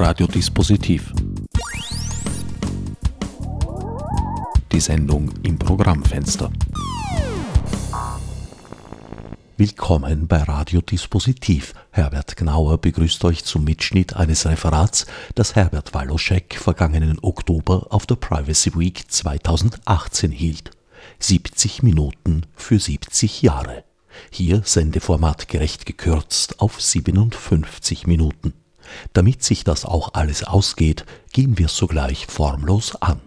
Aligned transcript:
Radiodispositiv. 0.00 1.12
Die 4.70 4.78
Sendung 4.78 5.28
im 5.42 5.58
Programmfenster. 5.58 6.52
Willkommen 9.56 10.28
bei 10.28 10.40
Radiodispositiv. 10.44 11.74
Herbert 11.90 12.36
Gnauer 12.36 12.78
begrüßt 12.78 13.24
euch 13.24 13.44
zum 13.44 13.64
Mitschnitt 13.64 14.14
eines 14.14 14.46
Referats, 14.46 15.06
das 15.34 15.56
Herbert 15.56 15.92
Waloschek 15.94 16.54
vergangenen 16.54 17.18
Oktober 17.20 17.88
auf 17.90 18.06
der 18.06 18.14
Privacy 18.14 18.78
Week 18.78 19.10
2018 19.10 20.30
hielt. 20.30 20.70
70 21.18 21.82
Minuten 21.82 22.42
für 22.54 22.78
70 22.78 23.42
Jahre. 23.42 23.82
Hier 24.30 24.62
Sendeformat 24.64 25.48
gerecht 25.48 25.86
gekürzt 25.86 26.60
auf 26.60 26.80
57 26.80 28.06
Minuten. 28.06 28.54
Damit 29.12 29.42
sich 29.42 29.64
das 29.64 29.84
auch 29.84 30.10
alles 30.14 30.44
ausgeht, 30.44 31.04
gehen 31.32 31.58
wir 31.58 31.68
sogleich 31.68 32.26
formlos 32.26 32.94
an. 33.00 33.20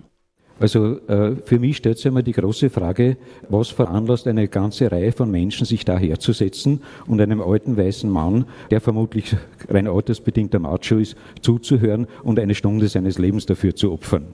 Also 0.61 0.99
äh, 1.07 1.37
für 1.43 1.57
mich 1.57 1.77
stellt 1.77 1.97
sich 1.97 2.05
immer 2.05 2.21
die 2.21 2.33
große 2.33 2.69
Frage, 2.69 3.17
was 3.49 3.69
veranlasst 3.69 4.27
eine 4.27 4.47
ganze 4.47 4.91
Reihe 4.91 5.11
von 5.11 5.31
Menschen, 5.31 5.65
sich 5.65 5.85
da 5.85 5.97
herzusetzen 5.97 6.81
und 7.07 7.19
einem 7.19 7.41
alten 7.41 7.77
weißen 7.77 8.07
Mann, 8.07 8.45
der 8.69 8.79
vermutlich 8.79 9.35
rein 9.69 9.87
altersbedingt 9.87 10.53
am 10.53 10.61
Macho 10.61 10.97
ist, 10.97 11.15
zuzuhören 11.41 12.05
und 12.21 12.37
eine 12.37 12.53
Stunde 12.53 12.87
seines 12.89 13.17
Lebens 13.17 13.47
dafür 13.47 13.75
zu 13.75 13.91
opfern. 13.91 14.27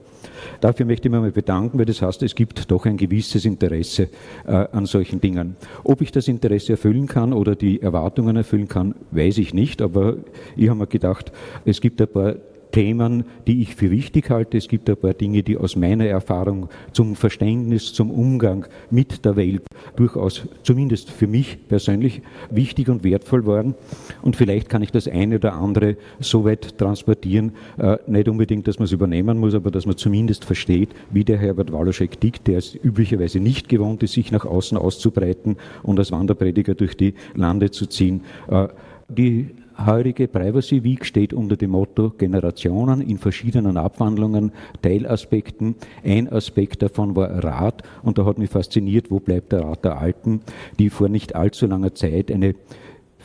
Dafür 0.60 0.86
möchte 0.86 1.08
ich 1.08 1.12
mich 1.12 1.20
mal 1.20 1.30
bedanken, 1.30 1.78
weil 1.78 1.86
das 1.86 2.02
heißt, 2.02 2.22
es 2.22 2.34
gibt 2.34 2.70
doch 2.70 2.86
ein 2.86 2.96
gewisses 2.96 3.44
Interesse 3.44 4.08
äh, 4.46 4.66
an 4.72 4.86
solchen 4.86 5.20
Dingen. 5.20 5.56
Ob 5.84 6.00
ich 6.00 6.12
das 6.12 6.28
Interesse 6.28 6.72
erfüllen 6.72 7.06
kann 7.06 7.32
oder 7.32 7.54
die 7.54 7.80
Erwartungen 7.80 8.36
erfüllen 8.36 8.68
kann, 8.68 8.94
weiß 9.10 9.38
ich 9.38 9.54
nicht, 9.54 9.82
aber 9.82 10.16
ich 10.56 10.68
habe 10.68 10.80
mir 10.80 10.86
gedacht, 10.86 11.32
es 11.64 11.80
gibt 11.80 12.00
ein 12.00 12.08
paar 12.08 12.34
Themen, 12.78 13.24
die 13.48 13.60
ich 13.60 13.74
für 13.74 13.90
wichtig 13.90 14.30
halte. 14.30 14.56
Es 14.56 14.68
gibt 14.68 14.88
ein 14.88 14.96
paar 14.96 15.12
Dinge, 15.12 15.42
die 15.42 15.56
aus 15.56 15.74
meiner 15.74 16.06
Erfahrung 16.06 16.68
zum 16.92 17.16
Verständnis, 17.16 17.92
zum 17.92 18.12
Umgang 18.12 18.66
mit 18.88 19.24
der 19.24 19.34
Welt 19.34 19.62
durchaus, 19.96 20.46
zumindest 20.62 21.10
für 21.10 21.26
mich 21.26 21.58
persönlich, 21.66 22.22
wichtig 22.50 22.88
und 22.88 23.02
wertvoll 23.02 23.46
waren. 23.46 23.74
Und 24.22 24.36
vielleicht 24.36 24.68
kann 24.68 24.82
ich 24.82 24.92
das 24.92 25.08
eine 25.08 25.34
oder 25.34 25.54
andere 25.54 25.96
so 26.20 26.44
weit 26.44 26.78
transportieren, 26.78 27.50
äh, 27.78 27.96
nicht 28.06 28.28
unbedingt, 28.28 28.68
dass 28.68 28.78
man 28.78 28.84
es 28.84 28.92
übernehmen 28.92 29.38
muss, 29.38 29.56
aber 29.56 29.72
dass 29.72 29.84
man 29.84 29.96
zumindest 29.96 30.44
versteht, 30.44 30.90
wie 31.10 31.24
der 31.24 31.38
Herbert 31.38 31.72
Waloschek 31.72 32.20
tickt, 32.20 32.46
der 32.46 32.58
es 32.58 32.76
üblicherweise 32.76 33.40
nicht 33.40 33.68
gewohnt 33.68 34.04
ist, 34.04 34.12
sich 34.12 34.30
nach 34.30 34.44
außen 34.44 34.78
auszubreiten 34.78 35.56
und 35.82 35.98
als 35.98 36.12
Wanderprediger 36.12 36.76
durch 36.76 36.96
die 36.96 37.14
Lande 37.34 37.72
zu 37.72 37.86
ziehen. 37.86 38.20
Äh, 38.48 38.68
die 39.08 39.48
heurige 39.84 40.28
Privacy 40.28 40.82
Week 40.84 41.04
steht 41.04 41.32
unter 41.32 41.56
dem 41.56 41.70
Motto 41.70 42.10
Generationen 42.10 43.00
in 43.00 43.18
verschiedenen 43.18 43.76
Abwandlungen, 43.76 44.52
Teilaspekten. 44.82 45.76
Ein 46.04 46.30
Aspekt 46.30 46.82
davon 46.82 47.14
war 47.16 47.44
Rat 47.44 47.82
und 48.02 48.18
da 48.18 48.24
hat 48.24 48.38
mich 48.38 48.50
fasziniert, 48.50 49.10
wo 49.10 49.20
bleibt 49.20 49.52
der 49.52 49.62
Rat 49.62 49.84
der 49.84 49.98
Alten, 49.98 50.40
die 50.78 50.90
vor 50.90 51.08
nicht 51.08 51.36
allzu 51.36 51.66
langer 51.66 51.94
Zeit 51.94 52.30
eine 52.30 52.54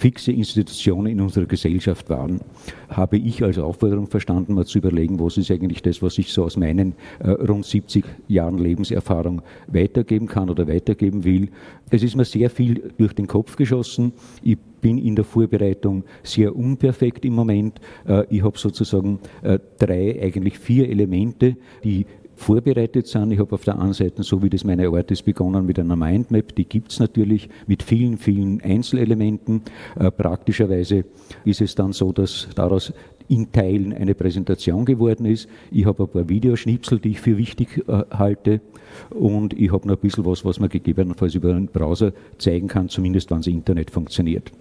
fixe 0.04 0.34
Institution 0.34 1.06
in 1.06 1.22
unserer 1.22 1.46
Gesellschaft 1.46 2.10
waren, 2.10 2.42
habe 2.90 3.18
ich 3.18 3.42
als 3.42 3.58
Aufforderung 3.58 4.08
verstanden, 4.08 4.54
mal 4.54 4.66
zu 4.66 4.80
überlegen, 4.80 5.18
was 5.18 5.38
ist 5.38 5.50
eigentlich 5.50 5.82
das, 5.82 6.02
was 6.02 6.18
ich 6.18 6.34
so 6.34 6.44
aus 6.44 6.58
meinen 6.58 6.96
äh, 7.20 7.30
rund 7.30 7.66
70 7.66 8.04
Jahren 8.28 8.58
Lebenserfahrung 8.58 9.42
weitergeben 9.68 10.28
kann 10.28 10.50
oder 10.50 10.68
weitergeben 10.68 11.24
will. 11.24 11.48
Es 11.90 12.04
ist 12.04 12.18
mir 12.18 12.26
sehr 12.26 12.50
viel 12.50 12.92
durch 12.98 13.14
den 13.14 13.28
Kopf 13.28 13.56
geschossen. 13.56 14.12
Ich 14.42 14.58
bin 14.82 14.98
in 14.98 15.16
der 15.16 15.24
Vorbereitung 15.24 16.04
sehr 16.22 16.54
unperfekt 16.54 17.24
im 17.24 17.36
Moment. 17.36 17.80
Äh, 18.06 18.26
ich 18.30 18.44
habe 18.44 18.58
sozusagen 18.58 19.20
äh, 19.42 19.58
drei, 19.80 20.22
eigentlich 20.22 20.60
vier 20.60 20.90
Elemente, 20.90 21.56
die 21.86 22.06
vorbereitet 22.36 23.08
sind. 23.08 23.32
Ich 23.32 23.40
habe 23.40 23.54
auf 23.54 23.64
der 23.64 23.80
einen 23.80 23.94
Seite, 23.94 24.24
so 24.24 24.42
wie 24.42 24.50
das 24.50 24.64
meine 24.64 24.88
Art 24.88 25.12
ist, 25.12 25.24
begonnen 25.24 25.66
mit 25.66 25.80
einer 25.80 25.96
Mindmap. 25.96 26.56
Die 26.56 26.66
gibt 26.66 26.92
es 26.92 27.00
natürlich 27.00 27.50
mit 27.68 27.84
vielen, 27.84 28.18
vielen 28.18 28.62
Einzelelementen. 28.62 29.62
Äh, 30.00 30.12
praktischerweise 30.12 31.06
ist 31.46 31.62
es 31.62 31.76
dann 31.76 31.94
so, 31.94 32.12
dass 32.12 32.48
daraus 32.56 32.94
in 33.28 33.52
Teilen 33.52 33.94
eine 33.94 34.16
Präsentation 34.16 34.86
geworden 34.86 35.26
ist. 35.26 35.48
Ich 35.72 35.86
habe 35.86 36.04
ein 36.04 36.10
paar 36.10 36.30
Videoschnipsel, 36.30 37.00
die 37.00 37.12
ich 37.12 37.22
für 37.22 37.38
wichtig 37.38 37.84
äh, 37.88 38.04
halte. 38.12 38.62
Und 39.10 39.54
ich 39.54 39.72
habe 39.72 39.88
noch 39.88 39.96
ein 39.96 40.02
bisschen 40.02 40.26
was, 40.26 40.46
was 40.46 40.60
man 40.60 40.70
gegebenenfalls 40.70 41.36
über 41.36 41.52
einen 41.52 41.68
Browser 41.68 42.14
zeigen 42.38 42.68
kann, 42.68 42.90
zumindest 42.90 43.32
wenn 43.32 43.38
das 43.38 43.48
Internet 43.48 43.92
funktioniert. 43.92 44.52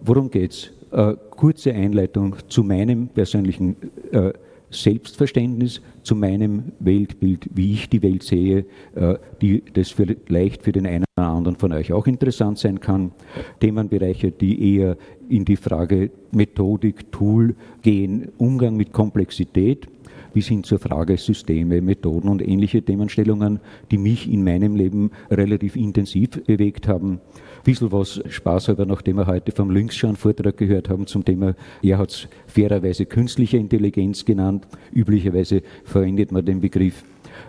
Worum 0.00 0.30
geht's? 0.30 0.70
Äh, 0.90 1.14
kurze 1.30 1.72
Einleitung 1.72 2.36
zu 2.48 2.62
meinem 2.62 3.08
persönlichen 3.08 3.76
äh, 4.12 4.32
Selbstverständnis, 4.70 5.80
zu 6.02 6.14
meinem 6.16 6.72
Weltbild, 6.78 7.50
wie 7.54 7.74
ich 7.74 7.90
die 7.90 8.02
Welt 8.02 8.22
sehe, 8.22 8.64
äh, 8.94 9.16
die 9.42 9.62
das 9.74 9.90
vielleicht 9.90 10.62
für 10.62 10.72
den 10.72 10.86
einen 10.86 11.04
oder 11.18 11.26
anderen 11.26 11.56
von 11.56 11.72
euch 11.72 11.92
auch 11.92 12.06
interessant 12.06 12.58
sein 12.58 12.80
kann. 12.80 13.12
Themenbereiche, 13.60 14.30
die 14.30 14.76
eher 14.76 14.96
in 15.28 15.44
die 15.44 15.56
Frage 15.56 16.10
Methodik, 16.32 17.12
Tool 17.12 17.54
gehen, 17.82 18.30
Umgang 18.38 18.76
mit 18.76 18.92
Komplexität 18.92 19.86
bis 20.32 20.48
hin 20.48 20.64
zur 20.64 20.78
Frage 20.78 21.16
Systeme, 21.16 21.80
Methoden 21.80 22.28
und 22.28 22.46
ähnliche 22.46 22.82
Themenstellungen, 22.82 23.60
die 23.90 23.98
mich 23.98 24.30
in 24.30 24.44
meinem 24.44 24.76
Leben 24.76 25.10
relativ 25.30 25.76
intensiv 25.76 26.30
bewegt 26.44 26.88
haben 26.88 27.20
bisschen 27.64 27.92
was 27.92 28.20
spaßhalber, 28.28 28.86
nachdem 28.86 29.16
wir 29.16 29.26
heute 29.26 29.52
vom 29.52 29.70
Lynx 29.70 29.96
schon 29.96 30.10
einen 30.10 30.16
Vortrag 30.16 30.56
gehört 30.56 30.88
haben 30.88 31.06
zum 31.06 31.24
Thema, 31.24 31.54
er 31.82 31.98
hat 31.98 32.10
es 32.10 32.28
fairerweise 32.46 33.06
künstliche 33.06 33.56
Intelligenz 33.56 34.24
genannt. 34.24 34.66
Üblicherweise 34.92 35.62
verwendet 35.84 36.32
man 36.32 36.44
den 36.44 36.60
Begriff 36.60 37.04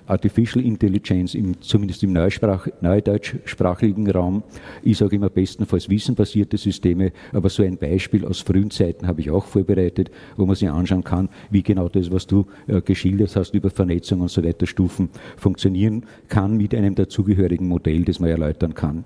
Artificial 0.08 0.64
Intelligence, 0.66 1.36
im, 1.36 1.62
zumindest 1.62 2.03
im 2.03 2.14
Neusprach, 2.14 2.68
neudeutschsprachigen 2.81 4.09
Raum. 4.09 4.44
Ich 4.84 4.97
sage 4.97 5.16
immer 5.16 5.30
bestenfalls 5.30 5.90
wissenbasierte 5.90 6.58
Systeme, 6.58 7.12
aber 7.31 7.50
so 7.50 7.64
ein 7.64 7.78
Beispiel 7.78 8.26
aus 8.26 8.40
frühen 8.40 8.72
Zeiten 8.72 9.08
habe 9.08 9.22
ich 9.22 9.30
auch 9.30 9.46
vorbereitet, 9.46 10.09
wo 10.38 10.46
man 10.46 10.56
sich 10.56 10.70
anschauen 10.70 11.03
kann, 11.03 11.30
wie 11.50 11.64
genau 11.64 11.90
das, 11.90 12.12
was 12.12 12.28
du 12.28 12.46
äh, 12.68 12.81
geschildert 12.81 13.36
hast 13.36 13.53
über 13.53 13.70
Vernetzung 13.70 14.22
und 14.22 14.31
so 14.31 14.44
weiter, 14.44 14.66
Stufen 14.66 15.09
funktionieren 15.38 16.06
kann 16.28 16.58
mit 16.58 16.74
einem 16.74 16.96
dazugehörigen 16.96 17.68
Modell, 17.68 18.03
das 18.03 18.20
man 18.20 18.30
erläutern 18.30 18.74
kann. 18.74 19.06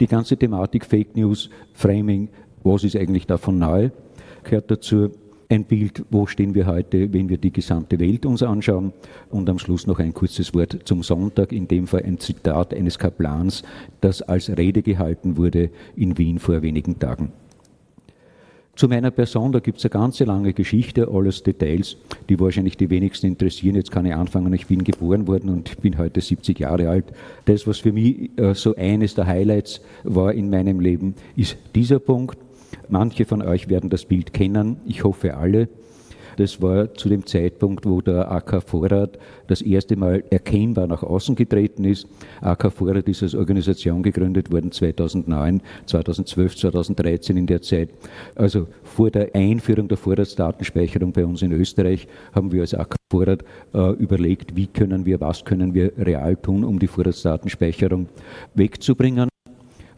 Die 0.00 0.06
ganze 0.06 0.36
Thematik 0.36 0.84
Fake 0.84 1.16
News, 1.16 1.50
Framing, 1.72 2.28
was 2.62 2.84
ist 2.84 2.96
eigentlich 2.96 3.26
davon 3.26 3.58
neu, 3.58 3.90
gehört 4.44 4.70
dazu. 4.70 5.10
Ein 5.48 5.64
Bild, 5.64 6.04
wo 6.10 6.26
stehen 6.26 6.54
wir 6.54 6.66
heute, 6.66 7.12
wenn 7.12 7.28
wir 7.28 7.36
die 7.36 7.52
gesamte 7.52 7.98
Welt 7.98 8.24
uns 8.24 8.40
anschauen. 8.40 8.92
Und 9.30 9.50
am 9.50 9.58
Schluss 9.58 9.88
noch 9.88 9.98
ein 9.98 10.14
kurzes 10.14 10.54
Wort 10.54 10.78
zum 10.84 11.02
Sonntag, 11.02 11.50
in 11.50 11.66
dem 11.66 11.88
Fall 11.88 12.04
ein 12.04 12.20
Zitat 12.20 12.72
eines 12.72 13.00
Kaplans, 13.00 13.64
das 14.00 14.22
als 14.22 14.56
Rede 14.56 14.82
gehalten 14.82 15.36
wurde 15.36 15.70
in 15.96 16.16
Wien 16.18 16.38
vor 16.38 16.62
wenigen 16.62 17.00
Tagen. 17.00 17.32
Zu 18.80 18.88
meiner 18.88 19.10
Person, 19.10 19.52
da 19.52 19.58
gibt 19.58 19.76
es 19.76 19.84
eine 19.84 19.90
ganze 19.90 20.24
lange 20.24 20.54
Geschichte, 20.54 21.06
alles 21.12 21.42
Details, 21.42 21.98
die 22.30 22.40
wahrscheinlich 22.40 22.78
die 22.78 22.88
wenigsten 22.88 23.26
interessieren. 23.26 23.76
Jetzt 23.76 23.90
kann 23.90 24.06
ich 24.06 24.14
anfangen, 24.14 24.50
ich 24.54 24.68
bin 24.68 24.84
geboren 24.84 25.26
worden 25.26 25.50
und 25.50 25.82
bin 25.82 25.98
heute 25.98 26.22
70 26.22 26.58
Jahre 26.60 26.88
alt. 26.88 27.04
Das, 27.44 27.66
was 27.66 27.80
für 27.80 27.92
mich 27.92 28.30
äh, 28.38 28.54
so 28.54 28.74
eines 28.76 29.14
der 29.14 29.26
Highlights 29.26 29.82
war 30.04 30.32
in 30.32 30.48
meinem 30.48 30.80
Leben, 30.80 31.14
ist 31.36 31.58
dieser 31.74 31.98
Punkt. 31.98 32.38
Manche 32.88 33.26
von 33.26 33.42
euch 33.42 33.68
werden 33.68 33.90
das 33.90 34.06
Bild 34.06 34.32
kennen, 34.32 34.78
ich 34.86 35.04
hoffe 35.04 35.36
alle. 35.36 35.68
Das 36.40 36.62
war 36.62 36.94
zu 36.94 37.10
dem 37.10 37.26
Zeitpunkt, 37.26 37.84
wo 37.84 38.00
der 38.00 38.32
AK 38.32 38.62
Vorrat 38.62 39.18
das 39.46 39.60
erste 39.60 39.94
Mal 39.94 40.24
erkennbar 40.30 40.86
nach 40.86 41.02
außen 41.02 41.34
getreten 41.34 41.84
ist. 41.84 42.06
AK 42.40 42.72
Vorrat 42.72 43.06
ist 43.10 43.22
als 43.22 43.34
Organisation 43.34 44.02
gegründet 44.02 44.50
worden 44.50 44.72
2009, 44.72 45.60
2012, 45.84 46.56
2013 46.56 47.36
in 47.36 47.46
der 47.46 47.60
Zeit. 47.60 47.90
Also 48.36 48.68
vor 48.84 49.10
der 49.10 49.34
Einführung 49.34 49.86
der 49.88 49.98
Vorratsdatenspeicherung 49.98 51.12
bei 51.12 51.26
uns 51.26 51.42
in 51.42 51.52
Österreich 51.52 52.08
haben 52.32 52.50
wir 52.50 52.62
als 52.62 52.72
AK 52.72 52.96
Vorrat 53.12 53.44
äh, 53.74 53.92
überlegt, 53.96 54.56
wie 54.56 54.66
können 54.66 55.04
wir, 55.04 55.20
was 55.20 55.44
können 55.44 55.74
wir 55.74 55.92
real 55.98 56.36
tun, 56.36 56.64
um 56.64 56.78
die 56.78 56.86
Vorratsdatenspeicherung 56.86 58.08
wegzubringen. 58.54 59.28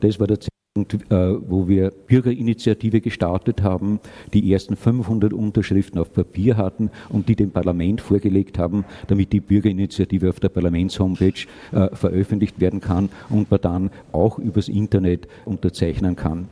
Das 0.01 0.19
war 0.19 0.27
der 0.27 0.41
äh, 0.75 0.85
wo 1.11 1.69
wir 1.69 1.91
Bürgerinitiative 1.91 3.03
gestartet 3.03 3.63
haben, 3.63 4.01
die 4.33 4.51
ersten 4.51 4.75
500 4.75 5.35
Unterschriften 5.35 6.01
auf 6.01 6.15
Papier 6.15 6.57
hatten 6.57 6.91
und 7.11 7.29
die 7.29 7.37
dem 7.37 7.51
Parlament 7.51 8.01
vorgelegt 8.01 8.59
haben, 8.59 8.87
damit 9.07 9.35
die 9.35 9.41
Bürgerinitiative 9.41 10.31
auf 10.31 10.41
der 10.41 10.49
Parlamentshomepage 10.49 11.47
äh, 11.73 11.95
veröffentlicht 11.95 12.59
werden 12.59 12.81
kann 12.81 13.11
und 13.29 13.51
man 13.51 13.61
dann 13.61 13.91
auch 14.13 14.39
übers 14.39 14.69
Internet 14.69 15.29
unterzeichnen 15.45 16.17
kann. 16.17 16.49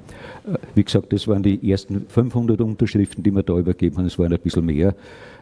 Äh, 0.47 0.59
wie 0.75 0.85
gesagt, 0.85 1.15
das 1.15 1.27
waren 1.27 1.43
die 1.43 1.71
ersten 1.71 2.05
500 2.07 2.61
Unterschriften, 2.61 3.25
die 3.25 3.31
wir 3.31 3.43
da 3.43 3.57
übergeben 3.57 3.97
haben. 3.97 4.05
Es 4.05 4.19
waren 4.19 4.35
ein 4.35 4.39
bisschen 4.39 4.67
mehr. 4.67 4.95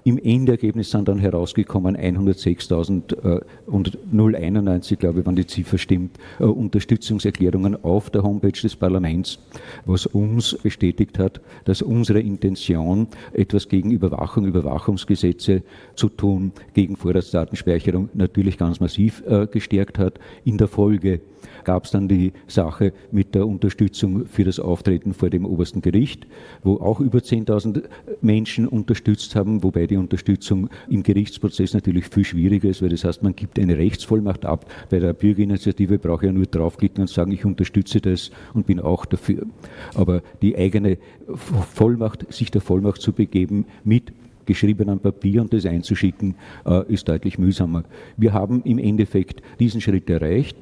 Im 0.05 0.19
Endergebnis 0.19 0.91
sind 0.91 1.09
dann 1.09 1.19
herausgekommen 1.19 1.97
106.000 1.97 3.39
äh, 3.39 3.41
und 3.67 3.99
091, 4.13 4.99
glaube 4.99 5.21
ich, 5.21 5.27
wenn 5.27 5.37
die 5.37 5.47
Ziffer 5.47 5.79
stimmt, 5.79 6.17
äh, 6.39 6.45
Unterstützungserklärungen 6.45 7.83
auf 7.85 8.11
der 8.11 8.23
Homepage 8.23 8.53
des 8.53 8.77
Parlaments, 8.77 9.39
was 9.85 10.07
uns 10.07 10.57
bestätigt 10.57 11.19
hat, 11.19 11.41
dass 11.65 11.83
unsere 11.83 12.21
Intention, 12.21 13.09
etwas 13.33 13.69
gegen 13.69 13.91
Überwachung, 13.91 14.47
Überwachungsgesetze 14.47 15.63
zu 15.95 16.09
tun, 16.09 16.53
gegen 16.75 16.97
Vorratsdatenspeicherung 16.97 18.09
natürlich 18.15 18.59
ganz 18.59 18.81
massiv 18.81 19.23
äh, 19.27 19.47
gestärkt 19.47 19.99
hat. 19.99 20.19
In 20.45 20.59
der 20.59 20.69
Folge 20.69 21.21
gab 21.65 21.85
es 21.85 21.91
dann 21.91 22.09
die 22.09 22.33
Sache 22.47 22.93
mit 23.11 23.35
der 23.35 23.47
Unterstützung 23.47 24.27
für 24.27 24.45
das 24.45 24.61
Auftreten 24.61 25.15
vor 25.15 25.31
dem 25.31 25.45
obersten 25.45 25.81
Gericht, 25.81 26.27
wo 26.63 26.77
auch 26.77 27.01
über 27.01 27.19
10.000 27.19 27.85
Menschen 28.21 28.67
unterstützt 28.67 29.35
haben, 29.37 29.63
wobei 29.63 29.87
die 29.87 29.97
Unterstützung 29.97 30.69
im 30.89 31.03
Gerichtsprozess 31.03 31.75
natürlich 31.75 32.07
viel 32.07 32.25
schwieriger 32.25 32.69
ist, 32.69 32.83
weil 32.83 32.91
das 32.91 33.05
heißt, 33.05 33.23
man 33.23 33.35
gibt 33.35 33.59
eine 33.59 33.79
Rechtsvollmacht 33.79 34.45
ab. 34.45 34.67
Bei 34.91 34.99
der 34.99 35.13
Bürgerinitiative 35.13 35.99
brauche 35.99 36.25
ich 36.25 36.29
ja 36.29 36.33
nur 36.33 36.47
draufklicken 36.47 37.03
und 37.03 37.11
sagen, 37.11 37.33
ich 37.33 37.45
unterstütze 37.45 38.01
das 38.01 38.31
und 38.55 38.67
bin 38.67 38.81
auch 38.81 39.05
dafür. 39.05 39.47
Aber 39.95 40.23
die 40.43 40.57
eigene 40.57 40.99
Vollmacht, 41.35 42.33
sich 42.33 42.51
der 42.51 42.61
Vollmacht 42.61 43.01
zu 43.01 43.13
begeben 43.13 43.67
mit 43.85 44.13
geschriebenem 44.49 44.99
Papier 44.99 45.43
und 45.43 45.53
das 45.53 45.67
einzuschicken, 45.67 46.35
äh, 46.67 46.93
ist 46.93 47.09
deutlich 47.09 47.39
mühsamer. 47.39 47.85
Wir 48.17 48.33
haben 48.33 48.63
im 48.65 48.79
Endeffekt 48.79 49.43
diesen 49.61 49.81
Schritt 49.81 50.09
erreicht. 50.11 50.57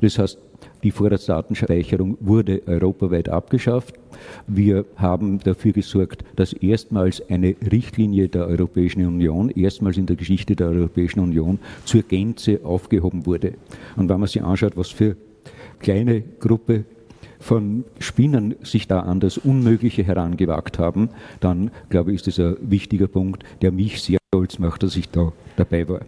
Das 0.00 0.18
heißt, 0.18 0.38
die 0.82 0.90
Vorratsdatenspeicherung 0.90 2.18
wurde 2.20 2.62
europaweit 2.66 3.28
abgeschafft. 3.28 3.94
Wir 4.46 4.84
haben 4.96 5.38
dafür 5.38 5.72
gesorgt, 5.72 6.24
dass 6.36 6.52
erstmals 6.52 7.22
eine 7.30 7.54
Richtlinie 7.70 8.28
der 8.28 8.46
Europäischen 8.46 9.06
Union, 9.06 9.50
erstmals 9.50 9.96
in 9.96 10.06
der 10.06 10.16
Geschichte 10.16 10.56
der 10.56 10.68
Europäischen 10.68 11.20
Union, 11.20 11.60
zur 11.84 12.02
Gänze 12.02 12.60
aufgehoben 12.64 13.26
wurde. 13.26 13.54
Und 13.96 14.08
wenn 14.08 14.18
man 14.18 14.28
sich 14.28 14.42
anschaut, 14.42 14.76
was 14.76 14.90
für 14.90 15.16
kleine 15.78 16.22
Gruppe 16.40 16.84
von 17.38 17.84
Spinnen 17.98 18.54
sich 18.62 18.86
da 18.86 19.00
an 19.00 19.20
das 19.20 19.38
Unmögliche 19.38 20.04
herangewagt 20.04 20.78
haben, 20.78 21.10
dann 21.40 21.70
glaube 21.90 22.12
ich, 22.12 22.16
ist 22.16 22.26
das 22.26 22.38
ein 22.38 22.56
wichtiger 22.60 23.08
Punkt, 23.08 23.44
der 23.62 23.72
mich 23.72 24.00
sehr 24.00 24.18
stolz 24.32 24.58
macht, 24.58 24.82
dass 24.82 24.96
ich 24.96 25.08
da 25.10 25.32
dabei 25.56 25.88
war. 25.88 26.00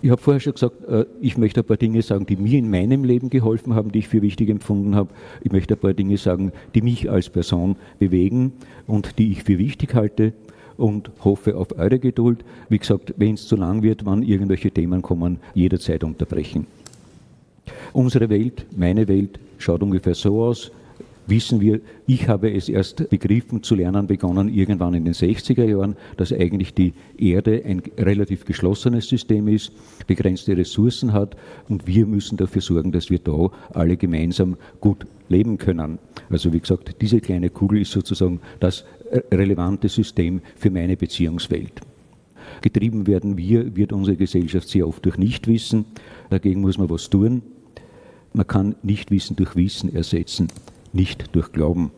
Ich 0.00 0.10
habe 0.10 0.20
vorher 0.20 0.40
schon 0.40 0.54
gesagt, 0.54 0.84
äh, 0.88 1.06
ich 1.20 1.36
möchte 1.38 1.60
ein 1.60 1.66
paar 1.66 1.76
Dinge 1.76 2.02
sagen, 2.02 2.26
die 2.26 2.36
mir 2.36 2.58
in 2.58 2.70
meinem 2.70 3.04
Leben 3.04 3.30
geholfen 3.30 3.74
haben, 3.74 3.92
die 3.92 4.00
ich 4.00 4.08
für 4.08 4.22
wichtig 4.22 4.48
empfunden 4.48 4.94
habe. 4.94 5.10
Ich 5.42 5.52
möchte 5.52 5.74
ein 5.74 5.80
paar 5.80 5.94
Dinge 5.94 6.16
sagen, 6.16 6.52
die 6.74 6.82
mich 6.82 7.10
als 7.10 7.30
Person 7.30 7.76
bewegen 7.98 8.52
und 8.86 9.18
die 9.18 9.32
ich 9.32 9.44
für 9.44 9.58
wichtig 9.58 9.94
halte 9.94 10.32
und 10.76 11.10
hoffe 11.24 11.56
auf 11.56 11.78
eure 11.78 11.98
Geduld. 11.98 12.44
Wie 12.68 12.78
gesagt, 12.78 13.14
wenn 13.16 13.34
es 13.34 13.46
zu 13.46 13.56
lang 13.56 13.82
wird, 13.82 14.04
wann 14.04 14.22
irgendwelche 14.22 14.70
Themen 14.70 15.02
kommen, 15.02 15.38
jederzeit 15.54 16.04
unterbrechen. 16.04 16.66
Unsere 17.92 18.28
Welt, 18.28 18.66
meine 18.76 19.06
Welt, 19.08 19.38
schaut 19.58 19.82
ungefähr 19.82 20.14
so 20.14 20.42
aus 20.42 20.72
wissen 21.26 21.60
wir, 21.60 21.80
ich 22.06 22.28
habe 22.28 22.52
es 22.52 22.68
erst 22.68 23.08
begriffen 23.08 23.62
zu 23.62 23.74
lernen 23.74 24.06
begonnen, 24.06 24.48
irgendwann 24.48 24.94
in 24.94 25.04
den 25.04 25.14
60er 25.14 25.64
Jahren, 25.64 25.96
dass 26.16 26.32
eigentlich 26.32 26.74
die 26.74 26.94
Erde 27.16 27.62
ein 27.64 27.82
relativ 27.98 28.44
geschlossenes 28.44 29.08
System 29.08 29.48
ist, 29.48 29.72
begrenzte 30.06 30.56
Ressourcen 30.56 31.12
hat 31.12 31.36
und 31.68 31.86
wir 31.86 32.06
müssen 32.06 32.36
dafür 32.36 32.62
sorgen, 32.62 32.92
dass 32.92 33.10
wir 33.10 33.18
da 33.18 33.50
alle 33.72 33.96
gemeinsam 33.96 34.56
gut 34.80 35.06
leben 35.28 35.58
können. 35.58 35.98
Also 36.28 36.52
wie 36.52 36.60
gesagt, 36.60 36.96
diese 37.00 37.20
kleine 37.20 37.50
Kugel 37.50 37.80
ist 37.80 37.92
sozusagen 37.92 38.40
das 38.60 38.84
relevante 39.30 39.88
System 39.88 40.40
für 40.56 40.70
meine 40.70 40.96
Beziehungswelt. 40.96 41.80
Getrieben 42.60 43.06
werden 43.06 43.36
wir, 43.36 43.76
wird 43.76 43.92
unsere 43.92 44.16
Gesellschaft 44.16 44.68
sehr 44.68 44.86
oft 44.86 45.04
durch 45.04 45.16
Nichtwissen. 45.16 45.84
Dagegen 46.30 46.60
muss 46.60 46.78
man 46.78 46.90
was 46.90 47.08
tun. 47.08 47.42
Man 48.34 48.46
kann 48.46 48.74
Nichtwissen 48.82 49.36
durch 49.36 49.56
Wissen 49.56 49.94
ersetzen 49.94 50.48
nicht 50.92 51.34
durch 51.34 51.52
Glauben. 51.52 51.90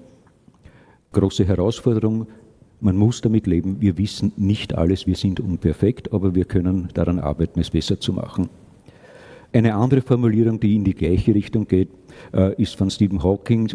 Große 1.13 1.47
Herausforderung, 1.47 2.27
man 2.81 2.97
muss 2.97 3.21
damit 3.21 3.47
leben, 3.47 3.81
wir 3.81 3.97
wissen 3.99 4.33
nicht 4.37 4.75
alles, 4.75 5.07
wir 5.07 5.17
sind 5.17 5.41
unperfekt, 5.41 6.13
aber 6.13 6.35
wir 6.35 6.45
können 6.45 6.89
daran 6.93 7.19
arbeiten, 7.19 7.61
es 7.61 7.71
besser 7.71 7.99
zu 7.99 8.13
machen. 8.13 8.51
Eine 9.55 9.77
andere 9.77 10.03
Formulierung, 10.03 10.59
die 10.59 10.75
in 10.75 10.83
die 10.83 10.95
gleiche 10.95 11.33
Richtung 11.33 11.69
geht, 11.69 11.89
äh, 12.33 12.61
ist 12.61 12.75
von 12.75 12.91
Stephen 12.91 13.23
Hawking, 13.23 13.73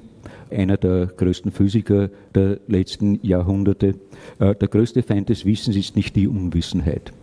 einer 0.51 0.75
der 0.75 1.06
größten 1.06 1.51
Physiker 1.54 2.10
der 2.36 2.60
letzten 2.68 3.19
Jahrhunderte. 3.25 3.95
Äh, 4.39 4.56
der 4.56 4.68
größte 4.68 5.04
Feind 5.04 5.30
des 5.30 5.45
Wissens 5.45 5.77
ist 5.77 5.95
nicht 5.95 6.18
die 6.18 6.27
Unwissenheit, 6.27 7.13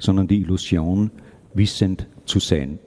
sondern 0.00 0.26
die 0.26 0.40
Illusion, 0.40 1.12
wissend 1.54 2.08
zu 2.26 2.40
sein. 2.40 2.80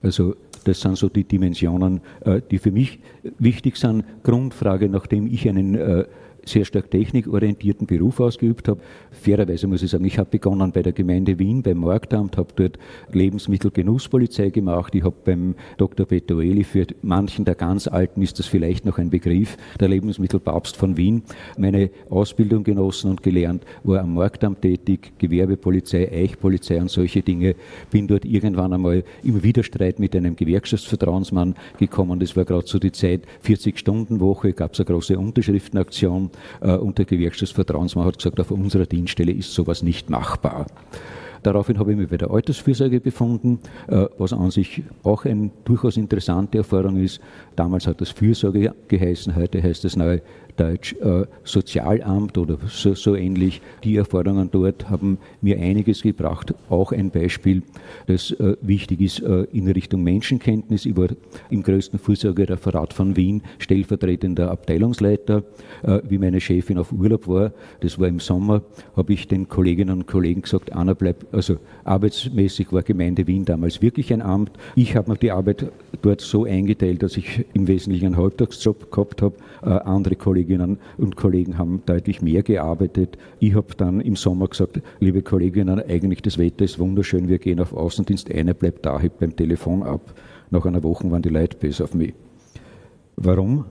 Also 0.00 0.34
das 0.64 0.80
sind 0.80 0.96
so 0.96 1.08
die 1.08 1.24
Dimensionen, 1.24 2.00
äh, 2.20 2.40
die 2.50 2.58
für 2.58 2.70
mich 2.70 3.00
wichtig 3.38 3.76
sind. 3.76 4.04
Grundfrage, 4.22 4.88
nachdem 4.88 5.26
ich 5.26 5.48
einen 5.48 5.74
äh, 5.74 6.04
sehr 6.44 6.64
stark 6.64 6.90
technikorientierten 6.90 7.86
Beruf 7.86 8.20
ausgeübt 8.20 8.68
habe. 8.68 8.80
Fairerweise 9.10 9.66
muss 9.66 9.82
ich 9.82 9.90
sagen, 9.90 10.04
ich 10.04 10.18
habe 10.18 10.30
begonnen 10.30 10.72
bei 10.72 10.82
der 10.82 10.92
Gemeinde 10.92 11.38
Wien, 11.38 11.62
beim 11.62 11.78
Marktamt, 11.78 12.36
habe 12.36 12.52
dort 12.56 12.78
Lebensmittelgenusspolizei 13.12 14.50
gemacht. 14.50 14.94
Ich 14.94 15.04
habe 15.04 15.16
beim 15.24 15.54
Dr. 15.78 16.06
Pettoeli, 16.06 16.64
für 16.64 16.86
manchen 17.02 17.44
der 17.44 17.54
ganz 17.54 17.86
Alten 17.86 18.22
ist 18.22 18.38
das 18.38 18.46
vielleicht 18.46 18.84
noch 18.84 18.98
ein 18.98 19.10
Begriff, 19.10 19.56
der 19.78 19.88
Lebensmittelpapst 19.88 20.76
von 20.76 20.96
Wien, 20.96 21.22
meine 21.56 21.90
Ausbildung 22.10 22.64
genossen 22.64 23.10
und 23.10 23.22
gelernt, 23.22 23.64
war 23.84 24.00
am 24.00 24.14
Marktamt 24.14 24.62
tätig, 24.62 25.12
Gewerbepolizei, 25.18 26.10
Eichpolizei 26.10 26.80
und 26.80 26.90
solche 26.90 27.22
Dinge. 27.22 27.54
Bin 27.90 28.08
dort 28.08 28.24
irgendwann 28.24 28.72
einmal 28.72 29.04
im 29.22 29.42
Widerstreit 29.42 29.98
mit 29.98 30.16
einem 30.16 30.36
Gewerkschaftsvertrauensmann 30.36 31.54
gekommen. 31.78 32.18
Das 32.18 32.36
war 32.36 32.44
gerade 32.44 32.66
so 32.66 32.78
die 32.78 32.92
Zeit, 32.92 33.22
40-Stunden-Woche, 33.44 34.52
gab 34.52 34.72
es 34.74 34.80
eine 34.80 34.86
große 34.86 35.18
Unterschriftenaktion 35.18 36.31
äh, 36.60 36.76
und 36.76 36.98
der 36.98 37.04
Gewerkschaftsvertrauensmann 37.04 38.06
hat 38.06 38.18
gesagt, 38.18 38.40
auf 38.40 38.50
unserer 38.50 38.86
Dienststelle 38.86 39.32
ist 39.32 39.52
sowas 39.52 39.82
nicht 39.82 40.10
machbar. 40.10 40.66
Daraufhin 41.42 41.78
habe 41.78 41.90
ich 41.90 41.98
mich 41.98 42.08
bei 42.08 42.18
der 42.18 42.30
Altersfürsorge 42.30 43.00
befunden, 43.00 43.58
äh, 43.88 44.06
was 44.16 44.32
an 44.32 44.50
sich 44.50 44.82
auch 45.02 45.24
eine 45.24 45.50
durchaus 45.64 45.96
interessante 45.96 46.58
Erfahrung 46.58 46.96
ist. 46.96 47.20
Damals 47.56 47.86
hat 47.86 48.00
das 48.00 48.10
Fürsorge 48.10 48.72
geheißen, 48.88 49.34
heute 49.34 49.60
heißt 49.62 49.84
es 49.84 49.96
neu 49.96 50.20
Deutsch 50.62 50.94
äh, 51.00 51.26
Sozialamt 51.42 52.38
oder 52.38 52.56
so, 52.68 52.94
so, 52.94 53.16
ähnlich. 53.16 53.60
Die 53.82 53.96
Erfahrungen 53.96 54.48
dort 54.50 54.88
haben 54.88 55.18
mir 55.40 55.58
einiges 55.58 56.02
gebracht. 56.02 56.54
Auch 56.68 56.92
ein 56.92 57.10
Beispiel, 57.10 57.62
das 58.06 58.30
äh, 58.30 58.56
wichtig 58.60 59.00
ist 59.00 59.20
äh, 59.20 59.42
in 59.52 59.68
Richtung 59.68 60.04
Menschenkenntnis. 60.04 60.86
Ich 60.86 60.96
war 60.96 61.08
im 61.50 61.64
größten 61.64 61.98
Fürsorgereferat 61.98 62.94
von 62.94 63.16
Wien 63.16 63.42
stellvertretender 63.58 64.50
Abteilungsleiter. 64.50 65.42
Wie 66.08 66.18
meine 66.18 66.40
Chefin 66.40 66.78
auf 66.78 66.92
Urlaub 66.92 67.26
war, 67.26 67.52
das 67.80 67.98
war 67.98 68.06
im 68.06 68.20
Sommer, 68.20 68.62
habe 68.96 69.12
ich 69.12 69.26
den 69.26 69.48
Kolleginnen 69.48 69.98
und 69.98 70.06
Kollegen 70.06 70.42
gesagt, 70.42 70.72
Anna 70.72 70.94
bleibt, 70.94 71.32
also 71.34 71.56
arbeitsmäßig 71.84 72.72
war 72.72 72.82
Gemeinde 72.82 73.26
Wien 73.26 73.44
damals 73.44 73.82
wirklich 73.82 74.12
ein 74.12 74.22
Amt. 74.22 74.52
Ich 74.76 74.96
habe 74.96 75.10
mir 75.10 75.16
die 75.16 75.32
Arbeit 75.32 75.66
dort 76.02 76.20
so 76.20 76.44
eingeteilt, 76.44 77.02
dass 77.02 77.16
ich 77.16 77.44
im 77.54 77.66
Wesentlichen 77.66 78.06
einen 78.06 78.16
Halbtagsjob 78.16 78.90
gehabt 78.90 79.22
habe. 79.22 79.34
Andere 79.62 80.16
Kollegen 80.16 80.51
Kolleginnen 80.52 80.78
und 80.98 81.16
Kollegen 81.16 81.58
haben 81.58 81.82
deutlich 81.86 82.20
mehr 82.20 82.42
gearbeitet. 82.42 83.16
Ich 83.40 83.54
habe 83.54 83.74
dann 83.76 84.00
im 84.00 84.16
Sommer 84.16 84.48
gesagt, 84.48 84.80
liebe 85.00 85.22
Kolleginnen, 85.22 85.80
eigentlich 85.80 86.22
das 86.22 86.38
Wetter 86.38 86.64
ist 86.64 86.78
wunderschön, 86.78 87.28
wir 87.28 87.38
gehen 87.38 87.60
auf 87.60 87.72
Außendienst, 87.72 88.30
einer 88.30 88.54
bleibt 88.54 88.84
da, 88.84 89.00
hebt 89.00 89.20
beim 89.20 89.34
Telefon 89.34 89.82
ab. 89.82 90.14
Nach 90.50 90.64
einer 90.66 90.82
Woche 90.82 91.10
waren 91.10 91.22
die 91.22 91.30
Leute 91.30 91.56
böse 91.56 91.84
auf 91.84 91.94
mich. 91.94 92.12
Warum? 93.16 93.64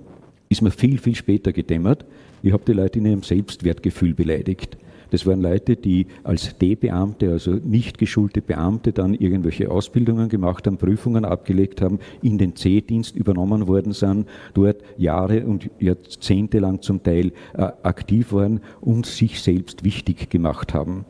Ist 0.49 0.61
mir 0.61 0.71
viel, 0.71 0.97
viel 0.97 1.15
später 1.15 1.53
gedämmert. 1.53 2.05
Ich 2.41 2.51
habe 2.51 2.63
die 2.65 2.73
Leute 2.73 2.99
in 2.99 3.05
ihrem 3.05 3.23
Selbstwertgefühl 3.23 4.13
beleidigt. 4.13 4.77
Das 5.11 5.25
waren 5.25 5.41
Leute, 5.41 5.75
die 5.75 6.07
als 6.23 6.57
D-Beamte, 6.57 7.31
also 7.31 7.51
nicht 7.51 7.97
geschulte 7.97 8.41
Beamte, 8.41 8.93
dann 8.93 9.13
irgendwelche 9.13 9.69
Ausbildungen 9.69 10.29
gemacht 10.29 10.65
haben, 10.65 10.77
Prüfungen 10.77 11.25
abgelegt 11.25 11.81
haben, 11.81 11.99
in 12.21 12.37
den 12.37 12.55
C-Dienst 12.55 13.15
übernommen 13.15 13.67
worden 13.67 13.91
sind, 13.91 14.27
dort 14.53 14.81
Jahre 14.97 15.45
und 15.45 15.69
Jahrzehnte 15.79 16.59
lang 16.59 16.81
zum 16.81 17.03
Teil 17.03 17.33
äh, 17.53 17.63
aktiv 17.83 18.33
waren 18.33 18.61
und 18.79 19.05
sich 19.05 19.41
selbst 19.41 19.83
wichtig 19.83 20.29
gemacht 20.29 20.73
haben. 20.73 21.05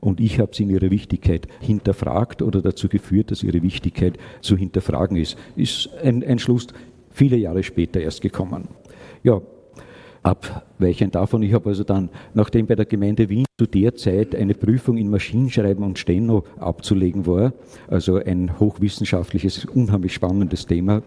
Und 0.00 0.20
ich 0.20 0.38
habe 0.38 0.54
sie 0.54 0.62
in 0.62 0.70
ihrer 0.70 0.90
Wichtigkeit 0.90 1.46
hinterfragt 1.60 2.42
oder 2.42 2.62
dazu 2.62 2.88
geführt, 2.88 3.30
dass 3.30 3.42
ihre 3.42 3.62
Wichtigkeit 3.62 4.18
zu 4.40 4.56
hinterfragen 4.56 5.16
ist. 5.16 5.36
Ist 5.56 5.90
ein, 6.02 6.24
ein 6.24 6.38
Schluss 6.38 6.68
viele 7.10 7.36
Jahre 7.36 7.62
später 7.62 8.00
erst 8.00 8.22
gekommen. 8.22 8.68
Ja, 9.22 9.40
abweichend 10.22 11.14
davon. 11.14 11.42
Ich 11.42 11.52
habe 11.52 11.70
also 11.70 11.84
dann, 11.84 12.10
nachdem 12.34 12.66
bei 12.66 12.74
der 12.74 12.84
Gemeinde 12.84 13.28
Wien 13.28 13.46
zu 13.58 13.66
der 13.66 13.94
Zeit 13.94 14.34
eine 14.34 14.54
Prüfung 14.54 14.96
in 14.96 15.10
Maschinenschreiben 15.10 15.84
und 15.84 15.98
Steno 15.98 16.44
abzulegen 16.58 17.26
war. 17.26 17.52
Also 17.88 18.16
ein 18.16 18.58
hochwissenschaftliches, 18.58 19.64
unheimlich 19.64 20.14
spannendes 20.14 20.66
Thema. 20.66 21.02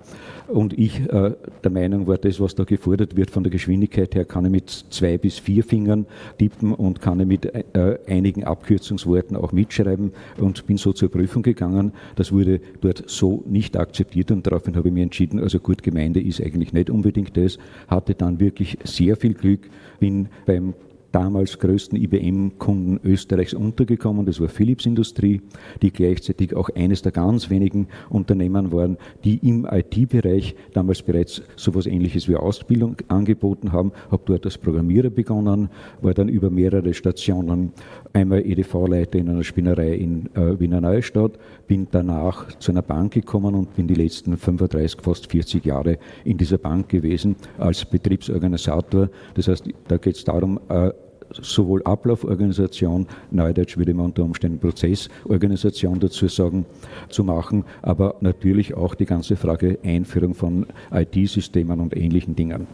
Und 0.48 0.78
ich 0.78 1.00
äh, 1.12 1.32
der 1.64 1.72
Meinung 1.72 2.08
war, 2.08 2.18
das, 2.18 2.40
was 2.40 2.56
da 2.56 2.64
gefordert 2.64 3.16
wird 3.16 3.32
von 3.32 3.44
der 3.44 3.52
Geschwindigkeit 3.52 4.14
her, 4.16 4.26
kann 4.26 4.46
ich 4.46 4.52
mit 4.52 4.70
zwei 4.70 5.18
bis 5.18 5.40
vier 5.40 5.64
Fingern 5.64 6.06
tippen 6.38 6.74
und 6.74 7.02
kann 7.02 7.20
ich 7.20 7.28
mit 7.28 7.46
äh, 7.46 7.98
einigen 8.08 8.44
Abkürzungsworten 8.44 9.38
auch 9.38 9.52
mitschreiben 9.52 10.12
und 10.38 10.66
bin 10.68 10.78
so 10.78 10.94
zur 10.94 11.10
Prüfung 11.10 11.44
gegangen. 11.44 11.94
Das 12.16 12.32
wurde 12.32 12.60
dort 12.82 13.04
so 13.08 13.44
nicht 13.48 13.78
akzeptiert 13.78 14.32
und 14.32 14.46
daraufhin 14.46 14.76
habe 14.76 14.90
ich 14.90 14.94
mir 14.94 15.04
entschieden, 15.04 15.40
also 15.40 15.60
gut, 15.60 15.84
Gemeinde 15.84 16.22
ist 16.22 16.42
eigentlich 16.42 16.74
nicht 16.74 16.90
unbedingt 16.90 17.36
das, 17.38 17.58
hatte 17.88 18.16
dann 18.16 18.40
wirklich 18.40 18.78
sehr 18.84 19.16
viel 19.16 19.34
Glück, 19.34 19.62
bin 20.00 20.28
beim 20.46 20.74
damals 21.14 21.60
größten 21.60 21.98
IBM-Kunden 21.98 23.00
Österreichs 23.04 23.54
untergekommen. 23.54 24.26
Das 24.26 24.42
war 24.42 24.50
Philips 24.50 24.86
Industrie, 24.86 25.42
die 25.82 25.92
gleichzeitig 25.92 26.56
auch 26.56 26.70
eines 26.76 27.02
der 27.04 27.12
ganz 27.12 27.50
wenigen 27.50 27.88
Unternehmen 28.10 28.72
waren, 28.72 28.98
die 29.24 29.38
im 29.48 29.66
IT-Bereich 29.70 30.56
damals 30.74 31.02
bereits 31.04 31.42
so 31.56 31.72
etwas 31.72 31.86
Ähnliches 31.86 32.28
wie 32.28 32.36
Ausbildung 32.36 32.98
angeboten 33.08 33.72
haben. 33.72 33.92
Habe 34.12 34.24
dort 34.26 34.46
als 34.46 34.58
Programmierer 34.58 35.12
begonnen, 35.12 35.70
war 36.02 36.14
dann 36.14 36.30
über 36.30 36.50
mehrere 36.50 36.94
Stationen 36.94 37.74
einmal 38.12 38.46
EDV-Leiter 38.46 39.20
in 39.20 39.30
einer 39.30 39.44
Spinnerei 39.44 39.94
in 39.94 40.30
äh, 40.36 40.60
Wiener 40.60 40.82
Neustadt, 40.82 41.34
bin 41.68 41.88
danach 41.92 42.58
zu 42.58 42.72
einer 42.72 42.82
Bank 42.82 43.14
gekommen 43.14 43.54
und 43.54 43.76
bin 43.76 43.88
die 43.88 43.96
letzten 43.96 44.36
35, 44.36 45.02
fast 45.02 45.32
40 45.32 45.64
Jahre 45.64 46.00
in 46.26 46.38
dieser 46.38 46.58
Bank 46.58 46.90
gewesen 46.90 47.36
als 47.60 47.86
Betriebsorganisator. 47.86 49.10
Das 49.36 49.48
heißt, 49.48 49.70
da 49.88 49.98
geht 49.98 50.16
es 50.16 50.24
darum, 50.24 50.60
äh, 50.70 50.92
sowohl 51.42 51.84
Ablauforganisation, 51.84 53.08
Neudeutsch 53.32 53.78
würde 53.78 53.94
man 53.94 54.08
unter 54.08 54.24
Umständen 54.24 54.60
Prozessorganisation 54.60 56.00
dazu 56.00 56.28
sagen, 56.28 56.66
zu 57.10 57.24
machen, 57.24 57.66
aber 57.82 58.16
natürlich 58.22 58.74
auch 58.74 58.96
die 58.96 59.06
ganze 59.06 59.36
Frage 59.36 59.80
Einführung 59.84 60.34
von 60.34 60.66
IT-Systemen 60.92 61.80
und 61.80 61.96
ähnlichen 61.96 62.36
Dingen. 62.36 62.68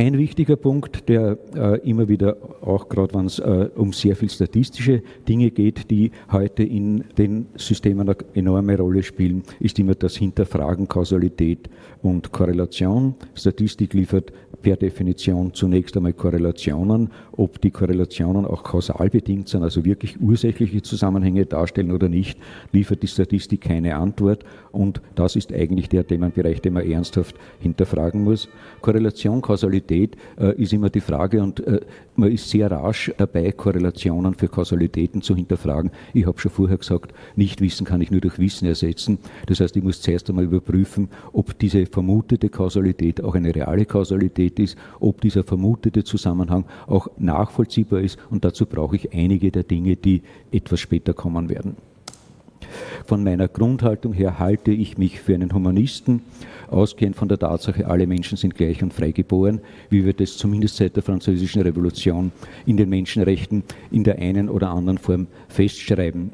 Ein 0.00 0.16
wichtiger 0.16 0.56
Punkt, 0.56 1.10
der 1.10 1.36
äh, 1.54 1.78
immer 1.86 2.08
wieder, 2.08 2.38
auch 2.62 2.88
gerade 2.88 3.12
wenn 3.12 3.26
es 3.26 3.38
äh, 3.38 3.68
um 3.74 3.92
sehr 3.92 4.16
viel 4.16 4.30
statistische 4.30 5.02
Dinge 5.28 5.50
geht, 5.50 5.90
die 5.90 6.10
heute 6.32 6.62
in 6.62 7.04
den 7.18 7.48
Systemen 7.56 8.08
eine 8.08 8.16
enorme 8.32 8.78
Rolle 8.78 9.02
spielen, 9.02 9.42
ist 9.58 9.78
immer 9.78 9.94
das 9.94 10.16
Hinterfragen 10.16 10.88
Kausalität 10.88 11.68
und 12.00 12.32
Korrelation. 12.32 13.14
Statistik 13.34 13.92
liefert 13.92 14.32
per 14.62 14.78
Definition 14.78 15.52
zunächst 15.52 15.94
einmal 15.98 16.14
Korrelationen. 16.14 17.10
Ob 17.32 17.60
die 17.60 17.70
Korrelationen 17.70 18.46
auch 18.46 18.62
kausal 18.62 19.10
bedingt 19.10 19.50
sind, 19.50 19.62
also 19.62 19.84
wirklich 19.84 20.18
ursächliche 20.18 20.80
Zusammenhänge 20.80 21.44
darstellen 21.44 21.92
oder 21.92 22.08
nicht, 22.08 22.38
liefert 22.72 23.02
die 23.02 23.06
Statistik 23.06 23.60
keine 23.60 23.96
Antwort. 23.96 24.44
Und 24.72 25.02
das 25.14 25.36
ist 25.36 25.52
eigentlich 25.52 25.90
der 25.90 26.06
Themenbereich, 26.06 26.62
den 26.62 26.72
man 26.72 26.90
ernsthaft 26.90 27.36
hinterfragen 27.58 28.24
muss. 28.24 28.48
Korrelation, 28.80 29.42
Kausalität 29.42 29.89
äh, 29.90 30.08
ist 30.56 30.72
immer 30.72 30.90
die 30.90 31.00
Frage 31.00 31.42
und 31.42 31.66
äh, 31.66 31.80
man 32.16 32.30
ist 32.30 32.48
sehr 32.50 32.70
rasch 32.70 33.12
dabei, 33.16 33.52
Korrelationen 33.52 34.34
für 34.34 34.48
Kausalitäten 34.48 35.22
zu 35.22 35.34
hinterfragen. 35.34 35.90
Ich 36.12 36.26
habe 36.26 36.38
schon 36.38 36.50
vorher 36.50 36.78
gesagt, 36.78 37.12
nicht 37.36 37.60
Wissen 37.60 37.86
kann 37.86 38.00
ich 38.00 38.10
nur 38.10 38.20
durch 38.20 38.38
Wissen 38.38 38.66
ersetzen. 38.66 39.18
Das 39.46 39.60
heißt, 39.60 39.76
ich 39.76 39.82
muss 39.82 40.00
zuerst 40.00 40.28
einmal 40.28 40.44
überprüfen, 40.44 41.08
ob 41.32 41.58
diese 41.58 41.86
vermutete 41.86 42.48
Kausalität 42.48 43.22
auch 43.22 43.34
eine 43.34 43.54
reale 43.54 43.86
Kausalität 43.86 44.58
ist, 44.58 44.76
ob 45.00 45.20
dieser 45.20 45.44
vermutete 45.44 46.04
Zusammenhang 46.04 46.64
auch 46.86 47.08
nachvollziehbar 47.18 48.00
ist 48.00 48.18
und 48.30 48.44
dazu 48.44 48.66
brauche 48.66 48.96
ich 48.96 49.12
einige 49.12 49.50
der 49.50 49.62
Dinge, 49.62 49.96
die 49.96 50.22
etwas 50.52 50.80
später 50.80 51.14
kommen 51.14 51.48
werden. 51.48 51.76
Von 53.06 53.24
meiner 53.24 53.48
Grundhaltung 53.48 54.12
her 54.12 54.38
halte 54.38 54.70
ich 54.70 54.98
mich 54.98 55.20
für 55.20 55.34
einen 55.34 55.52
Humanisten, 55.52 56.22
ausgehend 56.72 57.16
von 57.16 57.28
der 57.28 57.38
Tatsache, 57.38 57.86
alle 57.86 58.06
Menschen 58.06 58.36
sind 58.36 58.54
gleich 58.54 58.82
und 58.82 58.92
frei 58.92 59.12
geboren, 59.12 59.60
wie 59.88 60.04
wir 60.04 60.12
das 60.12 60.36
zumindest 60.36 60.76
seit 60.76 60.96
der 60.96 61.02
Französischen 61.02 61.62
Revolution 61.62 62.32
in 62.66 62.76
den 62.76 62.88
Menschenrechten 62.88 63.64
in 63.90 64.04
der 64.04 64.18
einen 64.18 64.48
oder 64.48 64.70
anderen 64.70 64.98
Form 64.98 65.26
festschreiben. 65.48 66.32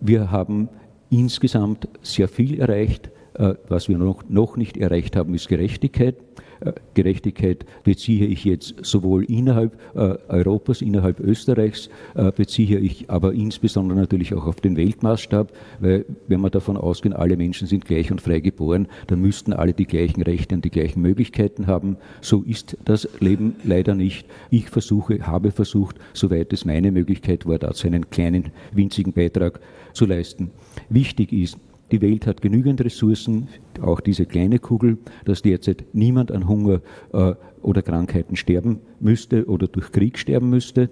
Wir 0.00 0.30
haben 0.30 0.68
insgesamt 1.10 1.88
sehr 2.02 2.28
viel 2.28 2.60
erreicht. 2.60 3.10
Äh, 3.34 3.54
was 3.68 3.88
wir 3.88 3.98
noch 3.98 4.56
nicht 4.56 4.76
erreicht 4.76 5.16
haben, 5.16 5.34
ist 5.34 5.48
Gerechtigkeit. 5.48 6.16
Äh, 6.60 6.72
Gerechtigkeit 6.94 7.64
beziehe 7.84 8.26
ich 8.26 8.44
jetzt 8.44 8.74
sowohl 8.82 9.24
innerhalb 9.24 9.78
äh, 9.94 10.16
Europas, 10.28 10.82
innerhalb 10.82 11.20
Österreichs, 11.20 11.88
äh, 12.14 12.32
beziehe 12.32 12.78
ich 12.78 13.10
aber 13.10 13.32
insbesondere 13.32 13.98
natürlich 13.98 14.34
auch 14.34 14.46
auf 14.46 14.60
den 14.60 14.76
Weltmaßstab, 14.76 15.52
weil 15.80 16.04
wenn 16.26 16.40
wir 16.40 16.50
davon 16.50 16.76
ausgehen, 16.76 17.14
alle 17.14 17.36
Menschen 17.36 17.66
sind 17.66 17.84
gleich 17.84 18.10
und 18.10 18.20
frei 18.20 18.40
geboren, 18.40 18.88
dann 19.06 19.20
müssten 19.20 19.52
alle 19.52 19.72
die 19.72 19.86
gleichen 19.86 20.22
Rechte 20.22 20.54
und 20.54 20.64
die 20.64 20.70
gleichen 20.70 21.02
Möglichkeiten 21.02 21.66
haben. 21.66 21.96
So 22.20 22.42
ist 22.42 22.76
das 22.84 23.08
Leben 23.20 23.56
leider 23.64 23.94
nicht. 23.94 24.26
Ich 24.50 24.68
versuche, 24.70 25.26
habe 25.26 25.52
versucht, 25.52 25.96
soweit 26.12 26.52
es 26.52 26.64
meine 26.64 26.92
Möglichkeit 26.92 27.46
war, 27.46 27.58
dazu 27.58 27.86
einen 27.86 28.10
kleinen, 28.10 28.50
winzigen 28.72 29.12
Beitrag 29.12 29.60
zu 29.92 30.06
leisten. 30.06 30.50
Wichtig 30.88 31.32
ist, 31.32 31.58
die 31.90 32.00
Welt 32.02 32.26
hat 32.26 32.42
genügend 32.42 32.80
Ressourcen, 32.84 33.48
auch 33.80 34.00
diese 34.00 34.26
kleine 34.26 34.58
Kugel, 34.58 34.98
dass 35.24 35.42
derzeit 35.42 35.84
niemand 35.92 36.32
an 36.32 36.48
Hunger 36.48 36.80
äh, 37.12 37.34
oder 37.62 37.82
Krankheiten 37.82 38.36
sterben 38.36 38.80
müsste 39.00 39.46
oder 39.46 39.66
durch 39.68 39.92
Krieg 39.92 40.18
sterben 40.18 40.50
müsste. 40.50 40.90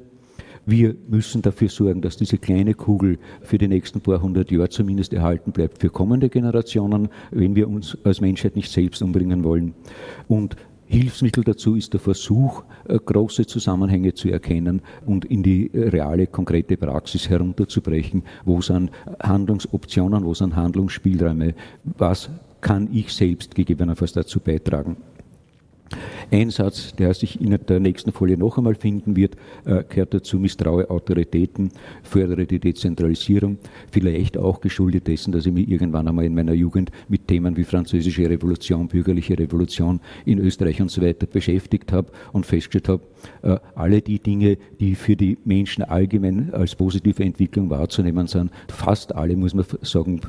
Wir 0.69 0.97
müssen 1.09 1.43
dafür 1.43 1.69
sorgen, 1.69 2.03
dass 2.03 2.17
diese 2.17 2.39
kleine 2.39 2.75
Kugel 2.75 3.19
für 3.43 3.57
die 3.57 3.69
nächsten 3.69 4.01
paar 4.01 4.21
hundert 4.21 4.51
Jahre 4.51 4.69
zumindest 4.69 5.13
erhalten 5.13 5.53
bleibt 5.53 5.79
für 5.81 5.91
kommende 5.91 6.29
Generationen, 6.29 7.09
wenn 7.31 7.55
wir 7.55 7.69
uns 7.69 7.97
als 8.03 8.21
Menschheit 8.21 8.57
nicht 8.57 8.73
selbst 8.73 9.01
umbringen 9.01 9.45
wollen. 9.45 9.75
Und 10.27 10.57
Hilfsmittel 10.87 11.43
dazu 11.43 11.75
ist 11.75 11.93
der 11.93 12.01
Versuch, 12.01 12.63
äh, 12.89 12.99
große 12.99 13.47
Zusammenhänge 13.47 14.15
zu 14.15 14.29
erkennen 14.29 14.83
und 15.05 15.25
in 15.25 15.43
die 15.43 15.73
äh, 15.73 15.89
reale, 15.89 16.27
konkrete 16.27 16.77
Praxis 16.77 17.29
herunterzubrechen. 17.29 18.23
Wo 18.45 18.61
sind 18.61 18.91
Handlungsoptionen, 19.21 20.25
wo 20.25 20.35
sind 20.35 20.55
Handlungsspielräume, 20.55 21.55
was 21.85 22.31
kann 22.61 22.89
ich 22.93 23.13
selbst 23.13 23.55
gegebenenfalls 23.55 24.13
dazu 24.13 24.41
beitragen. 24.41 24.97
Ein 26.33 26.51
Satz, 26.51 26.93
der 26.97 27.15
sich 27.15 27.41
in 27.41 27.57
der 27.69 27.79
nächsten 27.79 28.11
Folie 28.11 28.37
noch 28.37 28.59
einmal 28.59 28.75
finden 28.75 29.15
wird, 29.15 29.37
äh, 29.65 29.85
gehört 29.89 30.13
dazu, 30.13 30.41
misstraue 30.41 30.91
Autoritäten, 30.91 31.71
fördere 32.03 32.47
die 32.47 32.59
Dezentralisierung, 32.59 33.59
vielleicht 33.93 34.37
auch 34.37 34.61
geschuldet 34.61 35.07
dessen, 35.07 35.31
dass 35.31 35.47
ich 35.47 35.53
mich 35.53 35.69
irgendwann 35.69 36.09
einmal 36.09 36.25
in 36.25 36.35
meiner 36.35 36.53
Jugend 36.53 36.91
mit 37.09 37.29
Themen 37.29 37.57
wie 37.57 37.63
französische 37.63 38.29
Revolution, 38.29 38.89
bürgerliche 38.89 39.39
Revolution 39.39 40.01
in 40.25 40.41
Österreich 40.41 40.83
und 40.83 40.91
so 40.91 41.01
weiter 41.01 41.27
beschäftigt 41.27 41.93
habe 41.93 42.11
und 42.33 42.45
festgestellt 42.45 42.89
habe, 42.89 43.03
äh, 43.43 43.61
alle 43.77 44.03
die 44.03 44.19
Dinge, 44.19 44.59
die 44.81 44.97
für 44.97 45.15
die 45.15 45.39
Menschen 45.45 45.85
allgemein 45.85 46.53
als 46.53 46.75
positive 46.75 47.23
Entwicklung 47.23 47.71
wahrzunehmen 47.71 48.27
sind, 48.27 48.51
fast 48.67 49.15
alle, 49.15 49.37
muss 49.37 49.55
man 49.55 49.65
sagen, 49.83 50.21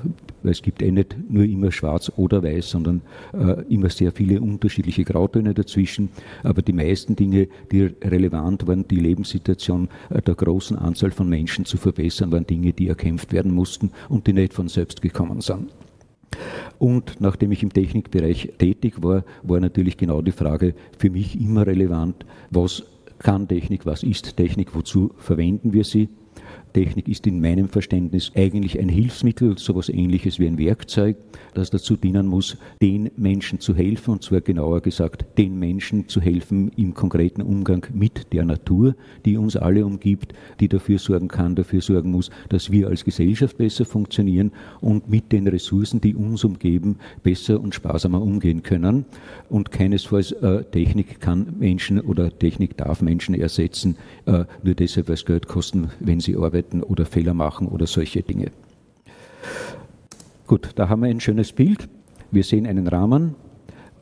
es 0.44 0.62
gibt 0.62 0.84
eh 0.84 0.92
nicht 0.92 1.16
nur 1.28 1.44
immer 1.44 1.72
schwarz 1.72 2.12
oder 2.18 2.44
weiß, 2.44 2.70
sondern 2.70 3.02
äh, 3.34 3.64
immer 3.74 3.90
sehr 3.90 4.12
viele 4.12 4.40
unterschiedliche 4.42 5.04
Grautöne 5.04 5.56
dazwischen 5.56 5.87
dazwischen. 5.88 6.10
Aber 6.44 6.62
die 6.62 6.74
meisten 6.74 7.16
Dinge, 7.16 7.48
die 7.72 7.84
relevant 8.04 8.68
waren, 8.68 8.88
die 8.88 9.00
Lebenssituation 9.00 9.90
äh, 10.10 10.22
der 10.22 10.36
großen 10.36 10.78
Anzahl 10.78 11.12
von 11.12 11.30
Menschen 11.30 11.66
zu 11.66 11.78
verbessern, 11.78 12.32
waren 12.32 12.46
Dinge, 12.46 12.74
die 12.74 12.88
erkämpft 12.88 13.34
werden 13.34 13.54
mussten 13.54 13.92
und 14.10 14.28
die 14.28 14.34
nicht 14.34 14.54
von 14.54 14.68
selbst 14.68 15.02
gekommen 15.02 15.42
sind. 15.42 15.72
Und 16.78 17.20
nachdem 17.20 17.52
ich 17.52 17.64
im 17.64 17.74
Technikbereich 17.74 18.54
tätig 18.60 19.02
war, 19.02 19.24
war 19.44 19.60
natürlich 19.60 19.98
genau 19.98 20.22
die 20.22 20.32
Frage 20.32 20.76
für 20.98 21.10
mich 21.10 21.40
immer 21.40 21.66
relevant, 21.66 22.26
was 22.52 22.84
kann 23.20 23.48
Technik, 23.48 23.86
was 23.86 24.04
ist 24.04 24.38
Technik, 24.38 24.76
wozu 24.76 25.12
verwenden 25.18 25.74
wir 25.74 25.84
sie? 25.84 26.10
Technik 26.74 27.08
ist 27.08 27.26
in 27.26 27.42
meinem 27.42 27.70
Verständnis 27.70 28.32
eigentlich 28.36 28.80
ein 28.80 28.90
Hilfsmittel, 28.90 29.58
sowas 29.58 29.90
ähnliches 29.90 30.40
wie 30.40 30.48
ein 30.48 30.58
Werkzeug, 30.58 31.18
das 31.54 31.70
dazu 31.70 31.96
dienen 31.96 32.28
muss, 32.28 32.58
den 32.82 33.10
Menschen 33.18 33.60
zu 33.60 33.74
helfen, 33.74 34.12
und 34.12 34.24
zwar 34.24 34.42
genauer 34.42 34.82
gesagt, 34.82 35.26
den 35.38 35.58
Menschen 35.58 36.08
zu 36.08 36.22
helfen 36.22 36.72
im 36.78 36.94
konkreten 36.94 37.42
Umgang 37.42 37.86
mit 37.94 38.32
der 38.34 38.46
Natur, 38.46 38.96
die 39.26 39.38
uns 39.38 39.56
alle 39.56 39.86
umgibt, 39.86 40.34
die 40.60 40.68
dafür 40.68 41.00
sorgen 41.00 41.30
kann, 41.30 41.56
dafür 41.56 41.82
sorgen 41.82 42.12
muss, 42.12 42.30
dass 42.50 42.72
wir 42.72 42.88
als 42.90 43.04
Gesellschaft 43.04 43.58
besser 43.58 43.86
funktionieren 43.86 44.52
und 44.82 45.10
mit 45.10 45.32
den 45.32 45.48
Ressourcen, 45.48 46.02
die 46.02 46.16
uns 46.16 46.44
umgeben, 46.44 46.98
besser 47.24 47.60
und 47.60 47.74
sparsamer 47.74 48.22
umgehen 48.22 48.62
können. 48.62 49.06
Und 49.50 49.72
keinesfalls 49.72 50.32
äh, 50.34 50.64
Technik 50.66 51.20
kann 51.22 51.56
Menschen 51.58 52.00
oder 52.02 52.38
Technik 52.38 52.78
darf 52.78 53.02
Menschen 53.02 53.34
ersetzen, 53.34 53.96
äh, 54.26 54.44
nur 54.64 54.76
deshalb, 54.76 55.08
weil 55.08 55.16
es 55.16 55.26
Geld 55.26 55.48
kosten, 55.48 55.90
wenn 56.00 56.20
sie 56.20 56.36
arbeiten 56.36 56.57
arbeiten 56.58 56.84
oder 56.84 57.06
Fehler 57.06 57.34
machen 57.34 57.68
oder 57.68 57.86
solche 57.86 58.24
Dinge. 58.24 58.52
Gut, 60.48 60.72
da 60.76 60.90
haben 60.90 61.04
wir 61.04 61.10
ein 61.10 61.20
schönes 61.20 61.52
Bild. 61.52 61.88
Wir 62.32 62.44
sehen 62.44 62.66
einen 62.66 62.88
Rahmen. 62.88 63.36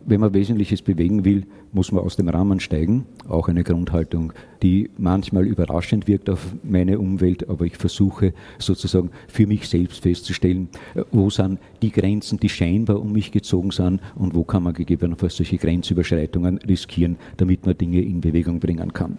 wenn 0.08 0.22
man 0.22 0.36
Wesentliches 0.36 0.84
bewegen 0.84 1.26
will, 1.26 1.48
muss 1.72 1.92
man 1.92 2.04
aus 2.04 2.16
dem 2.16 2.30
Rahmen 2.30 2.60
steigen. 2.60 3.06
Auch 3.28 3.50
eine 3.50 3.64
Grundhaltung, 3.64 4.34
die 4.62 4.92
manchmal 5.00 5.48
überraschend 5.48 6.08
wirkt 6.08 6.30
auf 6.30 6.54
meine 6.64 7.00
Umwelt, 7.00 7.50
aber 7.50 7.66
ich 7.66 7.76
versuche 7.76 8.34
sozusagen 8.60 9.10
für 9.28 9.48
mich 9.48 9.68
selbst 9.68 10.04
festzustellen, 10.04 10.70
wo 11.12 11.32
sind 11.32 11.60
die 11.82 11.92
Grenzen, 11.92 12.40
die 12.40 12.50
scheinbar 12.50 13.00
um 13.00 13.14
mich 13.14 13.32
gezogen 13.32 13.72
sind 13.72 14.00
und 14.14 14.36
wo 14.36 14.44
kann 14.44 14.62
man 14.62 14.74
gegebenenfalls 14.74 15.38
solche 15.38 15.58
Grenzüberschreitungen 15.58 16.60
riskieren, 16.60 17.18
damit 17.38 17.66
man 17.66 17.76
Dinge 17.76 18.02
in 18.02 18.22
Bewegung 18.22 18.60
bringen 18.60 18.94
kann. 18.94 19.18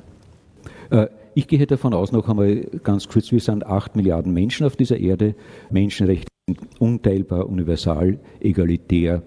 Ich 1.39 1.49
gehe 1.49 1.67
davon 1.67 1.93
aus, 1.93 2.13
noch 2.13 2.31
einmal 2.31 2.63
ganz 2.83 3.07
kurz, 3.09 3.31
wir 3.31 3.41
sind 3.41 3.67
acht 3.67 3.95
Milliarden 3.95 4.33
Menschen 4.33 4.65
auf 4.65 4.75
dieser 4.75 4.97
Erde. 4.99 5.35
Menschenrechte 5.69 6.29
sind 6.49 6.61
unteilbar, 6.79 7.47
universal, 7.47 8.19
egalitär, 8.41 9.23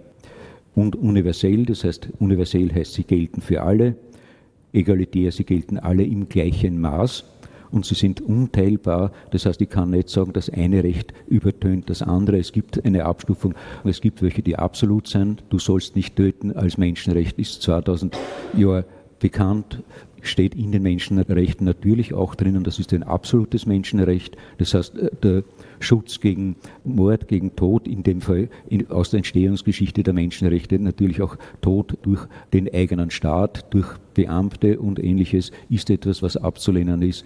und 0.73 0.95
universell, 0.95 1.67
das 1.67 1.83
heißt, 1.83 2.09
universell 2.17 2.73
heißt, 2.73 2.95
sie 2.95 3.03
gelten 3.03 3.41
für 3.41 3.61
alle, 3.61 3.95
egalitär, 4.73 5.31
sie 5.31 5.43
gelten 5.43 5.77
alle 5.77 6.03
im 6.03 6.27
gleichen 6.27 6.81
Maß 6.81 7.25
und 7.69 7.85
sie 7.85 7.93
sind 7.93 8.21
unteilbar. 8.21 9.11
Das 9.29 9.45
heißt, 9.45 9.61
ich 9.61 9.69
kann 9.69 9.91
nicht 9.91 10.09
sagen, 10.09 10.33
das 10.33 10.49
eine 10.49 10.83
Recht 10.83 11.13
übertönt 11.27 11.91
das 11.91 12.01
andere. 12.01 12.39
Es 12.39 12.51
gibt 12.51 12.83
eine 12.83 13.05
Abstufung. 13.05 13.53
Es 13.83 14.01
gibt 14.01 14.23
welche, 14.23 14.41
die 14.41 14.55
absolut 14.55 15.07
sind. 15.07 15.43
Du 15.51 15.59
sollst 15.59 15.95
nicht 15.95 16.15
töten 16.15 16.53
als 16.53 16.79
Menschenrecht, 16.79 17.37
ist 17.37 17.61
2000 17.61 18.17
Jahre 18.57 18.85
bekannt 19.19 19.83
steht 20.21 20.55
in 20.55 20.71
den 20.71 20.83
Menschenrechten 20.83 21.65
natürlich 21.65 22.13
auch 22.13 22.35
drinnen, 22.35 22.63
das 22.63 22.79
ist 22.79 22.93
ein 22.93 23.03
absolutes 23.03 23.65
Menschenrecht. 23.65 24.37
Das 24.57 24.73
heißt, 24.73 24.97
äh, 24.97 25.09
der 25.21 25.43
Schutz 25.79 26.19
gegen 26.19 26.55
Mord, 26.83 27.27
gegen 27.27 27.55
Tod, 27.55 27.87
in 27.87 28.03
dem 28.03 28.21
Fall 28.21 28.49
in, 28.69 28.89
aus 28.89 29.11
der 29.11 29.19
Entstehungsgeschichte 29.19 30.03
der 30.03 30.13
Menschenrechte 30.13 30.79
natürlich 30.79 31.21
auch 31.21 31.37
Tod 31.61 31.97
durch 32.01 32.27
den 32.53 32.73
eigenen 32.73 33.11
Staat, 33.11 33.73
durch 33.73 33.87
Beamte 34.13 34.79
und 34.79 35.01
ähnliches, 35.01 35.51
ist 35.69 35.89
etwas, 35.89 36.21
was 36.21 36.35
abzulehnen 36.35 37.01
ist. 37.01 37.23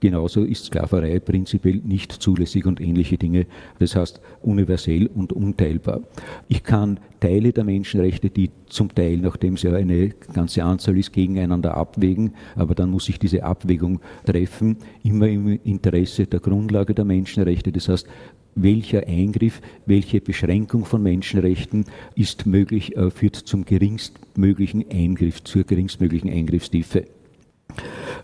Genauso 0.00 0.44
ist 0.44 0.64
Sklaverei 0.64 1.20
prinzipiell 1.20 1.80
nicht 1.84 2.10
zulässig 2.12 2.64
und 2.64 2.80
ähnliche 2.80 3.18
Dinge. 3.18 3.46
Das 3.78 3.94
heißt 3.94 4.20
universell 4.42 5.06
und 5.06 5.32
unteilbar. 5.32 6.00
Ich 6.48 6.62
kann 6.62 6.98
Teile 7.20 7.52
der 7.52 7.64
Menschenrechte, 7.64 8.30
die 8.30 8.50
zum 8.66 8.94
Teil, 8.94 9.18
nachdem 9.18 9.54
es 9.54 9.62
ja 9.62 9.74
eine 9.74 10.08
ganze 10.32 10.64
Anzahl 10.64 10.96
ist, 10.96 11.12
gegeneinander 11.12 11.76
abwägen, 11.76 12.34
aber 12.56 12.74
dann 12.74 12.90
muss 12.90 13.10
ich 13.10 13.18
diese 13.18 13.44
Abwägung 13.44 14.00
treffen, 14.24 14.78
immer 15.02 15.28
im 15.28 15.60
Interesse 15.64 16.26
der 16.26 16.40
Grundlage 16.40 16.94
der 16.94 17.04
Menschenrechte. 17.04 17.70
Das 17.70 17.90
heißt, 17.90 18.06
welcher 18.54 19.06
Eingriff, 19.06 19.60
welche 19.84 20.22
Beschränkung 20.22 20.86
von 20.86 21.02
Menschenrechten 21.02 21.84
ist 22.14 22.46
möglich, 22.46 22.96
äh, 22.96 23.10
führt 23.10 23.36
zum 23.36 23.66
geringstmöglichen 23.66 24.86
Eingriff, 24.90 25.44
zur 25.44 25.64
geringstmöglichen 25.64 26.30
Eingriffstiefe. 26.30 27.04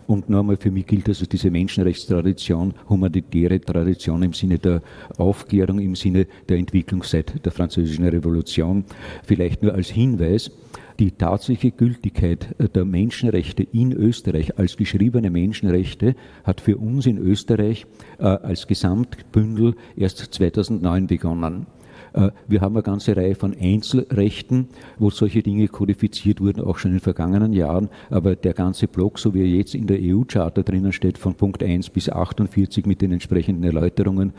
Und 0.07 0.29
nochmal, 0.29 0.57
für 0.57 0.71
mich 0.71 0.85
gilt 0.85 1.07
also 1.09 1.25
diese 1.25 1.51
Menschenrechtstradition, 1.51 2.73
humanitäre 2.89 3.59
Tradition 3.59 4.23
im 4.23 4.33
Sinne 4.33 4.59
der 4.59 4.81
Aufklärung, 5.17 5.79
im 5.79 5.95
Sinne 5.95 6.27
der 6.47 6.57
Entwicklung 6.57 7.03
seit 7.03 7.45
der 7.45 7.51
Französischen 7.51 8.07
Revolution. 8.07 8.85
Vielleicht 9.23 9.63
nur 9.63 9.73
als 9.73 9.89
Hinweis, 9.89 10.51
die 10.99 11.11
tatsächliche 11.11 11.75
Gültigkeit 11.75 12.55
der 12.73 12.85
Menschenrechte 12.85 13.63
in 13.63 13.93
Österreich 13.93 14.57
als 14.57 14.77
geschriebene 14.77 15.29
Menschenrechte 15.29 16.15
hat 16.43 16.61
für 16.61 16.77
uns 16.77 17.05
in 17.05 17.17
Österreich 17.17 17.85
äh, 18.17 18.23
als 18.23 18.65
Gesamtbündel 18.65 19.75
erst 19.95 20.17
2009 20.17 21.07
begonnen. 21.07 21.67
Äh, 22.17 22.31
wir 22.47 22.61
haben 22.61 22.75
eine 22.75 22.83
ganze 22.83 23.15
Reihe 23.15 23.35
von 23.35 23.55
Einzelrechten, 23.59 24.67
wo 24.97 25.09
solche 25.09 25.43
Dinge 25.43 25.67
kodifiziert 25.67 26.41
wurden, 26.41 26.61
auch 26.61 26.77
schon 26.77 26.91
in 26.91 26.97
den 26.97 27.03
vergangenen 27.03 27.53
Jahren. 27.53 27.89
Aber 28.09 28.35
der 28.35 28.53
ganze 28.53 28.87
Block, 28.87 29.19
so 29.19 29.33
wie 29.33 29.41
er 29.41 29.47
jetzt 29.47 29.75
in 29.75 29.87
der 29.87 29.99
EU-Charta 30.01 30.63
drinnen 30.63 30.91
steht, 30.91 31.17
von 31.17 31.35
Punkt 31.35 31.63
1 31.63 31.89
bis 31.91 32.09
48 32.09 32.85
mit 32.85 33.01
den 33.01 33.11
entsprechenden 33.11 33.63
Erläuterungen, 33.63 34.33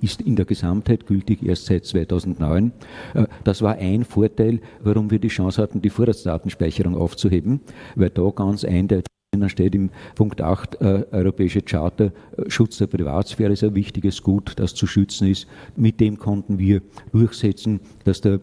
ist 0.00 0.20
in 0.20 0.36
der 0.36 0.44
Gesamtheit 0.44 1.06
gültig 1.06 1.42
erst 1.42 1.66
seit 1.66 1.84
2009. 1.86 2.72
Äh, 3.14 3.26
das 3.44 3.62
war 3.62 3.76
ein 3.76 4.04
Vorteil, 4.04 4.60
warum 4.82 5.10
wir 5.10 5.18
die 5.18 5.28
Chance 5.28 5.62
hatten, 5.62 5.80
die 5.80 5.90
Vorratsdatenspeicherung 5.90 6.96
aufzuheben, 6.96 7.60
weil 7.94 8.10
da 8.10 8.30
ganz 8.30 8.64
eindeutig 8.64 9.06
dann 9.40 9.48
steht 9.48 9.74
im 9.74 9.88
Punkt 10.14 10.42
8 10.42 10.80
äh, 10.82 11.06
Europäische 11.10 11.62
Charta, 11.62 12.04
äh, 12.04 12.12
Schutz 12.48 12.76
der 12.76 12.86
Privatsphäre 12.86 13.54
ist 13.54 13.64
ein 13.64 13.74
wichtiges 13.74 14.22
Gut, 14.22 14.52
das 14.56 14.74
zu 14.74 14.86
schützen 14.86 15.26
ist. 15.28 15.46
Mit 15.74 16.00
dem 16.00 16.18
konnten 16.18 16.58
wir 16.58 16.82
durchsetzen, 17.12 17.80
dass 18.04 18.20
der 18.20 18.40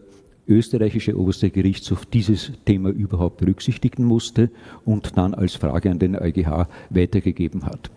österreichische 0.48 1.16
oberste 1.16 1.50
Gerichtshof 1.50 2.06
dieses 2.06 2.50
Thema 2.64 2.90
überhaupt 2.90 3.36
berücksichtigen 3.36 4.04
musste 4.04 4.50
und 4.84 5.16
dann 5.16 5.32
als 5.32 5.54
Frage 5.54 5.92
an 5.92 6.00
den 6.00 6.16
EuGH 6.16 6.66
weitergegeben 6.90 7.66
hat. 7.66 7.92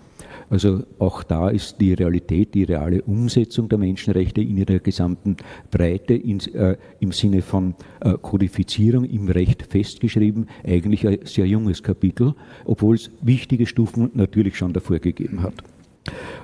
Also 0.50 0.84
auch 1.00 1.24
da 1.24 1.50
ist 1.50 1.80
die 1.80 1.94
Realität, 1.94 2.54
die 2.54 2.64
reale 2.64 3.02
Umsetzung 3.04 3.70
der 3.70 3.78
Menschenrechte 3.78 4.42
in 4.42 4.58
ihrer 4.58 4.80
gesamten 4.80 5.38
Breite 5.72 6.14
in, 6.14 6.40
äh, 6.54 6.78
im 7.00 7.12
Sinne 7.12 7.42
von 7.42 7.76
äh, 8.02 8.14
Kodifizierung 8.22 9.06
im 9.06 9.28
Recht 9.30 9.64
festgeschrieben, 9.64 10.48
eigentlich 10.64 11.08
ein 11.08 11.20
sehr 11.24 11.48
junges 11.48 11.84
Kapitel, 11.84 12.34
obwohl 12.66 12.96
es 12.96 13.12
wichtige 13.22 13.66
Stufen 13.66 14.12
natürlich 14.14 14.58
schon 14.58 14.74
davor 14.74 15.00
gegeben 15.00 15.42
hat. 15.44 15.64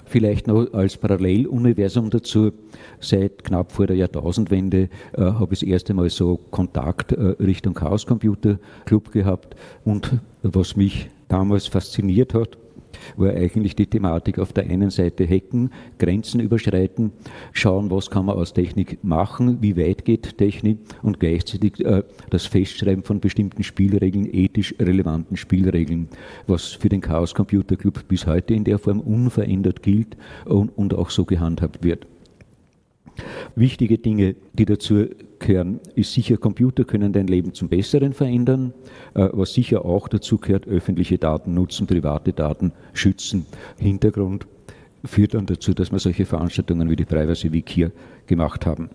Vielleicht 0.05 0.47
noch 0.47 0.73
als 0.73 0.97
Paralleluniversum 0.97 2.09
dazu. 2.09 2.51
Seit 2.99 3.43
knapp 3.43 3.71
vor 3.71 3.87
der 3.87 3.95
Jahrtausendwende 3.97 4.89
äh, 5.13 5.21
habe 5.21 5.53
ich 5.53 5.59
das 5.59 5.69
erste 5.69 5.93
Mal 5.93 6.09
so 6.09 6.39
Kontakt 6.49 7.11
äh, 7.11 7.35
Richtung 7.39 7.73
Chaos 7.73 8.05
Computer 8.05 8.57
Club 8.85 9.11
gehabt. 9.11 9.55
Und 9.83 10.19
was 10.41 10.75
mich 10.75 11.09
damals 11.27 11.67
fasziniert 11.67 12.33
hat, 12.33 12.57
war 13.17 13.29
eigentlich 13.31 13.75
die 13.75 13.87
Thematik 13.87 14.39
auf 14.39 14.53
der 14.53 14.65
einen 14.65 14.89
Seite 14.89 15.27
hacken, 15.27 15.71
Grenzen 15.97 16.39
überschreiten, 16.39 17.11
schauen, 17.53 17.91
was 17.91 18.09
kann 18.09 18.25
man 18.25 18.35
aus 18.35 18.53
Technik 18.53 19.03
machen, 19.03 19.57
wie 19.61 19.77
weit 19.77 20.05
geht 20.05 20.37
Technik 20.37 20.79
und 21.01 21.19
gleichzeitig 21.19 21.83
äh, 21.85 22.03
das 22.29 22.45
Festschreiben 22.45 23.03
von 23.03 23.19
bestimmten 23.19 23.63
Spielregeln, 23.63 24.27
ethisch 24.31 24.75
relevanten 24.79 25.37
Spielregeln, 25.37 26.09
was 26.47 26.67
für 26.67 26.89
den 26.89 27.01
Chaos 27.01 27.33
Computer 27.33 27.75
Club 27.75 28.07
bis 28.07 28.25
heute 28.27 28.53
in 28.53 28.63
der 28.63 28.79
Form 28.79 28.99
unverändert 28.99 29.83
gilt 29.83 30.17
und, 30.45 30.77
und 30.77 30.93
auch 30.93 31.09
so 31.09 31.25
gehandhabt 31.25 31.83
wird. 31.83 32.07
Wichtige 33.55 33.97
Dinge, 33.97 34.35
die 34.53 34.65
dazu 34.65 35.05
gehören, 35.49 35.79
ist 35.95 36.13
sicher, 36.13 36.37
Computer 36.37 36.83
können 36.83 37.11
dein 37.11 37.25
Leben 37.25 37.55
zum 37.55 37.69
Besseren 37.69 38.13
verändern. 38.13 38.71
Äh, 39.15 39.29
was 39.31 39.53
sicher 39.53 39.83
auch 39.83 40.07
dazu 40.07 40.37
gehört, 40.37 40.67
öffentliche 40.67 41.17
Daten 41.17 41.55
nutzen, 41.55 41.87
private 41.87 42.33
Daten 42.33 42.71
schützen. 42.93 43.47
Hintergrund 43.77 44.45
führt 45.03 45.33
dann 45.33 45.47
dazu, 45.47 45.73
dass 45.73 45.91
wir 45.91 45.97
solche 45.97 46.25
Veranstaltungen 46.25 46.89
wie 46.89 46.95
die 46.95 47.05
Privacy 47.05 47.51
Week 47.51 47.67
hier 47.67 47.91
gemacht 48.27 48.67
haben. 48.67 48.89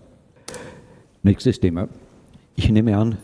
Nächstes 1.23 1.59
Thema. 1.59 1.89
Ich 2.55 2.69
nehme 2.69 2.95
an, 2.95 3.17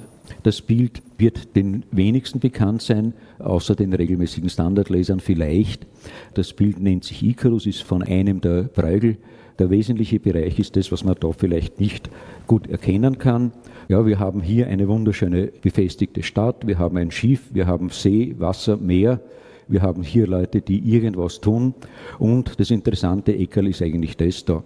das 0.44 0.62
Bild 0.62 1.02
wird 1.18 1.56
den 1.56 1.84
wenigsten 1.92 2.40
bekannt 2.40 2.82
sein, 2.82 3.14
außer 3.40 3.76
den 3.76 3.94
regelmäßigen 3.94 4.50
Standardlesern 4.50 5.22
vielleicht. 5.22 5.88
Das 6.34 6.52
Bild 6.52 6.82
nennt 6.82 7.06
sich 7.06 7.24
Icarus, 7.24 7.66
ist 7.66 7.84
von 7.84 8.04
einem 8.04 8.42
der 8.42 8.64
Bruegel 8.64 9.18
der 9.60 9.70
wesentliche 9.70 10.20
Bereich 10.20 10.60
ist 10.60 10.76
das, 10.76 10.92
was 10.92 11.04
man 11.04 11.16
da 11.20 11.32
vielleicht 11.32 11.80
nicht 11.80 12.10
gut 12.48 12.68
erkennen 12.68 13.18
kann. 13.18 13.52
Ja, 13.88 14.06
wir 14.06 14.20
haben 14.20 14.42
hier 14.42 14.68
eine 14.68 14.88
wunderschöne 14.88 15.52
befestigte 15.62 16.24
Stadt, 16.24 16.66
wir 16.66 16.80
haben 16.80 16.98
ein 16.98 17.12
Schiff, 17.12 17.42
wir 17.52 17.68
haben 17.68 17.90
See, 17.90 18.36
Wasser, 18.40 18.78
Meer, 18.78 19.20
wir 19.68 19.82
haben 19.82 20.04
hier 20.04 20.28
Leute, 20.28 20.62
die 20.62 20.80
irgendwas 20.80 21.42
tun. 21.42 21.74
Und 22.20 22.60
das 22.60 22.72
interessante 22.72 23.36
Eckerl 23.36 23.68
ist 23.68 23.82
eigentlich 23.82 24.18
das 24.18 24.46
da. 24.46 24.64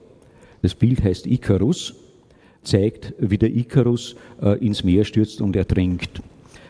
Das 0.61 0.75
Bild 0.75 1.03
heißt 1.03 1.27
Icarus, 1.27 1.95
zeigt, 2.63 3.13
wie 3.19 3.37
der 3.37 3.55
Icarus 3.55 4.15
äh, 4.41 4.57
ins 4.65 4.83
Meer 4.83 5.05
stürzt 5.05 5.41
und 5.41 5.55
ertrinkt. 5.55 6.21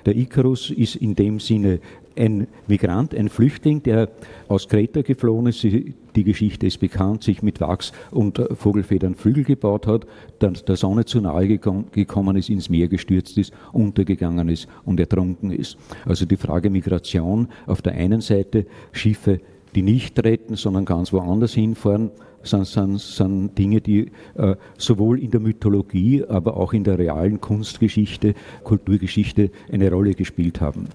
Der 0.05 0.15
Icarus 0.15 0.69
ist 0.69 0.97
in 0.97 1.15
dem 1.15 1.39
Sinne 1.39 1.79
ein 2.17 2.47
Migrant, 2.67 3.13
ein 3.13 3.29
Flüchtling, 3.29 3.83
der 3.83 4.09
aus 4.47 4.67
Kreta 4.67 5.01
geflohen 5.01 5.47
ist. 5.47 5.63
Die 5.63 6.23
Geschichte 6.23 6.67
ist 6.67 6.79
bekannt, 6.79 7.23
sich 7.23 7.41
mit 7.43 7.59
Wachs 7.61 7.91
und 8.11 8.41
Vogelfedern 8.53 9.15
Flügel 9.15 9.43
gebaut 9.43 9.87
hat, 9.87 10.05
dann 10.39 10.57
der 10.67 10.75
Sonne 10.75 11.05
zu 11.05 11.19
nahe 11.21 11.47
gekommen 11.47 12.35
ist, 12.37 12.49
ins 12.49 12.69
Meer 12.69 12.87
gestürzt 12.87 13.37
ist, 13.37 13.53
untergegangen 13.73 14.49
ist 14.49 14.67
und 14.85 14.99
ertrunken 14.99 15.51
ist. 15.51 15.77
Also 16.05 16.25
die 16.25 16.37
Frage 16.37 16.69
Migration 16.69 17.49
auf 17.67 17.81
der 17.81 17.93
einen 17.93 18.21
Seite, 18.21 18.65
Schiffe, 18.91 19.41
die 19.75 19.81
nicht 19.81 20.23
retten, 20.23 20.55
sondern 20.55 20.85
ganz 20.85 21.11
woanders 21.11 21.53
hinfahren, 21.53 22.11
sind, 22.43 22.65
sind, 22.65 22.99
sind 22.99 23.57
Dinge, 23.57 23.81
die 23.81 24.11
äh, 24.35 24.55
sowohl 24.77 25.19
in 25.19 25.31
der 25.31 25.39
Mythologie, 25.39 26.23
aber 26.23 26.57
auch 26.57 26.73
in 26.73 26.83
der 26.83 26.97
realen 26.97 27.41
Kunstgeschichte, 27.41 28.35
Kulturgeschichte 28.63 29.51
eine 29.71 29.91
Rolle 29.91 30.13
gespielt 30.13 30.61
haben. 30.61 30.87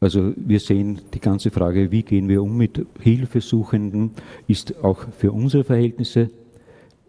Also 0.00 0.32
wir 0.36 0.60
sehen 0.60 1.00
die 1.12 1.20
ganze 1.20 1.50
Frage, 1.50 1.90
wie 1.90 2.02
gehen 2.02 2.28
wir 2.28 2.42
um 2.42 2.56
mit 2.56 2.86
Hilfesuchenden, 3.00 4.12
ist 4.46 4.82
auch 4.84 5.06
für 5.16 5.32
unsere 5.32 5.64
Verhältnisse 5.64 6.30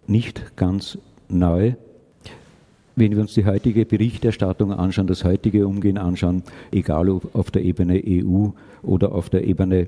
nicht 0.08 0.56
ganz 0.56 0.98
neu. 1.28 1.74
wenn 2.96 3.12
wir 3.12 3.22
uns 3.22 3.34
die 3.34 3.46
heutige 3.46 3.86
Berichterstattung 3.86 4.74
anschauen, 4.74 5.08
das 5.08 5.24
heutige 5.24 5.66
Umgehen 5.66 5.98
anschauen, 5.98 6.44
egal 6.72 7.10
ob 7.10 7.34
auf 7.34 7.50
der 7.50 7.64
Ebene 7.64 8.02
EU 8.06 8.50
oder 8.82 9.14
auf 9.14 9.30
der 9.30 9.48
Ebene 9.48 9.88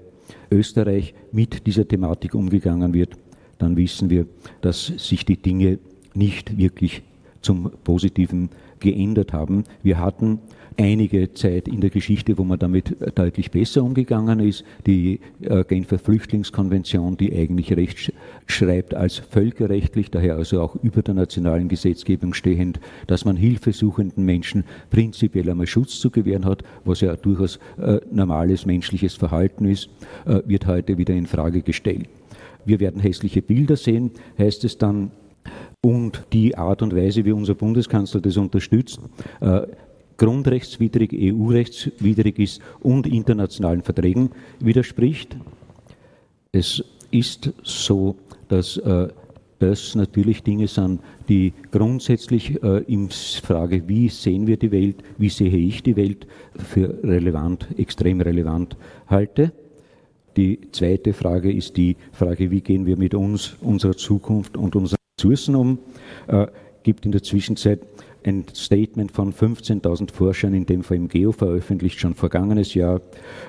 Österreich 0.49 1.13
mit 1.33 1.67
dieser 1.67 1.85
Thematik 1.85 2.35
umgegangen 2.35 2.93
wird, 2.93 3.17
dann 3.57 3.75
wissen 3.75 4.09
wir, 4.09 4.27
dass 4.61 4.85
sich 4.85 5.25
die 5.25 5.35
Dinge 5.35 5.79
nicht 6.13 6.57
wirklich 6.57 7.01
zum 7.41 7.71
Positiven 7.83 8.49
geändert 8.81 9.31
haben. 9.31 9.63
Wir 9.81 9.99
hatten 9.99 10.39
einige 10.77 11.33
Zeit 11.33 11.67
in 11.67 11.81
der 11.81 11.89
Geschichte, 11.89 12.37
wo 12.37 12.43
man 12.43 12.59
damit 12.59 12.95
deutlich 13.15 13.51
besser 13.51 13.83
umgegangen 13.83 14.39
ist. 14.39 14.63
Die 14.85 15.19
äh, 15.41 15.63
Genfer 15.63 15.99
Flüchtlingskonvention, 15.99 17.17
die 17.17 17.33
eigentlich 17.33 17.75
Recht 17.75 18.13
schreibt 18.47 18.93
als 18.93 19.17
völkerrechtlich, 19.17 20.11
daher 20.11 20.35
also 20.35 20.61
auch 20.61 20.75
über 20.75 21.01
der 21.01 21.13
nationalen 21.13 21.67
Gesetzgebung 21.67 22.33
stehend, 22.33 22.79
dass 23.07 23.25
man 23.25 23.35
hilfesuchenden 23.35 24.25
Menschen 24.25 24.63
prinzipiell 24.89 25.49
einmal 25.49 25.67
Schutz 25.67 25.99
zu 25.99 26.09
gewähren 26.09 26.45
hat, 26.45 26.63
was 26.85 27.01
ja 27.01 27.15
durchaus 27.15 27.59
äh, 27.79 27.99
normales 28.11 28.65
menschliches 28.65 29.15
Verhalten 29.15 29.65
ist, 29.65 29.89
äh, 30.25 30.41
wird 30.45 30.67
heute 30.67 30.97
wieder 30.97 31.13
in 31.13 31.27
Frage 31.27 31.61
gestellt. 31.61 32.09
Wir 32.65 32.79
werden 32.79 33.01
hässliche 33.01 33.41
Bilder 33.41 33.75
sehen, 33.75 34.11
heißt 34.37 34.63
es 34.65 34.77
dann, 34.77 35.11
und 35.81 36.23
die 36.31 36.57
Art 36.57 36.81
und 36.81 36.95
Weise, 36.95 37.25
wie 37.25 37.31
unser 37.31 37.55
Bundeskanzler 37.55 38.21
das 38.21 38.37
unterstützt, 38.37 38.99
äh, 39.39 39.61
grundrechtswidrig, 40.17 41.11
EU-rechtswidrig 41.13 42.37
ist 42.37 42.61
und 42.81 43.07
internationalen 43.07 43.81
Verträgen 43.81 44.29
widerspricht. 44.59 45.35
Es 46.51 46.83
ist 47.09 47.51
so, 47.63 48.15
dass 48.47 48.77
äh, 48.77 49.07
das 49.57 49.95
natürlich 49.95 50.43
Dinge 50.43 50.67
sind, 50.67 51.01
die 51.27 51.53
grundsätzlich 51.71 52.61
äh, 52.63 52.83
in 52.87 53.09
Frage, 53.09 53.87
wie 53.87 54.09
sehen 54.09 54.45
wir 54.45 54.57
die 54.57 54.71
Welt, 54.71 54.97
wie 55.17 55.29
sehe 55.29 55.55
ich 55.55 55.81
die 55.81 55.95
Welt, 55.95 56.27
für 56.55 57.03
relevant, 57.03 57.67
extrem 57.77 58.21
relevant 58.21 58.77
halte. 59.07 59.51
Die 60.37 60.59
zweite 60.71 61.13
Frage 61.13 61.51
ist 61.51 61.75
die 61.77 61.97
Frage, 62.11 62.51
wie 62.51 62.61
gehen 62.61 62.85
wir 62.85 62.97
mit 62.97 63.15
uns, 63.15 63.55
unserer 63.61 63.97
Zukunft 63.97 64.55
und 64.55 64.75
unseren 64.75 65.00
Ressourcen 65.21 65.55
um. 65.55 65.79
Äh, 66.27 66.47
gibt 66.83 67.05
in 67.05 67.11
der 67.11 67.21
Zwischenzeit 67.21 67.81
ein 68.23 68.45
Statement 68.53 69.11
von 69.11 69.33
15.000 69.33 70.11
Forschern, 70.11 70.53
in 70.53 70.65
dem 70.65 70.83
im 70.89 71.07
Geo 71.07 71.31
veröffentlicht, 71.31 71.99
schon 71.99 72.13
vergangenes 72.13 72.73
Jahr. 72.73 73.01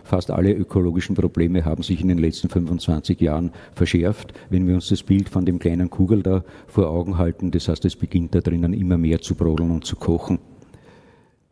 Fast 0.03 0.31
alle 0.31 0.53
ökologischen 0.53 1.15
Probleme 1.15 1.65
haben 1.65 1.83
sich 1.83 2.01
in 2.01 2.09
den 2.09 2.19
letzten 2.19 2.49
25 2.49 3.21
Jahren 3.21 3.53
verschärft. 3.75 4.33
Wenn 4.51 4.67
wir 4.67 4.75
uns 4.75 4.89
das 4.89 5.03
Bild 5.03 5.29
von 5.29 5.45
dem 5.45 5.59
kleinen 5.59 5.91
Kugel 5.91 6.23
da 6.23 6.45
vor 6.67 6.89
Augen 6.89 7.19
halten, 7.19 7.51
das 7.51 7.69
heißt, 7.69 7.85
es 7.85 7.97
beginnt 7.97 8.35
da 8.35 8.41
drinnen 8.41 8.73
immer 8.73 8.99
mehr 8.99 9.21
zu 9.21 9.35
brodeln 9.35 9.71
und 9.71 9.85
zu 9.85 9.97
kochen. 9.97 10.39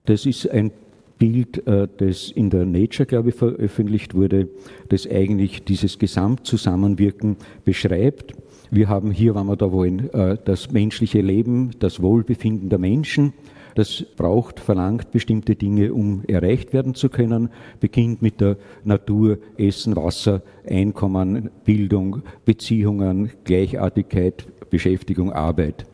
Das 0.06 0.24
ist 0.24 0.50
ein 0.50 0.70
Bild, 1.18 1.66
äh, 1.66 1.88
das 1.98 2.30
in 2.30 2.48
der 2.48 2.64
Nature, 2.64 3.06
glaube 3.06 3.28
ich, 3.30 3.34
veröffentlicht 3.34 4.14
wurde, 4.14 4.48
das 4.88 5.06
eigentlich 5.06 5.64
dieses 5.64 5.98
Gesamtzusammenwirken 5.98 7.36
beschreibt. 7.64 8.34
Wir 8.72 8.88
haben 8.88 9.10
hier, 9.10 9.34
wenn 9.34 9.46
wir 9.46 9.56
da 9.56 9.72
wollen, 9.72 10.12
äh, 10.14 10.38
das 10.44 10.70
menschliche 10.70 11.20
Leben, 11.20 11.72
das 11.80 12.00
Wohlbefinden 12.00 12.68
der 12.68 12.78
Menschen. 12.78 13.32
Das 13.74 14.04
braucht, 14.16 14.60
verlangt 14.60 15.10
bestimmte 15.10 15.56
Dinge, 15.56 15.92
um 15.92 16.22
erreicht 16.28 16.72
werden 16.72 16.94
zu 16.94 17.08
können. 17.08 17.50
Beginnt 17.80 18.22
mit 18.22 18.40
der 18.40 18.58
Natur, 18.84 19.38
Essen, 19.58 19.96
Wasser, 19.96 20.42
Einkommen, 20.68 21.50
Bildung, 21.64 22.22
Beziehungen, 22.44 23.32
Gleichartigkeit, 23.42 24.46
Beschäftigung, 24.70 25.32
Arbeit. 25.32 25.86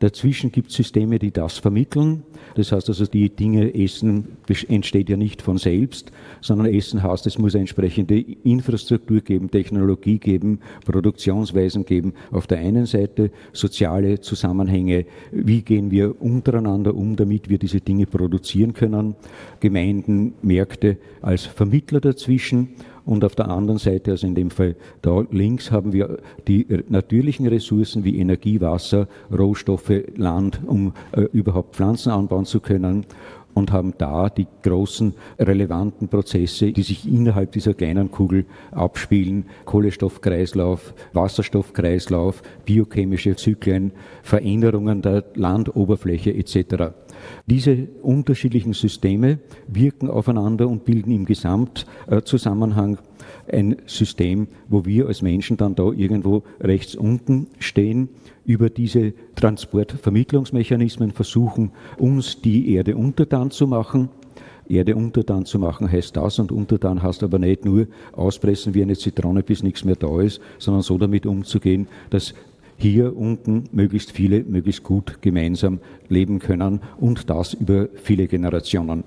Dazwischen 0.00 0.52
gibt 0.52 0.70
es 0.70 0.76
Systeme, 0.76 1.18
die 1.18 1.30
das 1.30 1.56
vermitteln. 1.56 2.22
Das 2.54 2.72
heißt 2.72 2.88
also, 2.88 3.06
die 3.06 3.30
Dinge, 3.30 3.74
Essen 3.74 4.36
entsteht 4.68 5.08
ja 5.08 5.16
nicht 5.16 5.42
von 5.42 5.58
selbst, 5.58 6.12
sondern 6.40 6.72
Essen 6.72 7.02
heißt, 7.02 7.26
es 7.26 7.38
muss 7.38 7.54
entsprechende 7.54 8.18
Infrastruktur 8.18 9.20
geben, 9.20 9.50
Technologie 9.50 10.18
geben, 10.18 10.60
Produktionsweisen 10.84 11.84
geben. 11.84 12.14
Auf 12.30 12.46
der 12.46 12.58
einen 12.58 12.86
Seite 12.86 13.30
soziale 13.52 14.20
Zusammenhänge, 14.20 15.06
wie 15.32 15.62
gehen 15.62 15.90
wir 15.90 16.20
untereinander 16.20 16.94
um, 16.94 17.16
damit 17.16 17.48
wir 17.48 17.58
diese 17.58 17.80
Dinge 17.80 18.06
produzieren 18.06 18.74
können. 18.74 19.14
Gemeinden, 19.60 20.34
Märkte 20.42 20.96
als 21.20 21.44
Vermittler 21.44 22.00
dazwischen 22.00 22.70
und 23.10 23.24
auf 23.24 23.34
der 23.34 23.48
anderen 23.48 23.78
Seite, 23.78 24.12
also 24.12 24.24
in 24.24 24.36
dem 24.36 24.50
Fall 24.50 24.76
da 25.02 25.24
links, 25.32 25.72
haben 25.72 25.92
wir 25.92 26.18
die 26.46 26.64
natürlichen 26.88 27.48
Ressourcen 27.48 28.04
wie 28.04 28.20
Energie, 28.20 28.60
Wasser, 28.60 29.08
Rohstoffe, 29.36 29.90
Land, 30.16 30.60
um 30.64 30.92
äh, 31.10 31.22
überhaupt 31.32 31.74
Pflanzen 31.74 32.12
anbauen 32.12 32.44
zu 32.44 32.60
können 32.60 33.04
und 33.52 33.72
haben 33.72 33.94
da 33.98 34.28
die 34.28 34.46
großen 34.62 35.14
relevanten 35.40 36.06
Prozesse, 36.06 36.70
die 36.70 36.82
sich 36.82 37.04
innerhalb 37.04 37.50
dieser 37.50 37.74
kleinen 37.74 38.12
Kugel 38.12 38.44
abspielen. 38.70 39.46
Kohlenstoffkreislauf, 39.64 40.94
Wasserstoffkreislauf, 41.12 42.42
biochemische 42.64 43.34
Zyklen, 43.34 43.90
Veränderungen 44.22 45.02
der 45.02 45.24
Landoberfläche 45.34 46.32
etc. 46.32 46.92
Diese 47.46 47.88
unterschiedlichen 48.02 48.72
Systeme 48.72 49.38
wirken 49.66 50.08
aufeinander 50.08 50.68
und 50.68 50.84
bilden 50.84 51.12
im 51.12 51.24
Gesamtzusammenhang 51.24 52.98
ein 53.50 53.76
System, 53.86 54.48
wo 54.68 54.84
wir 54.84 55.06
als 55.06 55.22
Menschen 55.22 55.56
dann 55.56 55.74
da 55.74 55.90
irgendwo 55.90 56.42
rechts 56.60 56.94
unten 56.94 57.48
stehen, 57.58 58.08
über 58.44 58.70
diese 58.70 59.12
Transportvermittlungsmechanismen 59.34 61.12
versuchen, 61.12 61.72
uns 61.98 62.40
die 62.40 62.72
Erde 62.74 62.96
untertan 62.96 63.50
zu 63.50 63.66
machen. 63.66 64.08
Erde 64.68 64.94
untertan 64.94 65.46
zu 65.46 65.58
machen 65.58 65.90
heißt 65.90 66.16
das 66.16 66.38
und 66.38 66.52
untertan 66.52 67.02
heißt 67.02 67.24
aber 67.24 67.40
nicht 67.40 67.64
nur 67.64 67.88
auspressen 68.12 68.72
wie 68.72 68.82
eine 68.82 68.96
Zitrone, 68.96 69.42
bis 69.42 69.64
nichts 69.64 69.84
mehr 69.84 69.96
da 69.96 70.20
ist, 70.20 70.40
sondern 70.58 70.82
so 70.82 70.96
damit 70.96 71.26
umzugehen, 71.26 71.88
dass 72.10 72.34
hier 72.88 73.16
unten 73.16 73.64
möglichst 73.72 74.12
viele 74.12 74.44
möglichst 74.44 74.82
gut 74.82 75.20
gemeinsam 75.20 75.80
leben 76.08 76.38
können 76.38 76.80
und 76.98 77.28
das 77.28 77.54
über 77.54 77.88
viele 78.02 78.26
Generationen. 78.26 79.04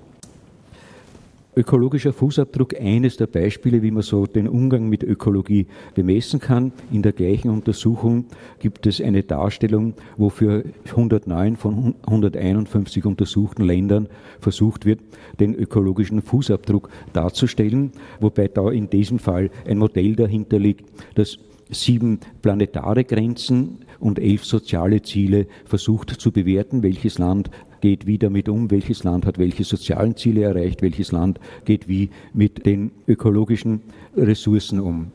Ökologischer 1.56 2.12
Fußabdruck, 2.12 2.80
eines 2.80 3.16
der 3.16 3.28
Beispiele, 3.28 3.80
wie 3.80 3.92
man 3.92 4.02
so 4.02 4.26
den 4.26 4.48
Umgang 4.48 4.88
mit 4.88 5.04
Ökologie 5.04 5.68
bemessen 5.94 6.40
kann. 6.40 6.72
In 6.90 7.02
der 7.02 7.12
gleichen 7.12 7.48
Untersuchung 7.48 8.24
gibt 8.58 8.86
es 8.86 9.00
eine 9.00 9.22
Darstellung, 9.22 9.94
wo 10.16 10.30
für 10.30 10.64
109 10.86 11.56
von 11.56 11.94
151 12.04 13.04
untersuchten 13.04 13.62
Ländern 13.62 14.08
versucht 14.40 14.84
wird, 14.84 14.98
den 15.38 15.54
ökologischen 15.54 16.22
Fußabdruck 16.22 16.88
darzustellen, 17.12 17.92
wobei 18.18 18.48
da 18.48 18.70
in 18.70 18.90
diesem 18.90 19.20
Fall 19.20 19.50
ein 19.64 19.78
Modell 19.78 20.16
dahinter 20.16 20.58
liegt, 20.58 20.90
das 21.14 21.38
sieben 21.74 22.20
planetare 22.42 23.04
Grenzen 23.04 23.78
und 24.00 24.18
elf 24.18 24.44
soziale 24.44 25.02
Ziele 25.02 25.46
versucht 25.64 26.10
zu 26.10 26.32
bewerten, 26.32 26.82
welches 26.82 27.18
Land 27.18 27.50
geht 27.80 28.06
wie 28.06 28.16
damit 28.16 28.48
um, 28.48 28.70
welches 28.70 29.04
Land 29.04 29.26
hat 29.26 29.38
welche 29.38 29.64
sozialen 29.64 30.16
Ziele 30.16 30.44
erreicht, 30.44 30.80
welches 30.80 31.12
Land 31.12 31.38
geht 31.66 31.86
wie 31.86 32.08
mit 32.32 32.64
den 32.64 32.92
ökologischen 33.06 33.82
Ressourcen 34.16 34.80
um. 34.80 35.08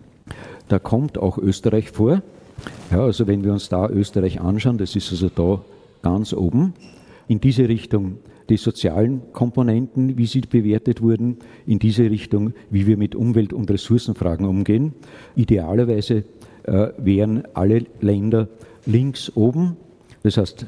Da 0.67 0.77
kommt 0.77 1.17
auch 1.17 1.39
Österreich 1.39 1.89
vor. 1.89 2.21
Ja, 2.91 3.01
also 3.01 3.25
wenn 3.25 3.43
wir 3.43 3.53
uns 3.53 3.69
da 3.69 3.89
Österreich 3.89 4.39
anschauen, 4.39 4.77
das 4.77 4.95
ist 4.95 5.11
also 5.11 5.29
da 5.29 5.63
ganz 6.03 6.33
oben, 6.33 6.73
in 7.27 7.41
diese 7.41 7.67
Richtung 7.67 8.17
die 8.49 8.57
sozialen 8.57 9.21
Komponenten, 9.33 10.17
wie 10.17 10.25
sie 10.25 10.41
bewertet 10.41 11.01
wurden, 11.01 11.37
in 11.65 11.79
diese 11.79 12.09
Richtung, 12.09 12.53
wie 12.69 12.87
wir 12.87 12.97
mit 12.97 13.15
Umwelt- 13.15 13.53
und 13.53 13.69
Ressourcenfragen 13.69 14.45
umgehen. 14.45 14.93
Idealerweise 15.35 16.23
wären 16.97 17.43
alle 17.53 17.85
Länder 18.01 18.47
links 18.85 19.31
oben, 19.35 19.77
das 20.23 20.37
heißt 20.37 20.65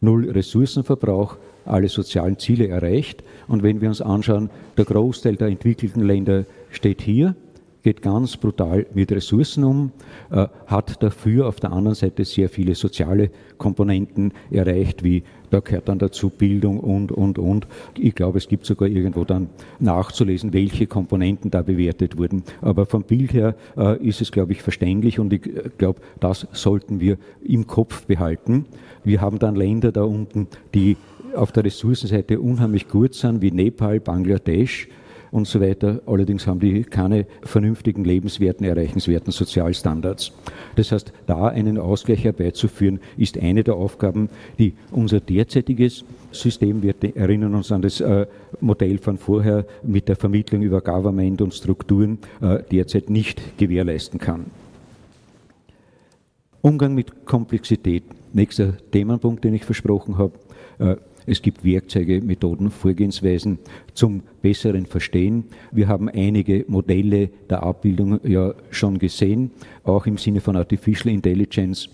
null 0.00 0.30
Ressourcenverbrauch, 0.30 1.36
alle 1.64 1.88
sozialen 1.88 2.38
Ziele 2.38 2.68
erreicht. 2.68 3.22
Und 3.46 3.62
wenn 3.62 3.80
wir 3.80 3.88
uns 3.88 4.00
anschauen, 4.00 4.50
der 4.76 4.84
Großteil 4.84 5.36
der 5.36 5.48
entwickelten 5.48 6.02
Länder 6.02 6.44
steht 6.70 7.02
hier, 7.02 7.34
geht 7.82 8.02
ganz 8.02 8.36
brutal 8.36 8.86
mit 8.94 9.12
Ressourcen 9.12 9.64
um, 9.64 9.92
äh, 10.30 10.46
hat 10.66 11.02
dafür 11.02 11.48
auf 11.48 11.60
der 11.60 11.72
anderen 11.72 11.94
Seite 11.94 12.24
sehr 12.24 12.48
viele 12.48 12.74
soziale 12.74 13.30
Komponenten 13.56 14.32
erreicht, 14.50 15.04
wie 15.04 15.22
da 15.50 15.60
gehört 15.60 15.88
dann 15.88 15.98
dazu 15.98 16.28
Bildung 16.28 16.78
und, 16.78 17.10
und, 17.10 17.38
und. 17.38 17.66
Ich 17.98 18.14
glaube, 18.14 18.38
es 18.38 18.48
gibt 18.48 18.66
sogar 18.66 18.88
irgendwo 18.88 19.24
dann 19.24 19.48
nachzulesen, 19.78 20.52
welche 20.52 20.86
Komponenten 20.86 21.50
da 21.50 21.62
bewertet 21.62 22.18
wurden. 22.18 22.42
Aber 22.60 22.84
vom 22.84 23.02
Bild 23.02 23.32
her 23.32 23.54
äh, 23.76 23.96
ist 24.06 24.20
es, 24.20 24.30
glaube 24.30 24.52
ich, 24.52 24.62
verständlich 24.62 25.18
und 25.18 25.32
ich 25.32 25.46
äh, 25.46 25.70
glaube, 25.78 26.00
das 26.20 26.46
sollten 26.52 27.00
wir 27.00 27.16
im 27.42 27.66
Kopf 27.66 28.04
behalten. 28.06 28.66
Wir 29.04 29.20
haben 29.20 29.38
dann 29.38 29.56
Länder 29.56 29.92
da 29.92 30.02
unten, 30.02 30.48
die 30.74 30.96
auf 31.34 31.52
der 31.52 31.64
Ressourcenseite 31.64 32.40
unheimlich 32.40 32.88
gut 32.88 33.14
sind, 33.14 33.42
wie 33.42 33.50
Nepal, 33.50 34.00
Bangladesch, 34.00 34.88
und 35.30 35.46
so 35.46 35.60
weiter. 35.60 36.00
Allerdings 36.06 36.46
haben 36.46 36.60
die 36.60 36.84
keine 36.84 37.26
vernünftigen, 37.42 38.04
lebenswerten, 38.04 38.66
erreichenswerten 38.66 39.32
Sozialstandards. 39.32 40.32
Das 40.76 40.92
heißt, 40.92 41.12
da 41.26 41.48
einen 41.48 41.78
Ausgleich 41.78 42.24
herbeizuführen, 42.24 43.00
ist 43.16 43.38
eine 43.38 43.64
der 43.64 43.74
Aufgaben, 43.74 44.28
die 44.58 44.74
unser 44.90 45.20
derzeitiges 45.20 46.04
System, 46.30 46.82
wir 46.82 46.94
erinnern 47.14 47.54
uns 47.54 47.72
an 47.72 47.82
das 47.82 48.00
äh, 48.00 48.26
Modell 48.60 48.98
von 48.98 49.18
vorher 49.18 49.66
mit 49.82 50.08
der 50.08 50.16
Vermittlung 50.16 50.62
über 50.62 50.80
Government 50.80 51.40
und 51.40 51.54
Strukturen, 51.54 52.18
äh, 52.40 52.58
derzeit 52.70 53.10
nicht 53.10 53.58
gewährleisten 53.58 54.20
kann. 54.20 54.46
Umgang 56.60 56.94
mit 56.94 57.24
Komplexität. 57.24 58.04
Nächster 58.32 58.74
Themenpunkt, 58.90 59.44
den 59.44 59.54
ich 59.54 59.64
versprochen 59.64 60.18
habe. 60.18 60.32
Äh, 60.78 60.96
es 61.28 61.42
gibt 61.42 61.64
Werkzeuge, 61.64 62.20
Methoden, 62.22 62.70
Vorgehensweisen 62.70 63.58
zum 63.92 64.22
besseren 64.42 64.86
Verstehen. 64.86 65.44
Wir 65.70 65.86
haben 65.88 66.08
einige 66.08 66.64
Modelle 66.68 67.28
der 67.50 67.62
Abbildung 67.62 68.20
ja 68.24 68.54
schon 68.70 68.98
gesehen, 68.98 69.50
auch 69.84 70.06
im 70.06 70.16
Sinne 70.16 70.40
von 70.40 70.56
Artificial 70.56 71.12
Intelligence. 71.12 71.90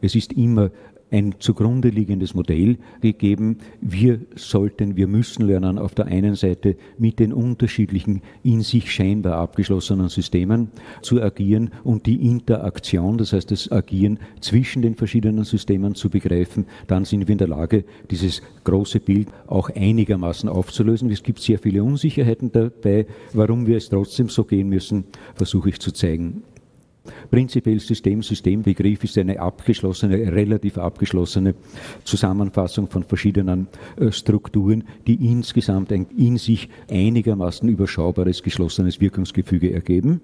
Es 0.00 0.14
ist 0.14 0.32
immer 0.34 0.70
ein 1.10 1.36
zugrunde 1.38 1.88
liegendes 1.88 2.34
Modell 2.34 2.78
gegeben. 3.00 3.58
Wir 3.80 4.20
sollten, 4.34 4.96
wir 4.96 5.06
müssen 5.06 5.46
lernen, 5.46 5.78
auf 5.78 5.94
der 5.94 6.06
einen 6.06 6.34
Seite 6.34 6.76
mit 6.98 7.18
den 7.18 7.32
unterschiedlichen, 7.32 8.22
in 8.42 8.62
sich 8.62 8.90
scheinbar 8.90 9.34
abgeschlossenen 9.34 10.08
Systemen 10.08 10.70
zu 11.02 11.22
agieren 11.22 11.70
und 11.84 12.06
die 12.06 12.28
Interaktion, 12.28 13.18
das 13.18 13.32
heißt 13.32 13.50
das 13.50 13.70
Agieren 13.70 14.18
zwischen 14.40 14.82
den 14.82 14.96
verschiedenen 14.96 15.44
Systemen 15.44 15.94
zu 15.94 16.10
begreifen. 16.10 16.66
Dann 16.86 17.04
sind 17.04 17.28
wir 17.28 17.32
in 17.32 17.38
der 17.38 17.48
Lage, 17.48 17.84
dieses 18.10 18.42
große 18.64 19.00
Bild 19.00 19.28
auch 19.46 19.70
einigermaßen 19.70 20.48
aufzulösen. 20.48 21.10
Es 21.10 21.22
gibt 21.22 21.40
sehr 21.40 21.58
viele 21.58 21.84
Unsicherheiten 21.84 22.50
dabei. 22.50 23.06
Warum 23.32 23.66
wir 23.66 23.76
es 23.76 23.88
trotzdem 23.88 24.28
so 24.28 24.44
gehen 24.44 24.68
müssen, 24.68 25.04
versuche 25.34 25.68
ich 25.68 25.78
zu 25.78 25.92
zeigen. 25.92 26.42
Prinzipiell 27.30 27.80
System, 27.80 28.22
Systembegriff 28.22 29.04
ist 29.04 29.18
eine 29.18 29.38
abgeschlossene, 29.40 30.32
relativ 30.32 30.78
abgeschlossene 30.78 31.54
Zusammenfassung 32.04 32.88
von 32.88 33.02
verschiedenen 33.02 33.68
äh, 33.96 34.10
Strukturen, 34.10 34.84
die 35.06 35.30
insgesamt 35.30 35.92
ein 35.92 36.06
in 36.16 36.36
sich 36.38 36.68
einigermaßen 36.90 37.68
überschaubares, 37.68 38.42
geschlossenes 38.42 39.00
Wirkungsgefüge 39.00 39.72
ergeben. 39.72 40.20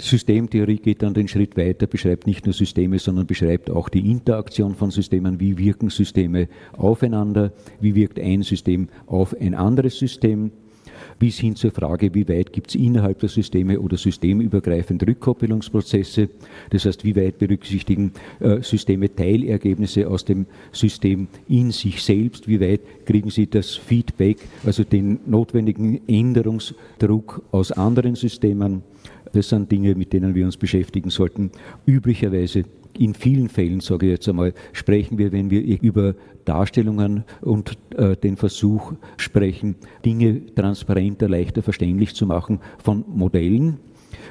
Systemtheorie 0.00 0.78
geht 0.78 1.02
dann 1.02 1.14
den 1.14 1.28
Schritt 1.28 1.56
weiter, 1.56 1.86
beschreibt 1.86 2.26
nicht 2.26 2.44
nur 2.44 2.52
Systeme, 2.52 2.98
sondern 2.98 3.26
beschreibt 3.26 3.70
auch 3.70 3.88
die 3.88 4.10
Interaktion 4.10 4.74
von 4.74 4.90
Systemen. 4.90 5.38
Wie 5.38 5.58
wirken 5.58 5.90
Systeme 5.90 6.48
aufeinander? 6.76 7.52
Wie 7.80 7.94
wirkt 7.94 8.18
ein 8.18 8.42
System 8.42 8.88
auf 9.06 9.34
ein 9.38 9.54
anderes 9.54 9.98
System? 9.98 10.50
Bis 11.22 11.38
hin 11.38 11.54
zur 11.54 11.70
Frage, 11.70 12.12
wie 12.16 12.28
weit 12.28 12.52
gibt 12.52 12.70
es 12.70 12.74
innerhalb 12.74 13.20
der 13.20 13.28
Systeme 13.28 13.78
oder 13.78 13.96
systemübergreifend 13.96 15.06
Rückkoppelungsprozesse. 15.06 16.30
Das 16.70 16.84
heißt, 16.84 17.04
wie 17.04 17.14
weit 17.14 17.38
berücksichtigen 17.38 18.10
äh, 18.40 18.60
Systeme 18.60 19.14
Teilergebnisse 19.14 20.10
aus 20.10 20.24
dem 20.24 20.46
System 20.72 21.28
in 21.48 21.70
sich 21.70 22.02
selbst, 22.02 22.48
wie 22.48 22.60
weit 22.60 22.80
kriegen 23.06 23.30
sie 23.30 23.46
das 23.46 23.76
Feedback, 23.76 24.38
also 24.66 24.82
den 24.82 25.20
notwendigen 25.24 26.00
Änderungsdruck 26.08 27.44
aus 27.52 27.70
anderen 27.70 28.16
Systemen. 28.16 28.82
Das 29.32 29.50
sind 29.50 29.70
Dinge, 29.70 29.94
mit 29.94 30.12
denen 30.12 30.34
wir 30.34 30.44
uns 30.44 30.56
beschäftigen 30.56 31.10
sollten. 31.10 31.52
Üblicherweise 31.86 32.64
in 32.98 33.14
vielen 33.14 33.48
Fällen, 33.48 33.80
sage 33.80 34.06
ich 34.06 34.12
jetzt 34.12 34.28
einmal, 34.28 34.52
sprechen 34.72 35.18
wir, 35.18 35.32
wenn 35.32 35.50
wir 35.50 35.62
über 35.82 36.14
Darstellungen 36.44 37.24
und 37.40 37.78
äh, 37.96 38.16
den 38.16 38.36
Versuch 38.36 38.92
sprechen, 39.16 39.76
Dinge 40.04 40.54
transparenter, 40.54 41.28
leichter 41.28 41.62
verständlich 41.62 42.14
zu 42.14 42.26
machen 42.26 42.60
von 42.78 43.04
Modellen. 43.08 43.78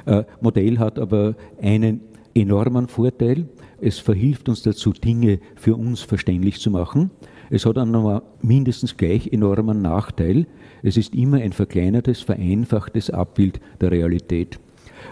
Äh, 0.06 0.24
Modell 0.42 0.80
hat 0.80 1.00
aber 1.00 1.36
einen 1.62 2.02
enormen 2.34 2.88
Vorteil. 2.88 3.48
Es 3.80 4.00
verhilft 4.00 4.50
uns 4.50 4.62
dazu, 4.62 4.94
Dinge 4.94 5.40
für 5.56 5.76
uns 5.76 6.02
verständlich 6.02 6.60
zu 6.60 6.72
machen. 6.72 7.12
Es 7.50 7.66
hat 7.66 7.78
einen 7.78 8.22
mindestens 8.42 8.96
gleich 8.96 9.32
enormen 9.32 9.82
Nachteil. 9.82 10.48
Es 10.84 10.98
ist 10.98 11.14
immer 11.14 11.38
ein 11.38 11.52
verkleinertes, 11.52 12.22
vereinfachtes 12.22 13.10
Abbild 13.10 13.60
der 13.82 13.92
Realität. 13.92 14.60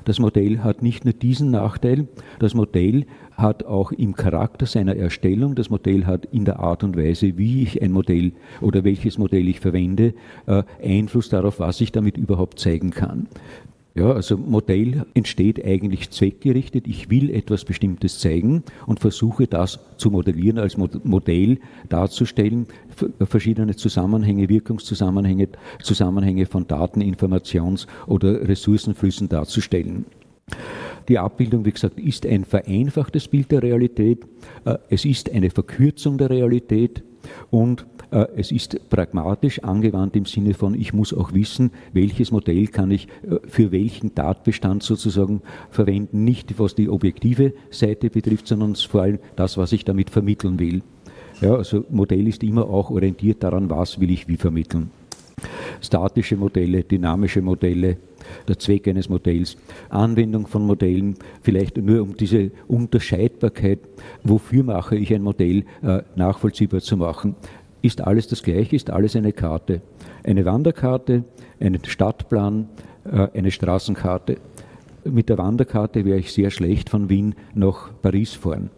Das 0.06 0.20
Modell 0.20 0.60
hat 0.60 0.82
nicht 0.82 1.06
nur 1.06 1.14
diesen 1.14 1.52
Nachteil, 1.52 2.08
das 2.40 2.54
Modell 2.54 3.06
hat 3.32 3.66
auch 3.66 3.92
im 3.92 4.16
Charakter 4.16 4.66
seiner 4.66 4.96
Erstellung, 4.96 5.56
das 5.56 5.70
Modell 5.70 6.06
hat 6.06 6.26
in 6.26 6.46
der 6.46 6.60
Art 6.60 6.84
und 6.84 6.98
Weise, 6.98 7.38
wie 7.38 7.64
ich 7.64 7.82
ein 7.82 7.92
Modell 7.92 8.34
oder 8.62 8.84
welches 8.84 9.18
Modell 9.18 9.48
ich 9.48 9.60
verwende, 9.60 10.14
äh, 10.46 10.64
Einfluss 10.84 11.30
darauf, 11.30 11.60
was 11.60 11.82
ich 11.82 11.92
damit 11.92 12.18
überhaupt 12.18 12.60
zeigen 12.60 12.92
kann. 12.92 13.28
Ja, 14.00 14.14
also 14.14 14.38
Modell 14.38 15.06
entsteht 15.14 15.66
eigentlich 15.66 16.10
zweckgerichtet. 16.10 16.88
Ich 16.88 17.10
will 17.10 17.30
etwas 17.30 17.66
Bestimmtes 17.66 18.20
zeigen 18.20 18.64
und 18.86 19.02
versuche 19.02 19.46
das 19.46 19.78
zu 19.98 20.10
modellieren, 20.10 20.58
als 20.58 20.78
Modell 20.78 21.60
darzustellen, 21.90 22.68
verschiedene 23.20 23.76
Zusammenhänge, 23.76 24.48
Wirkungszusammenhänge, 24.48 25.50
Zusammenhänge 25.84 26.46
von 26.46 26.66
Daten, 26.66 27.02
Informations- 27.02 27.88
oder 28.08 28.48
Ressourcenflüssen 28.48 29.28
darzustellen. 29.28 30.06
Die 31.10 31.20
Abbildung, 31.20 31.66
wie 31.66 31.74
gesagt, 31.74 32.00
ist 32.00 32.26
ein 32.26 32.46
vereinfachtes 32.46 33.28
Bild 33.28 33.52
der 33.52 33.64
Realität. 33.64 34.26
Äh, 34.64 34.78
es 34.90 35.04
ist 35.04 35.30
eine 35.30 35.50
Verkürzung 35.50 36.18
der 36.18 36.30
Realität 36.30 37.04
und 37.50 37.86
es 38.36 38.52
ist 38.52 38.90
pragmatisch 38.90 39.64
angewandt 39.64 40.16
im 40.16 40.26
Sinne 40.26 40.54
von, 40.54 40.74
ich 40.74 40.94
muss 40.94 41.14
auch 41.14 41.34
wissen, 41.34 41.72
welches 41.94 42.32
Modell 42.32 42.68
kann 42.68 42.92
ich 42.92 43.08
äh, 43.24 43.38
für 43.48 43.72
welchen 43.72 44.16
Tatbestand 44.16 44.84
sozusagen 44.84 45.42
verwenden. 45.70 46.24
Nicht 46.24 46.58
was 46.60 46.76
die 46.76 46.90
objektive 46.90 47.54
Seite 47.70 48.10
betrifft, 48.10 48.48
sondern 48.48 48.76
vor 48.76 49.02
allem 49.02 49.20
das, 49.36 49.58
was 49.58 49.72
ich 49.72 49.86
damit 49.86 50.10
vermitteln 50.10 50.60
will. 50.60 50.82
Ja, 51.42 51.56
also 51.56 51.86
Modell 51.90 52.28
ist 52.28 52.44
immer 52.44 52.68
auch 52.70 52.90
orientiert 52.90 53.44
daran, 53.44 53.70
was 53.70 54.00
will 54.00 54.12
ich 54.12 54.28
wie 54.28 54.38
vermitteln. 54.38 54.92
Statische 55.80 56.36
Modelle, 56.36 56.84
dynamische 56.84 57.42
Modelle, 57.42 57.98
der 58.48 58.60
Zweck 58.60 58.88
eines 58.88 59.08
Modells, 59.08 59.56
Anwendung 59.90 60.48
von 60.48 60.66
Modellen, 60.66 61.16
vielleicht 61.42 61.78
nur 61.78 62.02
um 62.02 62.18
diese 62.18 62.52
Unterscheidbarkeit, 62.68 63.80
wofür 64.24 64.64
mache 64.64 64.98
ich 64.98 65.14
ein 65.14 65.22
Modell 65.22 65.64
äh, 65.82 66.02
nachvollziehbar 66.16 66.82
zu 66.82 66.98
machen 66.98 67.36
ist 67.82 68.02
alles 68.02 68.28
das 68.28 68.44
Gleiche, 68.44 68.76
ist 68.76 68.90
alles 68.90 69.16
eine 69.16 69.34
Karte. 69.34 69.82
Eine 70.24 70.46
Wanderkarte, 70.46 71.24
einen 71.60 71.84
Stadtplan, 71.84 72.68
äh, 73.06 73.28
eine 73.34 73.52
Straßenkarte. 73.52 74.38
Mit 75.06 75.30
der 75.30 75.38
Wanderkarte 75.38 76.06
wäre 76.06 76.20
ich 76.20 76.34
sehr 76.34 76.52
schlecht 76.52 76.90
von 76.90 77.10
Wien 77.10 77.36
nach 77.54 77.90
Paris 78.02 78.34
fahren. 78.34 78.70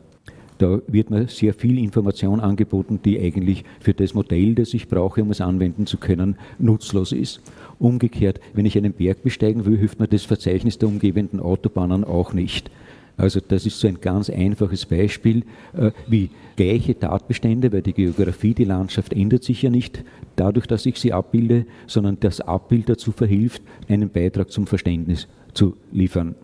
Da 0.60 0.80
wird 0.86 1.10
mir 1.10 1.28
sehr 1.28 1.56
viel 1.56 1.80
Information 1.80 2.40
angeboten, 2.40 3.00
die 3.04 3.20
eigentlich 3.20 3.64
für 3.80 3.96
das 3.96 4.14
Modell, 4.14 4.54
das 4.54 4.76
ich 4.76 4.88
brauche, 4.88 5.24
um 5.24 5.32
es 5.32 5.42
anwenden 5.42 5.88
zu 5.88 5.98
können, 5.98 6.36
nutzlos 6.60 7.14
ist. 7.14 7.42
Umgekehrt, 7.80 8.40
wenn 8.54 8.68
ich 8.68 8.78
einen 8.78 8.94
Berg 8.94 9.24
besteigen 9.24 9.66
will, 9.66 9.80
hilft 9.80 10.00
mir 10.00 10.08
das 10.08 10.24
Verzeichnis 10.24 10.78
der 10.78 10.90
umgebenden 10.90 11.40
Autobahnen 11.40 12.04
auch 12.04 12.34
nicht. 12.34 12.70
Also 13.18 13.40
das 13.46 13.66
ist 13.66 13.80
so 13.80 13.88
ein 13.88 14.00
ganz 14.02 14.30
einfaches 14.30 14.86
Beispiel, 14.86 15.44
äh, 15.78 15.92
wie 16.08 16.30
gleiche 16.56 16.98
Tatbestände, 16.98 17.72
weil 17.72 17.82
die 17.82 17.94
Geografie, 17.94 18.54
die 18.54 18.66
Landschaft 18.66 19.14
ändert 19.14 19.44
sich 19.44 19.62
ja 19.62 19.70
nicht 19.70 20.04
dadurch, 20.36 20.68
dass 20.68 20.86
ich 20.86 20.98
sie 20.98 21.14
abbilde, 21.14 21.66
sondern 21.88 22.18
das 22.20 22.42
Abbild 22.42 22.90
dazu 22.90 23.12
verhilft, 23.12 23.62
einen 23.88 24.10
Beitrag 24.10 24.52
zum 24.52 24.68
Verständnis 24.68 25.28
zu 25.54 25.76
liefern 25.92 26.36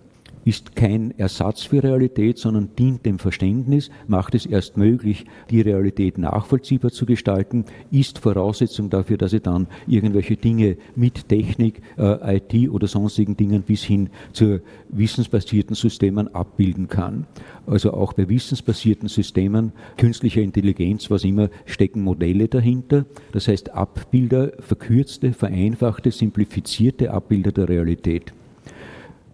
ist 0.47 0.77
kein 0.77 1.11
Ersatz 1.19 1.63
für 1.63 1.83
Realität, 1.83 2.37
sondern 2.37 2.69
dient 2.79 3.05
dem 3.05 3.19
Verständnis, 3.19 3.91
macht 4.07 4.33
es 4.33 4.45
erst 4.45 4.77
möglich, 4.77 5.25
die 5.49 5.59
Realität 5.59 6.17
nachvollziehbar 6.17 6.91
zu 6.91 7.05
gestalten, 7.05 7.65
ist 7.91 8.19
Voraussetzung 8.19 8.89
dafür, 8.89 9.17
dass 9.17 9.33
ich 9.33 9.41
dann 9.41 9.67
irgendwelche 9.87 10.37
Dinge 10.37 10.77
mit 10.95 11.27
Technik, 11.27 11.81
äh, 11.97 12.37
IT 12.37 12.69
oder 12.69 12.87
sonstigen 12.87 13.35
Dingen 13.35 13.63
bis 13.63 13.83
hin 13.83 14.09
zu 14.31 14.61
wissensbasierten 14.87 15.75
Systemen 15.75 16.33
abbilden 16.33 16.87
kann. 16.87 17.27
Also 17.65 17.91
auch 17.91 18.13
bei 18.13 18.29
wissensbasierten 18.29 19.09
Systemen, 19.09 19.73
künstlicher 19.97 20.41
Intelligenz, 20.41 21.11
was 21.11 21.25
immer, 21.25 21.49
stecken 21.65 22.03
Modelle 22.03 22.47
dahinter. 22.47 23.05
Das 23.33 23.49
heißt 23.49 23.73
Abbilder, 23.73 24.53
verkürzte, 24.59 25.33
vereinfachte, 25.33 26.09
simplifizierte 26.11 27.11
Abbilder 27.11 27.51
der 27.51 27.67
Realität. 27.67 28.31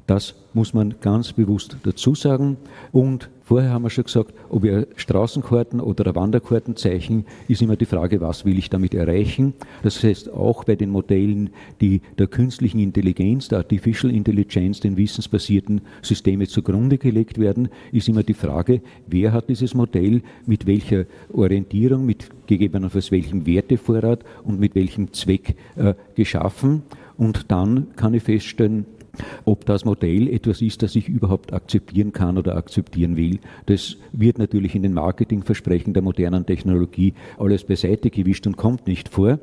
Das 0.06 0.36
muss 0.54 0.74
man 0.74 0.96
ganz 1.00 1.32
bewusst 1.32 1.78
dazu 1.84 2.14
sagen. 2.14 2.58
Und 2.92 3.30
vorher 3.42 3.72
haben 3.72 3.84
wir 3.84 3.90
schon 3.90 4.04
gesagt, 4.04 4.34
ob 4.50 4.64
wir 4.64 4.88
Straßenkarten 4.98 5.80
oder 5.80 6.14
Wanderkartenzeichen, 6.14 7.26
ist 7.48 7.62
immer 7.62 7.78
die 7.78 7.86
Frage, 7.86 8.20
was 8.20 8.44
will 8.44 8.58
ich 8.58 8.70
damit 8.70 8.94
erreichen. 8.94 9.54
Das 9.82 10.04
heißt, 10.04 10.32
auch 10.34 10.66
bei 10.66 10.76
den 10.76 10.90
Modellen, 10.90 11.52
die 11.80 12.02
der 12.18 12.28
künstlichen 12.28 12.80
Intelligenz, 12.80 13.48
der 13.48 13.60
Artificial 13.60 14.14
Intelligence, 14.14 14.82
den 14.82 14.98
wissensbasierten 14.98 15.82
Systeme 16.02 16.48
zugrunde 16.48 16.98
gelegt 16.98 17.40
werden, 17.40 17.70
ist 17.94 18.10
immer 18.10 18.24
die 18.24 18.34
Frage, 18.34 18.82
wer 19.08 19.32
hat 19.32 19.48
dieses 19.48 19.74
Modell 19.74 20.22
mit 20.46 20.68
welcher 20.68 21.06
Orientierung, 21.32 22.06
mit 22.06 22.30
gegebenenfalls 22.48 23.12
welchem 23.12 23.46
Wertevorrat 23.46 24.26
und 24.44 24.60
mit 24.60 24.76
welchem 24.76 25.14
Zweck 25.14 25.56
äh, 25.78 25.94
geschaffen 26.16 26.84
und 27.18 27.52
dann 27.52 27.88
kann 27.96 28.14
ich 28.14 28.24
feststellen, 28.24 28.86
ob 29.46 29.66
das 29.66 29.86
Modell 29.86 30.28
etwas 30.28 30.62
ist, 30.62 30.82
das 30.82 30.96
ich 30.96 31.08
überhaupt 31.08 31.54
akzeptieren 31.54 32.14
kann 32.14 32.38
oder 32.38 32.56
akzeptieren 32.56 33.16
will. 33.16 33.40
Das 33.68 33.98
wird 34.12 34.38
natürlich 34.38 34.76
in 34.76 34.84
den 34.84 34.94
Marketingversprechen 34.94 35.94
der 35.94 36.02
modernen 36.02 36.46
Technologie 36.46 37.14
alles 37.38 37.64
beiseite 37.64 38.10
gewischt 38.10 38.48
und 38.48 38.58
kommt 38.58 38.88
nicht 38.88 39.10
vor. 39.10 39.40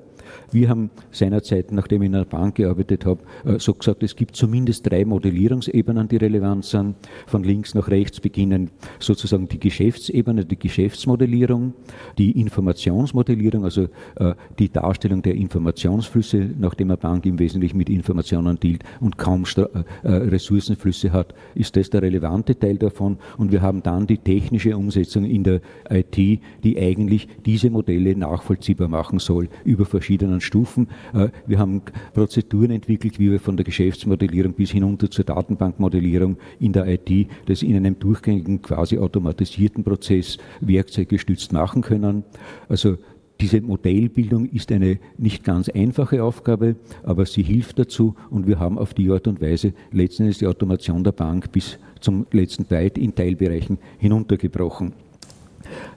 Wir 0.53 0.69
haben 0.69 0.91
seinerzeit, 1.11 1.73
nachdem 1.73 2.03
ich 2.03 2.07
in 2.07 2.15
einer 2.15 2.25
Bank 2.25 2.57
gearbeitet 2.57 3.07
habe, 3.07 3.21
äh, 3.45 3.59
so 3.59 3.75
gesagt, 3.75 4.03
es 4.03 4.17
gibt 4.17 4.37
zumindest 4.37 4.91
drei 4.91 5.05
Modellierungsebenen, 5.05 6.09
die 6.09 6.17
relevant 6.17 6.65
sind. 6.65 6.97
Von 7.27 7.45
links 7.45 7.75
nach 7.75 7.89
rechts 7.89 8.21
beginnen 8.21 8.71
sozusagen 8.99 9.49
die 9.49 9.59
Geschäftsebene, 9.59 10.45
die 10.45 10.59
Geschäftsmodellierung, 10.59 11.75
die 12.19 12.39
Informationsmodellierung, 12.41 13.65
also 13.65 13.89
äh, 14.17 14.35
die 14.59 14.69
Darstellung 14.71 15.23
der 15.23 15.35
Informationsflüsse, 15.35 16.51
nachdem 16.59 16.91
eine 16.91 16.97
Bank 16.97 17.27
im 17.27 17.39
Wesentlichen 17.39 17.77
mit 17.77 17.89
Informationen 17.89 18.59
dealt 18.59 18.85
und 19.01 19.19
kaum 19.19 19.45
äh, 19.57 20.09
Ressourcenflüsse 20.09 21.13
hat, 21.13 21.35
ist 21.55 21.77
das 21.77 21.91
der 21.91 22.03
relevante 22.03 22.59
Teil 22.59 22.77
davon. 22.77 23.19
Und 23.37 23.53
wir 23.53 23.63
haben 23.63 23.83
dann 23.83 24.07
die 24.07 24.19
technische 24.19 24.77
Umsetzung 24.77 25.25
in 25.25 25.45
der 25.45 25.61
IT, 25.89 26.17
die 26.17 26.79
eigentlich 26.79 27.29
diese 27.45 27.71
Modelle 27.71 28.17
nachvollziehbar 28.17 28.89
machen 28.89 29.19
soll 29.19 29.49
über 29.65 29.85
verschiedene 29.85 30.20
verschiedenen 30.21 30.41
Stufen. 30.41 30.89
Äh, 31.15 31.29
wir 31.47 31.59
haben 31.59 31.83
Prozeduren 32.13 32.71
entwickelt, 32.71 33.19
wie 33.19 33.31
wir 33.31 33.41
von 33.41 33.57
der 33.57 33.65
Geschäftsmodellierung 33.65 34.53
bis 34.53 34.71
hinunter 34.71 35.11
zur 35.11 35.25
Datenbankmodellierung 35.25 36.37
in 36.59 36.73
der 36.73 36.87
IT 36.87 37.29
das 37.47 37.63
in 37.63 37.77
einem 37.77 37.99
durchgängigen, 37.99 38.63
quasi 38.63 38.99
automatisierten 38.99 39.83
Prozess 39.83 40.39
werkzeuggestützt 40.61 41.53
machen 41.53 41.83
können. 41.83 42.25
Also 42.69 42.99
diese 43.41 43.63
Modellbildung 43.63 44.51
ist 44.51 44.71
eine 44.71 44.99
nicht 45.17 45.45
ganz 45.45 45.71
einfache 45.71 46.23
Aufgabe, 46.23 46.77
aber 47.03 47.25
sie 47.25 47.43
hilft 47.43 47.79
dazu 47.79 48.15
und 48.29 48.47
wir 48.47 48.59
haben 48.59 48.79
auf 48.79 48.93
die 48.93 49.11
Art 49.11 49.27
und 49.27 49.41
Weise 49.41 49.73
letztendlich 49.93 50.39
die 50.39 50.47
Automation 50.47 51.03
der 51.03 51.13
Bank 51.13 51.51
bis 51.51 51.79
zum 52.01 52.27
letzten 52.33 52.67
Byte 52.67 52.99
in 52.99 53.15
Teilbereichen 53.15 53.79
hinuntergebrochen. 53.99 54.93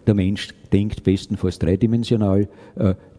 Der 0.07 0.13
Mensch 0.13 0.49
denkt 0.71 1.03
bestenfalls 1.03 1.59
dreidimensional. 1.59 2.47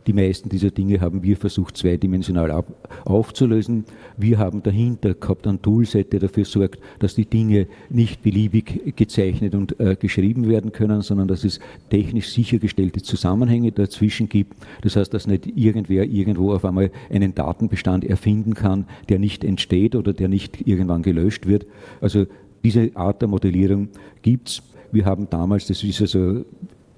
Die 0.07 0.13
meisten 0.13 0.49
dieser 0.51 0.71
Dinge 0.71 1.01
haben 1.01 1.23
wir 1.23 1.37
versucht, 1.37 1.77
zweidimensional 1.77 2.51
ab, 2.51 2.67
aufzulösen. 3.05 3.85
Wir 4.19 4.39
haben 4.39 4.63
dahinter 4.63 5.15
gehabt 5.15 5.47
ein 5.47 5.63
Toolset, 5.63 6.13
der 6.13 6.21
dafür 6.21 6.45
sorgt, 6.45 6.79
dass 6.99 7.15
die 7.15 7.25
Dinge 7.25 7.67
nicht 7.89 8.23
beliebig 8.23 8.97
gezeichnet 8.97 9.55
und 9.55 9.81
äh, 9.81 9.97
geschrieben 9.97 10.49
werden 10.49 10.73
können, 10.73 11.01
sondern 11.01 11.29
dass 11.29 11.45
es 11.45 11.59
technisch 11.89 12.29
sichergestellte 12.31 13.03
Zusammenhänge 13.03 13.73
dazwischen 13.73 14.29
gibt. 14.29 14.55
Das 14.83 14.97
heißt, 14.97 15.15
dass 15.15 15.27
nicht 15.27 15.47
irgendwer 15.57 16.05
irgendwo 16.05 16.53
auf 16.53 16.65
einmal 16.65 16.91
einen 17.11 17.35
Datenbestand 17.35 18.05
erfinden 18.05 18.55
kann, 18.55 18.87
der 19.09 19.19
nicht 19.19 19.43
entsteht 19.43 19.97
oder 19.97 20.13
der 20.13 20.29
nicht 20.29 20.67
irgendwann 20.67 21.03
gelöscht 21.03 21.47
wird. 21.47 21.67
Also 22.01 22.27
diese 22.63 22.91
Art 22.95 23.23
der 23.23 23.29
Modellierung 23.29 23.89
gibt 24.23 24.49
es. 24.49 24.63
Wir 24.93 25.07
haben 25.07 25.29
damals, 25.29 25.67
das 25.67 25.83
ist 25.83 26.01
also 26.01 26.45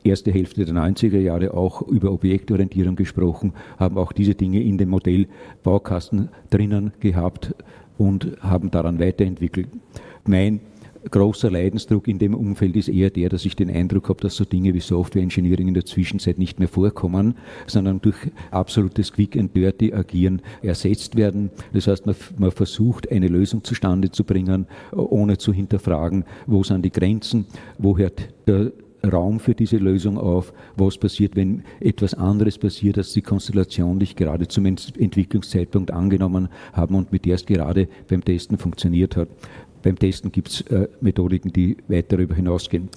erste 0.07 0.33
Hälfte 0.33 0.65
der 0.65 0.75
90er 0.75 1.19
Jahre 1.19 1.55
auch 1.55 1.83
über 1.83 2.13
Objektorientierung 2.13 2.97
gesprochen, 2.97 3.53
haben 3.79 3.99
auch 3.99 4.13
diese 4.13 4.35
Dinge 4.35 4.63
in 4.63 4.79
dem 4.79 4.91
Modell 4.91 5.27
Baukasten 5.63 6.29
drinnen 6.51 6.93
gehabt 7.01 7.55
und 7.99 8.37
haben 8.41 8.71
daran 8.71 8.99
weiterentwickelt. 8.99 9.69
Mein 10.25 10.61
großer 11.11 11.51
Leidensdruck 11.51 12.09
in 12.09 12.19
dem 12.19 12.35
Umfeld 12.35 12.77
ist 12.77 12.89
eher 12.89 13.11
der, 13.11 13.29
dass 13.29 13.45
ich 13.45 13.57
den 13.57 13.71
Eindruck 13.71 14.09
habe, 14.09 14.21
dass 14.21 14.37
so 14.37 14.45
Dinge 14.45 14.75
wie 14.75 14.81
Software 14.81 15.23
Engineering 15.23 15.69
in 15.69 15.75
der 15.75 15.85
Zwischenzeit 15.85 16.39
nicht 16.39 16.59
mehr 16.59 16.69
vorkommen, 16.69 17.37
sondern 17.67 18.01
durch 18.01 18.17
absolutes 18.51 19.13
Quick 19.13 19.37
and 19.37 19.55
Dirty 19.55 19.93
Agieren 19.93 20.43
ersetzt 20.63 21.17
werden. 21.17 21.51
Das 21.73 21.87
heißt, 21.87 22.07
man, 22.07 22.17
man 22.39 22.51
versucht, 22.51 23.11
eine 23.11 23.29
Lösung 23.29 23.63
zustande 23.65 24.11
zu 24.11 24.25
bringen, 24.25 24.67
ohne 24.93 25.39
zu 25.39 25.53
hinterfragen, 25.53 26.25
wo 26.47 26.63
sind 26.63 26.85
die 26.85 26.93
Grenzen, 26.93 27.47
wo 27.79 27.97
hört 27.97 28.29
der 28.47 28.73
Raum 29.07 29.41
für 29.41 29.55
diese 29.55 29.77
Lösung 29.77 30.19
auf, 30.19 30.53
was 30.77 30.99
passiert, 30.99 31.37
wenn 31.37 31.63
etwas 31.81 32.15
anderes 32.15 32.59
passiert, 32.59 32.99
als 32.99 33.13
die 33.13 33.23
Konstellation, 33.23 33.99
die 33.99 34.05
ich 34.05 34.17
gerade 34.17 34.49
zum 34.49 34.67
Entwicklungszeitpunkt 34.67 35.91
angenommen 35.91 36.49
habe 36.73 36.95
und 36.95 37.13
mit 37.13 37.25
der 37.25 37.37
es 37.37 37.47
gerade 37.47 37.89
beim 38.09 38.25
Testen 38.25 38.59
funktioniert 38.59 39.17
hat. 39.17 39.29
Beim 39.83 39.99
Testen 39.99 40.33
gibt 40.33 40.49
es 40.49 40.61
äh, 40.63 40.89
Methodiken, 41.01 41.53
die 41.53 41.77
weit 41.87 42.11
darüber 42.11 42.35
hinausgehen. 42.35 42.89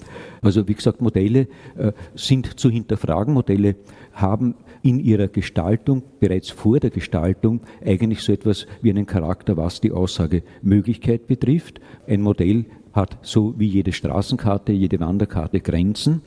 Also 0.42 0.66
wie 0.66 0.74
gesagt, 0.74 1.00
Modelle 1.00 1.46
äh, 1.78 1.92
sind 2.16 2.58
zu 2.58 2.68
hinterfragen. 2.68 3.32
Modelle 3.32 3.76
haben 4.12 4.56
in 4.82 4.98
ihrer 4.98 5.28
Gestaltung, 5.28 6.02
bereits 6.18 6.50
vor 6.50 6.80
der 6.80 6.90
Gestaltung, 6.90 7.60
eigentlich 7.84 8.22
so 8.22 8.32
etwas 8.32 8.66
wie 8.82 8.90
einen 8.90 9.06
Charakter, 9.06 9.56
was 9.56 9.80
die 9.80 9.92
Aussagemöglichkeit 9.92 11.26
betrifft. 11.26 11.80
Ein 12.08 12.22
Modell 12.22 12.64
hat 12.92 13.18
so 13.22 13.54
wie 13.58 13.66
jede 13.66 13.92
Straßenkarte, 13.92 14.72
jede 14.72 15.00
Wanderkarte 15.00 15.60
Grenzen. 15.60 16.22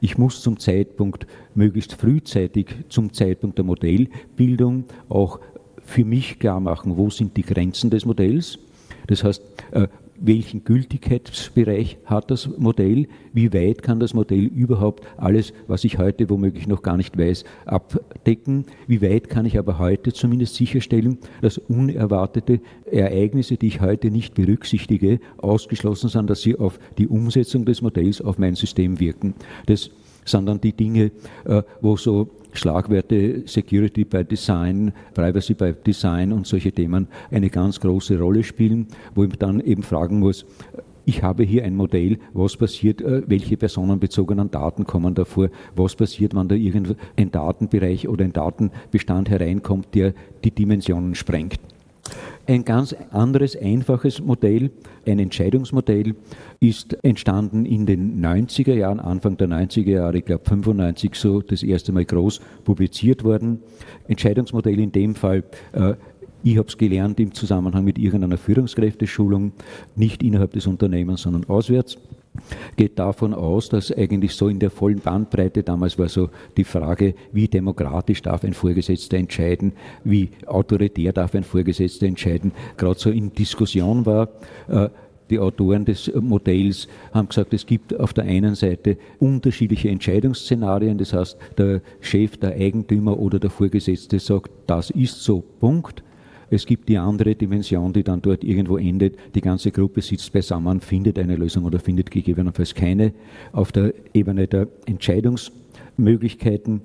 Ich 0.00 0.18
muss 0.18 0.42
zum 0.42 0.58
Zeitpunkt, 0.58 1.26
möglichst 1.54 1.94
frühzeitig 1.94 2.68
zum 2.88 3.12
Zeitpunkt 3.12 3.58
der 3.58 3.64
Modellbildung 3.64 4.84
auch 5.08 5.40
für 5.84 6.04
mich 6.04 6.38
klar 6.38 6.60
machen, 6.60 6.96
wo 6.96 7.10
sind 7.10 7.36
die 7.36 7.42
Grenzen 7.42 7.90
des 7.90 8.04
Modells. 8.04 8.58
Das 9.06 9.24
heißt, 9.24 9.42
äh, 9.72 9.88
welchen 10.20 10.64
Gültigkeitsbereich 10.64 11.98
hat 12.04 12.30
das 12.30 12.48
Modell, 12.58 13.06
wie 13.32 13.52
weit 13.52 13.82
kann 13.82 14.00
das 14.00 14.14
Modell 14.14 14.44
überhaupt 14.44 15.04
alles, 15.16 15.52
was 15.66 15.84
ich 15.84 15.98
heute 15.98 16.28
womöglich 16.28 16.66
noch 16.66 16.82
gar 16.82 16.96
nicht 16.96 17.18
weiß, 17.18 17.44
abdecken, 17.64 18.66
wie 18.86 19.02
weit 19.02 19.28
kann 19.28 19.46
ich 19.46 19.58
aber 19.58 19.78
heute 19.78 20.12
zumindest 20.12 20.56
sicherstellen, 20.56 21.18
dass 21.40 21.58
unerwartete 21.58 22.60
Ereignisse, 22.90 23.56
die 23.56 23.68
ich 23.68 23.80
heute 23.80 24.10
nicht 24.10 24.34
berücksichtige, 24.34 25.20
ausgeschlossen 25.38 26.08
sind, 26.08 26.30
dass 26.30 26.42
sie 26.42 26.56
auf 26.56 26.78
die 26.98 27.08
Umsetzung 27.08 27.64
des 27.64 27.82
Modells 27.82 28.20
auf 28.20 28.38
mein 28.38 28.54
System 28.54 29.00
wirken. 29.00 29.34
Das 29.66 29.90
sind 30.28 30.46
dann 30.46 30.60
die 30.60 30.72
Dinge, 30.72 31.10
äh, 31.44 31.62
wo 31.80 31.96
so 31.96 32.30
Schlagwörter 32.52 33.46
Security 33.46 34.04
by 34.04 34.24
Design, 34.24 34.92
Privacy 35.14 35.54
by 35.54 35.74
Design 35.86 36.32
und 36.32 36.46
solche 36.46 36.72
Themen 36.72 37.08
eine 37.30 37.50
ganz 37.50 37.78
große 37.78 38.18
Rolle 38.18 38.42
spielen, 38.42 38.88
wo 39.14 39.24
ich 39.24 39.36
dann 39.36 39.60
eben 39.60 39.82
fragen 39.82 40.18
muss, 40.18 40.46
ich 41.08 41.22
habe 41.22 41.42
hier 41.42 41.64
ein 41.64 41.74
Modell, 41.74 42.18
was 42.34 42.58
passiert, 42.58 43.00
äh, 43.00 43.22
welche 43.26 43.56
personenbezogenen 43.56 44.50
Daten 44.50 44.84
kommen 44.84 45.14
davor, 45.14 45.48
was 45.74 45.96
passiert, 45.96 46.34
wenn 46.34 46.48
da 46.48 46.54
irgendein 46.54 47.30
Datenbereich 47.30 48.08
oder 48.08 48.26
ein 48.26 48.34
Datenbestand 48.34 49.30
hereinkommt, 49.30 49.94
der 49.94 50.12
die 50.44 50.50
Dimensionen 50.50 51.14
sprengt. 51.14 51.60
Ein 52.46 52.64
ganz 52.64 52.94
anderes, 53.10 53.56
einfaches 53.56 54.20
Modell, 54.20 54.70
ein 55.06 55.18
Entscheidungsmodell, 55.18 56.14
ist 56.60 56.96
entstanden 57.04 57.66
in 57.66 57.86
den 57.86 58.24
90er 58.24 58.74
Jahren, 58.74 59.00
Anfang 59.00 59.36
der 59.36 59.48
90er 59.48 59.90
Jahre, 59.90 60.18
ich 60.18 60.24
glaube 60.24 60.44
95 60.46 61.14
so, 61.14 61.40
das 61.42 61.62
erste 61.62 61.92
Mal 61.92 62.04
groß 62.04 62.40
publiziert 62.64 63.24
worden. 63.24 63.60
Entscheidungsmodell 64.06 64.80
in 64.80 64.92
dem 64.92 65.14
Fall, 65.14 65.44
äh, 65.72 65.94
ich 66.42 66.56
habe 66.56 66.68
es 66.68 66.78
gelernt 66.78 67.18
im 67.20 67.34
Zusammenhang 67.34 67.84
mit 67.84 67.98
irgendeiner 67.98 68.38
Führungskräfteschulung, 68.38 69.52
nicht 69.96 70.22
innerhalb 70.22 70.52
des 70.52 70.66
Unternehmens, 70.66 71.22
sondern 71.22 71.44
auswärts 71.48 71.98
geht 72.76 72.98
davon 72.98 73.34
aus, 73.34 73.68
dass 73.68 73.92
eigentlich 73.92 74.34
so 74.34 74.48
in 74.48 74.58
der 74.58 74.70
vollen 74.70 75.00
Bandbreite, 75.00 75.62
damals 75.62 75.98
war 75.98 76.08
so 76.08 76.30
die 76.56 76.64
Frage, 76.64 77.14
wie 77.32 77.48
demokratisch 77.48 78.22
darf 78.22 78.44
ein 78.44 78.54
Vorgesetzter 78.54 79.16
entscheiden, 79.16 79.72
wie 80.04 80.30
autoritär 80.46 81.12
darf 81.12 81.34
ein 81.34 81.44
Vorgesetzter 81.44 82.06
entscheiden, 82.06 82.52
gerade 82.76 82.98
so 82.98 83.10
in 83.10 83.32
Diskussion 83.32 84.06
war. 84.06 84.28
Äh, 84.68 84.88
die 85.30 85.38
Autoren 85.38 85.84
des 85.84 86.10
Modells 86.14 86.88
haben 87.12 87.28
gesagt, 87.28 87.52
es 87.52 87.66
gibt 87.66 87.98
auf 87.98 88.14
der 88.14 88.24
einen 88.24 88.54
Seite 88.54 88.96
unterschiedliche 89.18 89.90
Entscheidungsszenarien, 89.90 90.96
das 90.96 91.12
heißt, 91.12 91.36
der 91.58 91.82
Chef, 92.00 92.38
der 92.38 92.54
Eigentümer 92.54 93.18
oder 93.18 93.38
der 93.38 93.50
Vorgesetzte 93.50 94.18
sagt, 94.20 94.50
das 94.66 94.90
ist 94.90 95.22
so, 95.22 95.42
Punkt. 95.60 96.02
Es 96.50 96.64
gibt 96.64 96.88
die 96.88 96.98
andere 96.98 97.34
Dimension, 97.34 97.92
die 97.92 98.02
dann 98.02 98.22
dort 98.22 98.42
irgendwo 98.42 98.78
endet. 98.78 99.16
Die 99.34 99.40
ganze 99.40 99.70
Gruppe 99.70 100.00
sitzt 100.00 100.32
beisammen, 100.32 100.80
findet 100.80 101.18
eine 101.18 101.36
Lösung 101.36 101.64
oder 101.64 101.78
findet 101.78 102.10
gegebenenfalls 102.10 102.74
keine. 102.74 103.12
Auf 103.52 103.72
der 103.72 103.92
Ebene 104.14 104.46
der 104.46 104.68
Entscheidungsmöglichkeiten, 104.86 106.80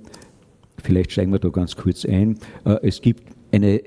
vielleicht 0.82 1.14
steigen 1.14 1.32
wir 1.32 1.40
da 1.40 1.50
ganz 1.50 1.76
kurz 1.76 2.06
ein, 2.06 2.38
äh, 2.66 2.78
es 2.82 3.02
gibt 3.02 3.24
eine 3.52 3.82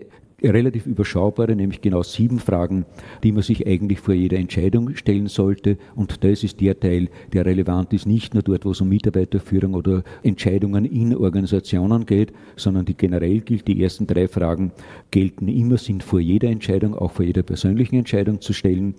relativ 0.52 0.86
überschaubare, 0.86 1.54
nämlich 1.54 1.80
genau 1.80 2.02
sieben 2.02 2.38
Fragen, 2.38 2.84
die 3.22 3.32
man 3.32 3.42
sich 3.42 3.66
eigentlich 3.66 4.00
vor 4.00 4.14
jeder 4.14 4.38
Entscheidung 4.38 4.94
stellen 4.96 5.28
sollte. 5.28 5.78
Und 5.94 6.24
das 6.24 6.44
ist 6.44 6.60
der 6.60 6.78
Teil, 6.78 7.08
der 7.32 7.46
relevant 7.46 7.92
ist, 7.92 8.06
nicht 8.06 8.34
nur 8.34 8.42
dort, 8.42 8.64
wo 8.64 8.70
es 8.70 8.80
um 8.80 8.88
Mitarbeiterführung 8.88 9.74
oder 9.74 10.02
Entscheidungen 10.22 10.84
in 10.84 11.16
Organisationen 11.16 12.06
geht, 12.06 12.32
sondern 12.56 12.84
die 12.84 12.96
generell 12.96 13.40
gilt. 13.40 13.68
Die 13.68 13.82
ersten 13.82 14.06
drei 14.06 14.28
Fragen 14.28 14.72
gelten 15.10 15.48
immer, 15.48 15.78
sind 15.78 16.02
vor 16.02 16.20
jeder 16.20 16.48
Entscheidung, 16.48 16.94
auch 16.94 17.12
vor 17.12 17.24
jeder 17.24 17.42
persönlichen 17.42 17.96
Entscheidung 17.96 18.40
zu 18.40 18.52
stellen. 18.52 18.94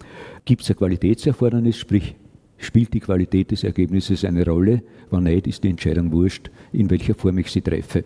Gibt 0.45 0.63
es 0.63 0.69
ein 0.69 0.77
Qualitätserfordernis, 0.77 1.77
sprich 1.77 2.15
Spielt 2.59 2.93
die 2.93 2.99
Qualität 2.99 3.51
des 3.51 3.63
Ergebnisses 3.63 4.25
eine 4.25 4.43
Rolle? 4.43 4.81
Wenn 5.11 5.23
nicht, 5.23 5.47
ist 5.47 5.63
die 5.63 5.69
Entscheidung 5.69 6.11
wurscht, 6.11 6.49
in 6.73 6.89
welcher 6.89 7.13
Form 7.13 7.37
ich 7.37 7.51
sie 7.51 7.61
treffe. 7.61 8.03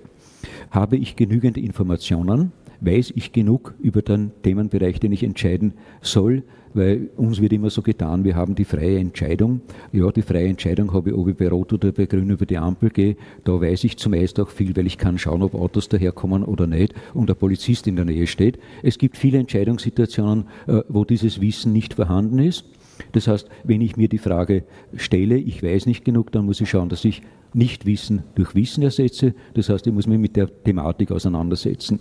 Habe 0.71 0.97
ich 0.97 1.15
genügend 1.15 1.57
Informationen? 1.57 2.51
Weiß 2.81 3.13
ich 3.15 3.31
genug 3.31 3.73
über 3.79 4.01
den 4.01 4.31
Themenbereich, 4.43 4.99
den 4.99 5.11
ich 5.11 5.23
entscheiden 5.23 5.73
soll, 6.01 6.43
weil 6.73 7.09
uns 7.17 7.41
wird 7.41 7.53
immer 7.53 7.69
so 7.69 7.81
getan, 7.81 8.23
wir 8.23 8.35
haben 8.35 8.55
die 8.55 8.65
freie 8.65 8.97
Entscheidung. 8.97 9.61
Ja, 9.91 10.11
die 10.11 10.21
freie 10.21 10.47
Entscheidung 10.47 10.93
habe 10.93 11.09
ich, 11.09 11.15
ob 11.15 11.27
ich 11.27 11.35
bei 11.35 11.49
Rot 11.49 11.73
oder 11.73 11.91
bei 11.91 12.05
Grün 12.05 12.29
über 12.29 12.45
die 12.45 12.57
Ampel 12.57 12.89
gehe. 12.89 13.17
Da 13.43 13.59
weiß 13.59 13.83
ich 13.83 13.97
zumeist 13.97 14.39
auch 14.39 14.49
viel, 14.49 14.75
weil 14.75 14.87
ich 14.87 14.97
kann 14.97 15.17
schauen, 15.17 15.43
ob 15.43 15.53
Autos 15.53 15.89
daherkommen 15.89 16.43
oder 16.43 16.67
nicht 16.67 16.93
und 17.13 17.29
der 17.29 17.35
Polizist 17.35 17.87
in 17.87 17.95
der 17.95 18.05
Nähe 18.05 18.27
steht. 18.27 18.57
Es 18.83 18.97
gibt 18.97 19.17
viele 19.17 19.37
Entscheidungssituationen, 19.39 20.45
äh, 20.67 20.81
wo 20.87 21.05
dieses 21.05 21.41
Wissen 21.41 21.73
nicht 21.73 21.93
vorhanden 21.93 22.39
ist. 22.39 22.65
Das 23.13 23.27
heißt, 23.27 23.49
wenn 23.63 23.81
ich 23.81 23.97
mir 23.97 24.07
die 24.07 24.17
Frage 24.17 24.63
stelle, 24.95 25.37
ich 25.37 25.63
weiß 25.63 25.85
nicht 25.87 26.05
genug, 26.05 26.31
dann 26.31 26.45
muss 26.45 26.61
ich 26.61 26.69
schauen, 26.69 26.89
dass 26.89 27.03
ich 27.03 27.21
Nichtwissen 27.53 28.23
durch 28.35 28.55
Wissen 28.55 28.83
ersetze. 28.83 29.33
Das 29.55 29.69
heißt, 29.69 29.87
ich 29.87 29.93
muss 29.93 30.07
mich 30.07 30.19
mit 30.19 30.35
der 30.35 30.49
Thematik 30.63 31.11
auseinandersetzen. 31.11 31.99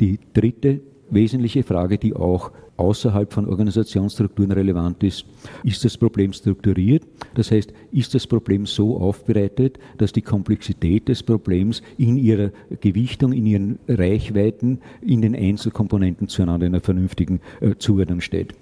Die 0.00 0.18
dritte 0.32 0.80
wesentliche 1.10 1.62
Frage, 1.62 1.98
die 1.98 2.14
auch 2.14 2.50
außerhalb 2.76 3.32
von 3.32 3.48
Organisationsstrukturen 3.48 4.52
relevant 4.52 5.02
ist. 5.02 5.24
Ist 5.62 5.84
das 5.84 5.96
Problem 5.96 6.32
strukturiert? 6.32 7.04
Das 7.34 7.50
heißt, 7.50 7.72
ist 7.92 8.14
das 8.14 8.26
Problem 8.26 8.66
so 8.66 8.98
aufbereitet, 8.98 9.78
dass 9.98 10.12
die 10.12 10.22
Komplexität 10.22 11.08
des 11.08 11.22
Problems 11.22 11.82
in 11.96 12.16
ihrer 12.16 12.50
Gewichtung, 12.80 13.32
in 13.32 13.46
ihren 13.46 13.78
Reichweiten, 13.88 14.80
in 15.00 15.22
den 15.22 15.34
Einzelkomponenten 15.34 16.28
zueinander 16.28 16.66
in 16.66 16.74
einer 16.74 16.82
vernünftigen 16.82 17.40
äh, 17.60 17.74
Zuordnung 17.78 18.20
steht? 18.20 18.52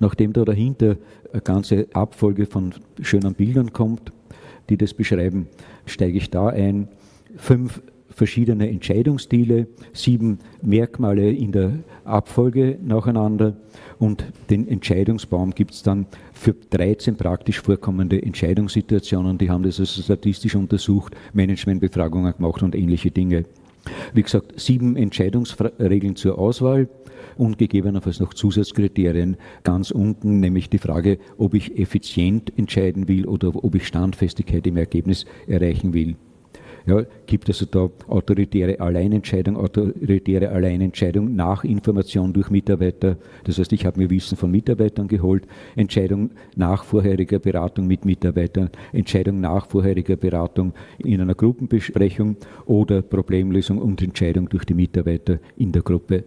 Nachdem 0.00 0.32
da 0.32 0.44
dahinter 0.44 0.96
eine 1.32 1.42
ganze 1.42 1.86
Abfolge 1.94 2.46
von 2.46 2.74
schönen 3.00 3.34
Bildern 3.34 3.72
kommt, 3.72 4.12
die 4.68 4.76
das 4.76 4.92
beschreiben, 4.92 5.46
steige 5.86 6.18
ich 6.18 6.30
da 6.30 6.48
ein. 6.48 6.88
Fünf 7.36 7.80
verschiedene 8.12 8.68
Entscheidungsstile, 8.68 9.66
sieben 9.92 10.38
Merkmale 10.62 11.30
in 11.30 11.52
der 11.52 11.72
Abfolge 12.04 12.78
nacheinander 12.82 13.56
und 13.98 14.24
den 14.50 14.66
Entscheidungsbaum 14.68 15.52
gibt 15.52 15.72
es 15.72 15.82
dann 15.82 16.06
für 16.32 16.54
13 16.54 17.16
praktisch 17.16 17.60
vorkommende 17.60 18.22
Entscheidungssituationen. 18.22 19.38
Die 19.38 19.50
haben 19.50 19.62
das 19.62 19.78
also 19.78 20.02
statistisch 20.02 20.54
untersucht, 20.54 21.14
Managementbefragungen 21.32 22.34
gemacht 22.36 22.62
und 22.62 22.74
ähnliche 22.74 23.10
Dinge. 23.10 23.44
Wie 24.12 24.22
gesagt, 24.22 24.60
sieben 24.60 24.96
Entscheidungsregeln 24.96 26.16
zur 26.16 26.38
Auswahl 26.38 26.88
und 27.36 27.58
gegebenenfalls 27.58 28.20
noch 28.20 28.34
Zusatzkriterien 28.34 29.36
ganz 29.64 29.90
unten, 29.90 30.40
nämlich 30.40 30.70
die 30.70 30.78
Frage, 30.78 31.18
ob 31.38 31.54
ich 31.54 31.78
effizient 31.78 32.52
entscheiden 32.56 33.08
will 33.08 33.26
oder 33.26 33.52
ob 33.64 33.74
ich 33.74 33.86
Standfestigkeit 33.86 34.66
im 34.66 34.76
Ergebnis 34.76 35.24
erreichen 35.46 35.94
will. 35.94 36.16
Ja, 36.84 37.04
gibt 37.26 37.48
also 37.48 37.64
da 37.64 37.88
autoritäre 38.08 38.80
Alleinentscheidung, 38.80 39.56
autoritäre 39.56 40.50
Alleinentscheidung 40.50 41.34
nach 41.36 41.62
Information 41.62 42.32
durch 42.32 42.50
Mitarbeiter. 42.50 43.16
Das 43.44 43.58
heißt, 43.58 43.72
ich 43.72 43.86
habe 43.86 44.00
mir 44.00 44.10
Wissen 44.10 44.36
von 44.36 44.50
Mitarbeitern 44.50 45.06
geholt, 45.06 45.46
Entscheidung 45.76 46.30
nach 46.56 46.82
vorheriger 46.82 47.38
Beratung 47.38 47.86
mit 47.86 48.04
Mitarbeitern, 48.04 48.70
Entscheidung 48.92 49.40
nach 49.40 49.66
vorheriger 49.66 50.16
Beratung 50.16 50.72
in 50.98 51.20
einer 51.20 51.36
Gruppenbesprechung 51.36 52.36
oder 52.66 53.00
Problemlösung 53.02 53.78
und 53.78 54.02
Entscheidung 54.02 54.48
durch 54.48 54.64
die 54.64 54.74
Mitarbeiter 54.74 55.38
in 55.56 55.70
der 55.70 55.82
Gruppe. 55.82 56.24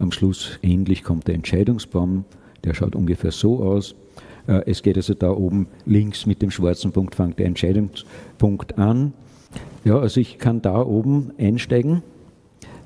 Am 0.00 0.10
Schluss 0.10 0.58
endlich 0.60 1.04
kommt 1.04 1.28
der 1.28 1.36
Entscheidungsbaum, 1.36 2.24
der 2.64 2.74
schaut 2.74 2.96
ungefähr 2.96 3.30
so 3.30 3.62
aus. 3.62 3.94
Äh, 4.46 4.62
es 4.66 4.82
geht 4.82 4.96
also 4.96 5.14
da 5.14 5.30
oben 5.30 5.68
links 5.86 6.26
mit 6.26 6.42
dem 6.42 6.50
schwarzen 6.50 6.92
Punkt, 6.92 7.14
fängt 7.14 7.38
der 7.38 7.46
Entscheidungspunkt 7.46 8.78
an. 8.78 9.12
Ja, 9.84 9.98
also 9.98 10.20
ich 10.20 10.38
kann 10.38 10.62
da 10.62 10.82
oben 10.82 11.32
einsteigen 11.38 12.02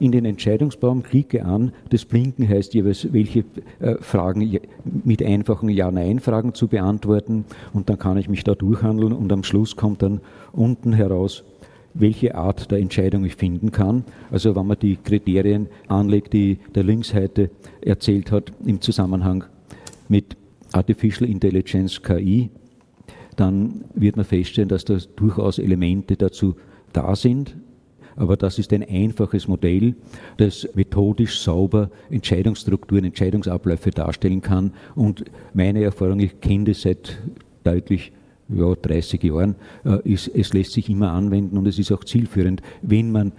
in 0.01 0.13
den 0.13 0.25
Entscheidungsbaum, 0.25 1.03
klicke 1.03 1.45
an. 1.45 1.73
Das 1.91 2.05
Blinken 2.05 2.49
heißt 2.49 2.75
jeweils, 2.75 3.13
welche 3.13 3.45
äh, 3.81 3.97
Fragen 4.01 4.59
mit 5.05 5.23
einfachen 5.23 5.69
Ja-Nein-Fragen 5.69 6.55
zu 6.55 6.69
beantworten. 6.69 7.45
Und 7.73 7.89
dann 7.89 7.99
kann 7.99 8.17
ich 8.17 8.29
mich 8.29 8.45
da 8.45 8.55
durchhandeln 8.55 9.13
und 9.13 9.33
am 9.33 9.43
Schluss 9.43 9.77
kommt 9.77 10.03
dann 10.03 10.21
unten 10.53 10.93
heraus, 10.93 11.45
welche 11.95 12.35
Art 12.35 12.71
der 12.71 12.79
Entscheidung 12.79 13.25
ich 13.25 13.35
finden 13.35 13.73
kann. 13.73 14.05
Also 14.31 14.55
wenn 14.55 14.67
man 14.67 14.79
die 14.79 14.97
Kriterien 14.97 15.67
anlegt, 15.89 16.33
die 16.33 16.59
der 16.75 16.85
Linksseite 16.85 17.51
erzählt 17.81 18.31
hat 18.31 18.53
im 18.65 18.81
Zusammenhang 18.81 19.45
mit 20.09 20.37
Artificial 20.73 21.29
Intelligence, 21.29 22.03
KI, 22.03 22.51
dann 23.37 23.85
wird 23.95 24.17
man 24.17 24.25
feststellen, 24.25 24.69
dass 24.69 24.85
da 24.85 24.99
durchaus 25.17 25.59
Elemente 25.59 26.17
dazu 26.17 26.57
da 26.93 27.15
sind. 27.15 27.57
Aber 28.17 28.37
das 28.37 28.59
ist 28.59 28.73
ein 28.73 28.83
einfaches 28.83 29.47
Modell, 29.47 29.95
das 30.39 30.69
methodisch 30.75 31.39
sauber 31.39 31.89
Entscheidungsstrukturen, 32.11 33.05
Entscheidungsabläufe 33.05 33.91
darstellen 33.91 34.41
kann. 34.41 34.73
Und 34.97 35.25
meine 35.55 35.85
Erfahrung, 35.85 36.19
ich 36.19 36.41
kenne 36.41 36.65
das 36.65 36.83
seit 36.83 37.17
deutlich 37.63 38.11
ja, 38.49 38.75
30 38.75 39.23
Jahren, 39.23 39.55
äh, 39.85 40.01
ist, 40.03 40.29
es 40.35 40.53
lässt 40.53 40.73
sich 40.73 40.91
immer 40.91 41.13
anwenden 41.13 41.59
und 41.59 41.69
es 41.69 41.79
ist 41.79 41.93
auch 41.93 42.03
zielführend, 42.03 42.61
wenn 42.83 43.13
man 43.13 43.33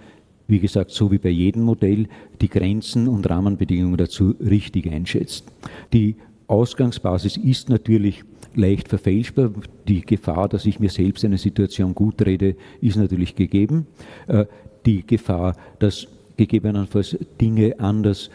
wie 0.50 0.58
gesagt, 0.58 0.90
so 0.90 1.12
wie 1.12 1.18
bei 1.18 1.28
jedem 1.28 1.62
Modell, 1.62 2.08
die 2.40 2.48
Grenzen 2.48 3.06
und 3.06 3.30
Rahmenbedingungen 3.30 3.96
dazu 3.96 4.34
richtig 4.40 4.90
einschätzt. 4.90 5.44
Die 5.92 6.16
Ausgangsbasis 6.50 7.36
ist 7.36 7.68
natürlich 7.68 8.24
leicht 8.56 8.88
verfälschbar. 8.88 9.52
Die 9.86 10.00
Gefahr, 10.00 10.48
dass 10.48 10.66
ich 10.66 10.80
mir 10.80 10.90
selbst 10.90 11.24
eine 11.24 11.38
Situation 11.38 11.94
gut 11.94 12.20
rede, 12.26 12.56
ist 12.80 12.96
natürlich 12.96 13.36
gegeben. 13.36 13.86
Äh, 14.26 14.46
die 14.84 15.06
Gefahr, 15.06 15.54
dass 15.78 16.08
gegebenenfalls 16.36 17.16
Dinge 17.40 17.78
anders 17.78 18.30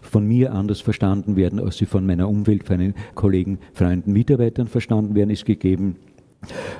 von 0.00 0.26
mir 0.26 0.54
anders 0.54 0.80
verstanden 0.80 1.36
werden, 1.36 1.60
als 1.60 1.76
sie 1.76 1.84
von 1.84 2.06
meiner 2.06 2.28
Umwelt, 2.28 2.64
von 2.64 2.78
meinen 2.78 2.94
Kollegen, 3.14 3.58
Freunden, 3.74 4.12
Mitarbeitern 4.12 4.68
verstanden 4.68 5.14
werden, 5.14 5.30
ist 5.30 5.44
gegeben. 5.44 5.96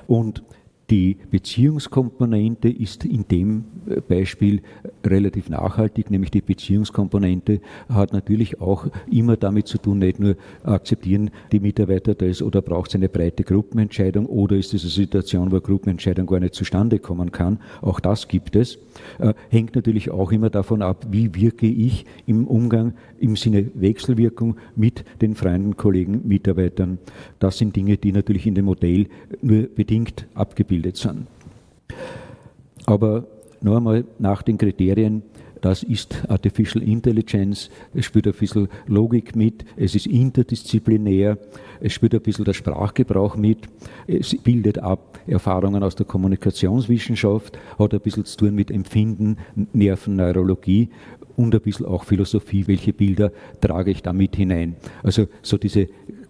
Und 0.06 0.42
die 0.90 1.18
Beziehungskomponente 1.30 2.70
ist 2.70 3.04
in 3.04 3.26
dem 3.28 3.64
äh, 3.86 4.00
Beispiel 4.00 4.62
relativ 5.04 5.50
nachhaltig, 5.50 6.10
nämlich 6.10 6.30
die 6.30 6.40
Beziehungskomponente 6.40 7.60
hat 7.88 8.12
natürlich 8.12 8.60
auch 8.60 8.86
immer 9.10 9.36
damit 9.36 9.66
zu 9.68 9.78
tun, 9.78 9.98
nicht 9.98 10.18
nur 10.18 10.36
akzeptieren 10.64 11.30
die 11.52 11.60
Mitarbeiter 11.60 12.14
das 12.14 12.42
oder 12.42 12.62
braucht 12.62 12.90
es 12.90 12.94
eine 12.94 13.08
breite 13.08 13.44
Gruppenentscheidung 13.44 14.26
oder 14.26 14.56
ist 14.56 14.72
es 14.72 14.82
eine 14.82 14.90
Situation, 14.90 15.52
wo 15.52 15.60
Gruppenentscheidung 15.60 16.26
gar 16.26 16.40
nicht 16.40 16.54
zustande 16.54 16.98
kommen 16.98 17.32
kann. 17.32 17.58
Auch 17.82 18.00
das 18.00 18.28
gibt 18.28 18.56
es. 18.56 18.78
Äh, 19.18 19.34
hängt 19.50 19.76
natürlich 19.76 20.10
auch 20.10 20.32
immer 20.32 20.50
davon 20.50 20.80
ab, 20.80 21.06
wie 21.10 21.34
wirke 21.34 21.66
ich 21.66 22.06
im 22.26 22.46
Umgang 22.46 22.94
im 23.18 23.36
Sinne 23.36 23.70
Wechselwirkung 23.74 24.56
mit 24.74 25.04
den 25.20 25.34
Freunden, 25.34 25.76
Kollegen, 25.76 26.22
Mitarbeitern. 26.26 26.98
Das 27.38 27.58
sind 27.58 27.76
Dinge, 27.76 27.96
die 27.98 28.12
natürlich 28.12 28.46
in 28.46 28.54
dem 28.54 28.64
Modell 28.64 29.06
nur 29.42 29.64
bedingt 29.64 30.26
abgebildet 30.34 30.77
abgebildet 30.78 30.96
sind. 30.96 31.26
Aber 32.86 33.24
noch 33.60 33.76
einmal 33.76 34.04
nach 34.18 34.42
den 34.42 34.56
Kriterien, 34.56 35.22
das 35.60 35.82
ist 35.82 36.24
Artificial 36.28 36.84
Intelligence, 36.84 37.70
es 37.92 38.04
spielt 38.04 38.28
ein 38.28 38.32
bisschen 38.32 38.68
Logik 38.86 39.34
mit, 39.34 39.64
es 39.76 39.96
ist 39.96 40.06
interdisziplinär, 40.06 41.36
es 41.80 41.92
spielt 41.92 42.14
ein 42.14 42.20
bisschen 42.20 42.44
der 42.44 42.52
Sprachgebrauch 42.52 43.36
mit, 43.36 43.66
es 44.06 44.36
bildet 44.36 44.78
ab 44.78 45.18
Erfahrungen 45.26 45.82
aus 45.82 45.96
der 45.96 46.06
Kommunikationswissenschaft, 46.06 47.58
hat 47.76 47.92
ein 47.92 48.00
bisschen 48.00 48.24
zu 48.24 48.36
tun 48.36 48.54
mit 48.54 48.70
Empfinden, 48.70 49.38
Nervenneurologie 49.72 50.90
und 51.36 51.54
ein 51.54 51.60
bisschen 51.60 51.86
auch 51.86 52.04
Philosophie, 52.04 52.68
welche 52.68 52.92
Bilder 52.92 53.32
trage 53.60 53.90
ich 53.90 54.02
da 54.02 54.12
mit 54.12 54.36
hinein. 54.36 54.76
Also 55.02 55.26
so 55.42 55.56
diese 55.56 55.88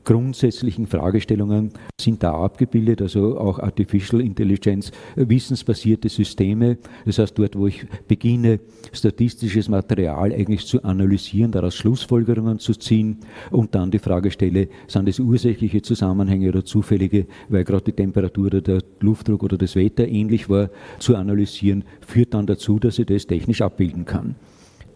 grundsätzlichen 0.09 0.87
Fragestellungen 0.87 1.71
sind 2.01 2.23
da 2.23 2.33
abgebildet, 2.33 3.03
also 3.03 3.39
auch 3.39 3.59
Artificial 3.59 4.23
Intelligence, 4.23 4.91
wissensbasierte 5.17 6.09
Systeme. 6.09 6.79
Das 7.05 7.19
heißt, 7.19 7.39
dort, 7.39 7.55
wo 7.55 7.67
ich 7.67 7.85
beginne, 8.07 8.59
statistisches 8.91 9.69
Material 9.69 10.33
eigentlich 10.33 10.65
zu 10.65 10.83
analysieren, 10.83 11.53
daraus 11.53 11.75
Schlussfolgerungen 11.75 12.59
zu 12.59 12.73
ziehen 12.73 13.19
und 13.51 13.75
dann 13.75 13.91
die 13.91 13.99
Frage 13.99 14.31
stelle, 14.31 14.69
sind 14.87 15.11
es 15.11 15.21
ursächliche 15.21 15.83
Zusammenhänge 15.83 16.49
oder 16.49 16.65
zufällige, 16.65 17.27
weil 17.51 17.65
gerade 17.65 17.85
die 17.85 17.93
Temperatur 17.93 18.47
oder 18.47 18.63
der 18.63 18.83
Luftdruck 19.01 19.43
oder 19.43 19.59
das 19.59 19.77
Wetter 19.77 20.09
ähnlich 20.09 20.49
war, 20.49 20.71
zu 21.01 21.17
analysieren, 21.17 21.85
führt 22.01 22.33
dann 22.33 22.47
dazu, 22.47 22.79
dass 22.79 22.99
ich 22.99 23.05
das 23.05 23.27
technisch 23.27 23.61
abbilden 23.61 24.07
kann. 24.07 24.37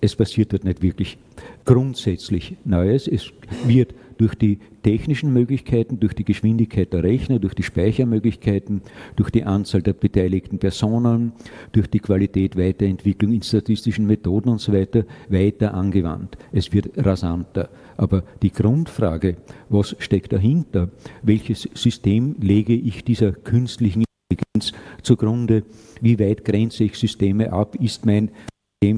Es 0.00 0.16
passiert 0.16 0.54
dort 0.54 0.64
nicht 0.64 0.80
wirklich 0.80 1.18
grundsätzlich 1.66 2.56
Neues. 2.64 3.06
Es 3.06 3.30
wird 3.66 3.94
durch 4.18 4.34
die 4.34 4.58
technischen 4.82 5.32
Möglichkeiten, 5.32 6.00
durch 6.00 6.14
die 6.14 6.24
Geschwindigkeit 6.24 6.92
der 6.92 7.02
Rechner, 7.02 7.38
durch 7.38 7.54
die 7.54 7.62
Speichermöglichkeiten, 7.62 8.82
durch 9.16 9.30
die 9.30 9.44
Anzahl 9.44 9.82
der 9.82 9.92
beteiligten 9.92 10.58
Personen, 10.58 11.32
durch 11.72 11.88
die 11.88 12.00
Qualität 12.00 12.56
Weiterentwicklung 12.56 13.32
in 13.32 13.42
statistischen 13.42 14.06
Methoden 14.06 14.48
und 14.48 14.60
so 14.60 14.72
weiter 14.72 15.04
weiter 15.28 15.74
angewandt. 15.74 16.36
Es 16.52 16.72
wird 16.72 16.90
rasanter. 16.96 17.68
Aber 17.96 18.24
die 18.42 18.52
Grundfrage, 18.52 19.36
was 19.68 19.96
steckt 19.98 20.32
dahinter? 20.32 20.90
Welches 21.22 21.68
System 21.74 22.36
lege 22.40 22.74
ich 22.74 23.04
dieser 23.04 23.32
künstlichen 23.32 24.04
Intelligenz 24.28 24.72
zugrunde? 25.02 25.64
Wie 26.00 26.18
weit 26.18 26.44
grenze 26.44 26.84
ich 26.84 26.96
Systeme 26.96 27.52
ab? 27.52 27.76
Ist 27.76 28.06
mein 28.06 28.30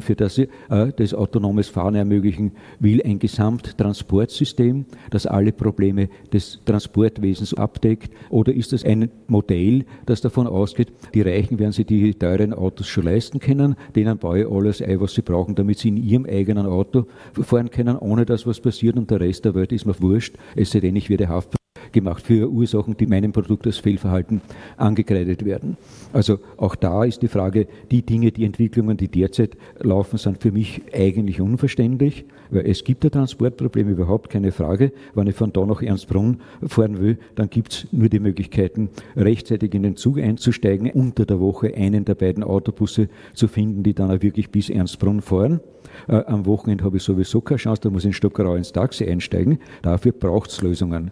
für 0.00 0.16
das 0.16 0.38
äh, 0.38 0.48
das 0.96 1.14
autonomes 1.14 1.68
Fahren 1.68 1.94
ermöglichen 1.94 2.52
will, 2.80 3.02
ein 3.02 3.18
Gesamttransportsystem, 3.18 4.86
das 5.10 5.26
alle 5.26 5.52
Probleme 5.52 6.08
des 6.32 6.60
Transportwesens 6.64 7.54
abdeckt? 7.54 8.12
Oder 8.30 8.54
ist 8.54 8.72
es 8.72 8.84
ein 8.84 9.10
Modell, 9.28 9.84
das 10.06 10.20
davon 10.20 10.46
ausgeht, 10.46 10.88
die 11.12 11.22
Reichen 11.22 11.58
werden 11.58 11.72
sich 11.72 11.86
die 11.86 12.14
teuren 12.14 12.54
Autos 12.54 12.86
schon 12.88 13.04
leisten 13.04 13.38
können, 13.38 13.76
denen 13.94 14.18
baue 14.18 14.40
ich 14.40 14.50
alles 14.50 14.80
ein, 14.80 15.00
was 15.00 15.14
sie 15.14 15.22
brauchen, 15.22 15.54
damit 15.54 15.78
sie 15.78 15.88
in 15.88 15.96
ihrem 15.96 16.26
eigenen 16.26 16.66
Auto 16.66 17.06
fahren 17.40 17.70
können, 17.70 17.98
ohne 17.98 18.24
dass 18.24 18.46
was 18.46 18.60
passiert 18.60 18.96
und 18.96 19.10
der 19.10 19.20
Rest 19.20 19.44
der 19.44 19.54
Welt 19.54 19.72
ist 19.72 19.86
mir 19.86 20.00
wurscht, 20.00 20.36
es 20.56 20.70
sei 20.70 20.80
denn, 20.80 20.96
ich 20.96 21.10
werde 21.10 21.28
haftbar 21.28 21.63
gemacht 21.92 22.24
für 22.24 22.50
Ursachen, 22.50 22.96
die 22.96 23.06
meinem 23.06 23.32
Produkt 23.32 23.66
als 23.66 23.78
Fehlverhalten 23.78 24.40
angekreidet 24.76 25.44
werden. 25.44 25.76
Also 26.12 26.38
auch 26.56 26.74
da 26.74 27.04
ist 27.04 27.22
die 27.22 27.28
Frage, 27.28 27.66
die 27.90 28.02
Dinge, 28.02 28.32
die 28.32 28.44
Entwicklungen, 28.44 28.96
die 28.96 29.08
derzeit 29.08 29.56
laufen, 29.80 30.18
sind 30.18 30.42
für 30.42 30.52
mich 30.52 30.82
eigentlich 30.92 31.40
unverständlich, 31.40 32.24
weil 32.50 32.66
es 32.66 32.84
gibt 32.84 33.04
ein 33.04 33.10
Transportproblem, 33.10 33.88
überhaupt 33.88 34.30
keine 34.30 34.52
Frage. 34.52 34.92
Wenn 35.14 35.26
ich 35.26 35.34
von 35.34 35.52
da 35.52 35.64
nach 35.66 35.82
Ernstbrunn 35.82 36.40
fahren 36.66 37.00
will, 37.00 37.18
dann 37.34 37.50
gibt 37.50 37.72
es 37.72 37.86
nur 37.92 38.08
die 38.08 38.20
Möglichkeiten, 38.20 38.90
rechtzeitig 39.16 39.74
in 39.74 39.82
den 39.82 39.96
Zug 39.96 40.18
einzusteigen, 40.18 40.90
unter 40.90 41.26
der 41.26 41.40
Woche 41.40 41.74
einen 41.74 42.04
der 42.04 42.14
beiden 42.14 42.44
Autobusse 42.44 43.08
zu 43.32 43.48
finden, 43.48 43.82
die 43.82 43.94
dann 43.94 44.10
auch 44.10 44.22
wirklich 44.22 44.50
bis 44.50 44.70
Ernstbrunn 44.70 45.20
fahren. 45.20 45.60
Äh, 46.08 46.24
am 46.26 46.46
Wochenende 46.46 46.84
habe 46.84 46.96
ich 46.96 47.02
sowieso 47.02 47.40
keine 47.40 47.58
Chance, 47.58 47.82
da 47.82 47.90
muss 47.90 48.02
ich 48.02 48.08
in 48.08 48.12
Stockerau 48.12 48.54
ins 48.54 48.72
Taxi 48.72 49.04
einsteigen. 49.04 49.58
Dafür 49.82 50.12
braucht 50.12 50.50
es 50.50 50.62
Lösungen. 50.62 51.10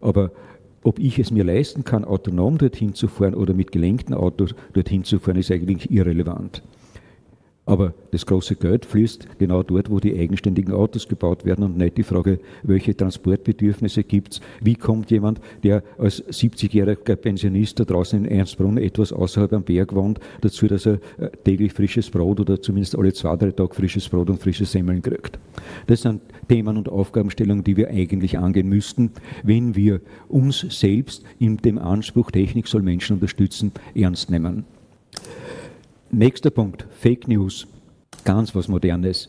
Aber 0.00 0.30
ob 0.82 0.98
ich 0.98 1.18
es 1.18 1.30
mir 1.30 1.42
leisten 1.42 1.84
kann, 1.84 2.04
autonom 2.04 2.58
dorthin 2.58 2.94
zu 2.94 3.08
fahren 3.08 3.34
oder 3.34 3.54
mit 3.54 3.72
gelenkten 3.72 4.14
Autos 4.14 4.54
dorthin 4.72 5.04
zu 5.04 5.18
fahren, 5.18 5.36
ist 5.36 5.50
eigentlich 5.50 5.90
irrelevant. 5.90 6.62
Aber 7.66 7.94
das 8.12 8.24
große 8.24 8.54
Geld 8.54 8.86
fließt 8.86 9.38
genau 9.40 9.64
dort, 9.64 9.90
wo 9.90 9.98
die 9.98 10.16
eigenständigen 10.16 10.72
Autos 10.72 11.08
gebaut 11.08 11.44
werden 11.44 11.64
und 11.64 11.76
nicht 11.76 11.96
die 11.96 12.04
Frage, 12.04 12.38
welche 12.62 12.96
Transportbedürfnisse 12.96 14.04
gibt 14.04 14.34
es. 14.34 14.40
Wie 14.60 14.76
kommt 14.76 15.10
jemand, 15.10 15.40
der 15.64 15.82
als 15.98 16.24
70-jähriger 16.24 17.16
Pensionist 17.16 17.80
da 17.80 17.84
draußen 17.84 18.24
in 18.24 18.30
Ernstbrunn 18.30 18.78
etwas 18.78 19.12
außerhalb 19.12 19.52
am 19.52 19.64
Berg 19.64 19.94
wohnt, 19.96 20.20
dazu, 20.42 20.68
dass 20.68 20.86
er 20.86 21.00
äh, 21.18 21.28
täglich 21.44 21.72
frisches 21.72 22.08
Brot 22.08 22.38
oder 22.38 22.62
zumindest 22.62 22.96
alle 22.96 23.12
zwei, 23.12 23.34
drei 23.34 23.50
Tage 23.50 23.74
frisches 23.74 24.08
Brot 24.08 24.30
und 24.30 24.40
frische 24.40 24.64
Semmeln 24.64 25.02
kriegt. 25.02 25.40
Das 25.88 26.02
sind 26.02 26.22
Themen 26.48 26.76
und 26.76 26.88
Aufgabenstellungen, 26.88 27.64
die 27.64 27.76
wir 27.76 27.88
eigentlich 27.88 28.38
angehen 28.38 28.68
müssten, 28.68 29.10
wenn 29.42 29.74
wir 29.74 30.00
uns 30.28 30.60
selbst 30.60 31.24
in 31.40 31.56
dem 31.56 31.78
Anspruch, 31.78 32.30
Technik 32.30 32.68
soll 32.68 32.82
Menschen 32.82 33.14
unterstützen, 33.14 33.72
ernst 33.96 34.30
nehmen. 34.30 34.64
Nächster 36.12 36.50
Punkt, 36.50 36.86
Fake 36.90 37.26
News. 37.26 37.66
Ganz 38.24 38.54
was 38.54 38.68
Modernes. 38.68 39.28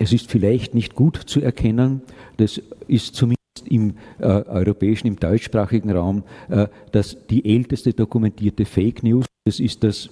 Es 0.00 0.12
ist 0.12 0.28
vielleicht 0.28 0.74
nicht 0.74 0.96
gut 0.96 1.16
zu 1.16 1.40
erkennen, 1.40 2.02
das 2.36 2.60
ist 2.88 3.14
zumindest 3.14 3.38
im 3.64 3.94
äh, 4.18 4.24
europäischen, 4.24 5.06
im 5.06 5.20
deutschsprachigen 5.20 5.90
Raum, 5.90 6.24
äh, 6.48 6.66
dass 6.90 7.16
die 7.28 7.44
älteste 7.44 7.92
dokumentierte 7.92 8.64
Fake 8.64 9.04
News, 9.04 9.26
das 9.44 9.60
ist 9.60 9.84
das 9.84 10.10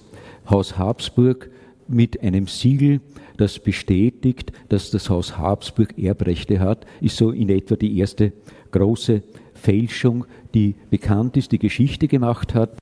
Haus 0.49 0.77
Habsburg 0.77 1.51
mit 1.87 2.21
einem 2.23 2.47
Siegel, 2.47 3.01
das 3.35 3.59
bestätigt, 3.59 4.53
dass 4.69 4.91
das 4.91 5.09
Haus 5.09 5.37
Habsburg 5.37 5.97
Erbrechte 5.97 6.61
hat, 6.61 6.85
ist 7.01 7.17
so 7.17 7.31
in 7.31 7.49
etwa 7.49 7.75
die 7.75 7.97
erste 7.97 8.31
große 8.71 9.21
Fälschung, 9.53 10.25
die 10.53 10.75
bekannt 10.89 11.35
ist, 11.35 11.51
die 11.51 11.59
Geschichte 11.59 12.07
gemacht 12.07 12.53
hat 12.53 12.77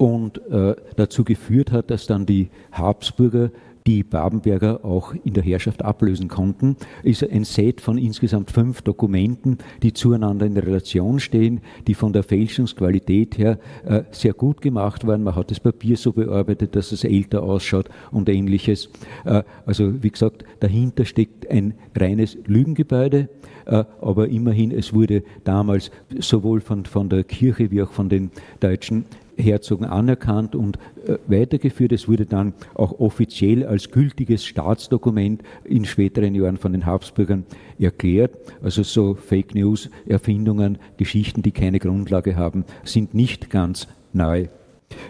und 0.00 0.40
äh, 0.50 0.74
dazu 0.96 1.24
geführt 1.24 1.72
hat, 1.72 1.90
dass 1.90 2.06
dann 2.06 2.24
die 2.24 2.48
Habsburger 2.72 3.50
die 3.86 4.02
Babenberger 4.02 4.84
auch 4.84 5.14
in 5.24 5.34
der 5.34 5.42
Herrschaft 5.42 5.84
ablösen 5.84 6.28
konnten, 6.28 6.76
ist 7.02 7.22
ein 7.22 7.44
Set 7.44 7.80
von 7.80 7.98
insgesamt 7.98 8.50
fünf 8.50 8.82
Dokumenten, 8.82 9.58
die 9.82 9.92
zueinander 9.92 10.46
in 10.46 10.56
Relation 10.56 11.20
stehen, 11.20 11.60
die 11.86 11.94
von 11.94 12.12
der 12.12 12.22
Fälschungsqualität 12.22 13.36
her 13.36 13.58
äh, 13.84 14.02
sehr 14.10 14.32
gut 14.32 14.62
gemacht 14.62 15.06
waren. 15.06 15.22
Man 15.22 15.34
hat 15.34 15.50
das 15.50 15.60
Papier 15.60 15.96
so 15.96 16.12
bearbeitet, 16.12 16.76
dass 16.76 16.92
es 16.92 17.04
älter 17.04 17.42
ausschaut 17.42 17.90
und 18.10 18.28
ähnliches. 18.28 18.88
Äh, 19.24 19.42
also 19.66 20.02
wie 20.02 20.10
gesagt, 20.10 20.44
dahinter 20.60 21.04
steckt 21.04 21.50
ein 21.50 21.74
reines 21.94 22.38
Lügengebäude, 22.46 23.28
äh, 23.66 23.84
aber 24.00 24.28
immerhin, 24.28 24.70
es 24.70 24.94
wurde 24.94 25.24
damals 25.44 25.90
sowohl 26.18 26.60
von, 26.60 26.84
von 26.84 27.08
der 27.08 27.24
Kirche 27.24 27.70
wie 27.70 27.82
auch 27.82 27.92
von 27.92 28.08
den 28.08 28.30
Deutschen 28.60 29.04
Herzogen 29.40 29.86
anerkannt 29.86 30.54
und 30.54 30.78
äh, 31.06 31.16
weitergeführt. 31.26 31.92
Es 31.92 32.08
wurde 32.08 32.26
dann 32.26 32.54
auch 32.74 32.98
offiziell 33.00 33.64
als 33.64 33.90
gültiges 33.90 34.44
Staatsdokument 34.44 35.42
in 35.64 35.84
späteren 35.84 36.34
Jahren 36.34 36.56
von 36.56 36.72
den 36.72 36.86
Habsburgern 36.86 37.44
erklärt. 37.78 38.36
Also 38.62 38.82
so 38.82 39.14
Fake 39.14 39.54
News, 39.54 39.90
Erfindungen, 40.06 40.78
Geschichten, 40.96 41.42
die 41.42 41.52
keine 41.52 41.78
Grundlage 41.78 42.36
haben, 42.36 42.64
sind 42.84 43.14
nicht 43.14 43.50
ganz 43.50 43.88
neu. 44.12 44.48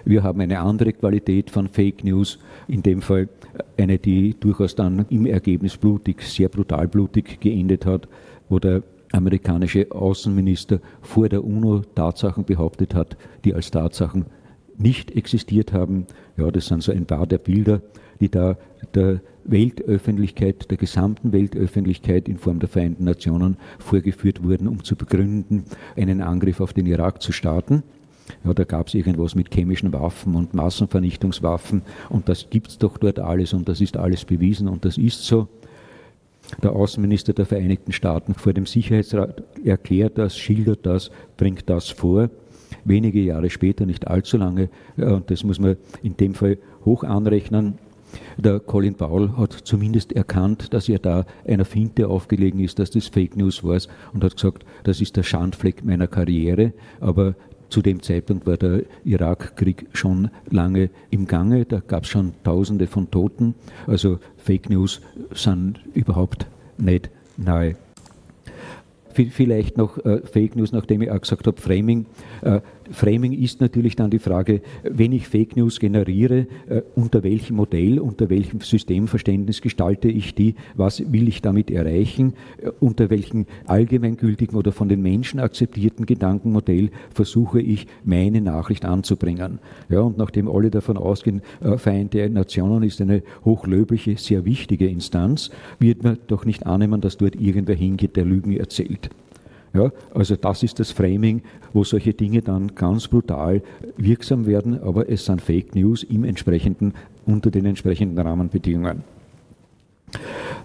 Wir 0.05 0.22
haben 0.22 0.41
eine 0.41 0.61
andere 0.61 0.93
Qualität 0.93 1.51
von 1.51 1.68
Fake 1.68 2.05
News, 2.05 2.39
in 2.68 2.83
dem 2.83 3.01
Fall 3.01 3.28
eine, 3.76 3.99
die 3.99 4.35
durchaus 4.39 4.74
dann 4.74 5.07
im 5.09 5.26
Ergebnis 5.26 5.76
blutig, 5.76 6.22
sehr 6.22 6.49
brutal 6.49 6.87
blutig 6.89 7.41
geendet 7.41 7.87
hat, 7.87 8.09
wo 8.49 8.59
der 8.59 8.83
amerikanische 9.13 9.91
Außenminister 9.91 10.81
vor 11.03 11.29
der 11.29 11.45
UNO 11.45 11.83
Tatsachen 11.95 12.45
behauptet 12.45 12.95
hat, 12.95 13.17
die 13.45 13.55
als 13.55 13.71
Tatsachen 13.71 14.27
nicht 14.79 15.11
existiert 15.17 15.73
haben. 15.73 16.07
Ja, 16.37 16.51
das 16.51 16.67
sind 16.67 16.83
so 16.83 16.93
ein 16.93 17.07
paar 17.07 17.27
der 17.27 17.39
Bilder, 17.39 17.83
die 18.21 18.31
da 18.31 18.57
der 18.95 19.21
Weltöffentlichkeit, 19.45 20.71
der 20.71 20.77
gesamten 20.77 21.33
Weltöffentlichkeit 21.33 22.29
in 22.29 22.39
Form 22.39 22.61
der 22.61 22.69
Vereinten 22.69 23.05
Nationen 23.05 23.57
vorgeführt 23.79 24.43
wurden, 24.43 24.69
um 24.69 24.85
zu 24.85 24.97
begründen, 24.97 25.65
einen 25.97 26.21
Angriff 26.21 26.61
auf 26.61 26.73
den 26.73 26.87
Irak 26.87 27.23
zu 27.23 27.33
starten. 27.33 27.83
Ja, 28.45 28.55
da 28.55 28.65
gab 28.65 28.87
es 28.87 28.95
irgendwas 28.95 29.35
mit 29.35 29.53
chemischen 29.53 29.93
Waffen 29.93 30.37
und 30.37 30.55
Massenvernichtungswaffen 30.55 31.83
und 32.11 32.29
das 32.29 32.49
gibt 32.49 32.69
es 32.69 32.79
doch 32.79 32.97
dort 32.97 33.19
alles 33.19 33.53
und 33.53 33.69
das 33.69 33.81
ist 33.81 33.97
alles 33.97 34.25
bewiesen 34.25 34.69
und 34.69 34.85
das 34.85 34.99
ist 34.99 35.25
so. 35.25 35.49
Der 36.63 36.73
Außenminister 36.73 37.33
der 37.33 37.47
Vereinigten 37.47 37.93
Staaten 37.93 38.35
vor 38.35 38.53
dem 38.53 38.67
Sicherheitsrat 38.67 39.43
erklärt 39.65 40.19
das, 40.19 40.37
schildert 40.37 40.85
das, 40.85 41.11
bringt 41.37 41.69
das 41.71 41.89
vor. 41.89 42.31
Wenige 42.85 43.21
Jahre 43.21 43.51
später, 43.51 43.87
nicht 43.87 44.09
allzu 44.09 44.37
lange, 44.37 44.71
und 44.97 45.31
das 45.31 45.45
muss 45.45 45.59
man 45.59 45.77
in 46.03 46.17
dem 46.17 46.35
Fall 46.35 46.59
hoch 46.85 47.05
anrechnen, 47.05 47.79
der 48.37 48.61
Colin 48.61 48.95
Powell 48.95 49.31
hat 49.37 49.53
zumindest 49.53 50.13
erkannt, 50.13 50.73
dass 50.75 50.89
er 50.89 50.99
da 50.99 51.27
einer 51.47 51.65
Finte 51.65 52.09
aufgelegen 52.09 52.61
ist, 52.61 52.79
dass 52.79 52.91
das 52.91 53.07
Fake 53.07 53.37
News 53.37 53.63
war 53.63 53.79
und 54.13 54.25
hat 54.25 54.35
gesagt, 54.35 54.65
das 54.85 55.01
ist 55.01 55.17
der 55.17 55.23
Schandfleck 55.23 55.85
meiner 55.85 56.07
Karriere, 56.07 56.73
aber 57.01 57.35
zu 57.71 57.83
dem 57.83 58.03
Zeitpunkt 58.03 58.47
war 58.47 58.57
der 58.57 58.83
Irakkrieg 59.05 59.87
schon 59.93 60.31
lange 60.51 60.91
im 61.11 61.27
Gange, 61.27 61.64
da 61.64 61.81
gab 61.81 62.05
es 62.05 62.11
schon 62.11 62.35
Tausende 62.45 62.87
von 62.87 63.11
Toten. 63.11 63.55
Also 63.87 64.18
Fake 64.37 64.68
News 64.68 65.01
sind 65.33 65.81
überhaupt 65.95 66.47
nicht 66.79 67.11
neu. 67.37 67.75
Vielleicht 69.12 69.77
noch 69.77 69.99
äh, 70.05 70.21
Fake 70.25 70.57
News, 70.57 70.73
nachdem 70.73 71.03
ich 71.03 71.11
auch 71.11 71.21
gesagt 71.21 71.47
habe, 71.47 71.61
Framing. 71.61 72.07
Äh, 72.91 72.93
Framing 72.93 73.32
ist 73.32 73.61
natürlich 73.61 73.97
dann 73.97 74.11
die 74.11 74.18
Frage, 74.18 74.61
wenn 74.82 75.12
ich 75.12 75.28
Fake 75.28 75.57
News 75.57 75.80
generiere, 75.80 76.47
äh, 76.68 76.82
unter 76.95 77.22
welchem 77.22 77.57
Modell, 77.57 77.99
unter 77.99 78.30
welchem 78.30 78.61
Systemverständnis 78.61 79.61
gestalte 79.61 80.09
ich 80.09 80.34
die, 80.34 80.55
was 80.74 81.12
will 81.12 81.28
ich 81.28 81.43
damit 81.43 81.70
erreichen, 81.70 82.34
äh, 82.59 82.70
unter 82.80 83.11
welchem 83.11 83.47
allgemeingültigen 83.66 84.57
oder 84.57 84.72
von 84.72 84.88
den 84.88 85.03
Menschen 85.03 85.41
akzeptierten 85.41 86.07
Gedankenmodell 86.07 86.91
versuche 87.14 87.61
ich, 87.61 87.86
meine 88.05 88.41
Nachricht 88.41 88.84
anzubringen. 88.84 89.59
Ja, 89.88 90.01
und 90.01 90.18
nachdem 90.18 90.49
alle 90.49 90.70
davon 90.70 90.97
ausgehen, 90.97 91.43
äh, 91.61 91.76
Vereinte 91.76 92.28
Nationen 92.28 92.82
ist 92.82 93.01
eine 93.01 93.22
hochlöbliche, 93.45 94.16
sehr 94.16 94.45
wichtige 94.45 94.86
Instanz, 94.86 95.51
wird 95.78 96.03
man 96.03 96.18
doch 96.26 96.45
nicht 96.45 96.66
annehmen, 96.66 97.01
dass 97.01 97.16
dort 97.16 97.36
irgendwer 97.36 97.74
hingeht, 97.74 98.16
der 98.16 98.24
Lügen 98.24 98.57
erzählt. 98.57 99.11
Ja, 99.73 99.93
also 100.12 100.35
das 100.35 100.62
ist 100.64 100.81
das 100.81 100.91
Framing, 100.91 101.43
wo 101.73 101.85
solche 101.85 102.12
Dinge 102.12 102.43
dann 102.43 102.75
ganz 102.75 103.07
brutal 103.07 103.62
wirksam 103.97 104.47
werden, 104.47 104.83
aber 104.83 105.09
es 105.09 105.25
sind 105.25 105.41
Fake 105.41 105.77
News 105.77 106.03
im 106.03 106.25
entsprechenden, 106.25 106.95
unter 107.25 107.51
den 107.51 107.66
entsprechenden 107.66 108.18
Rahmenbedingungen. 108.18 109.05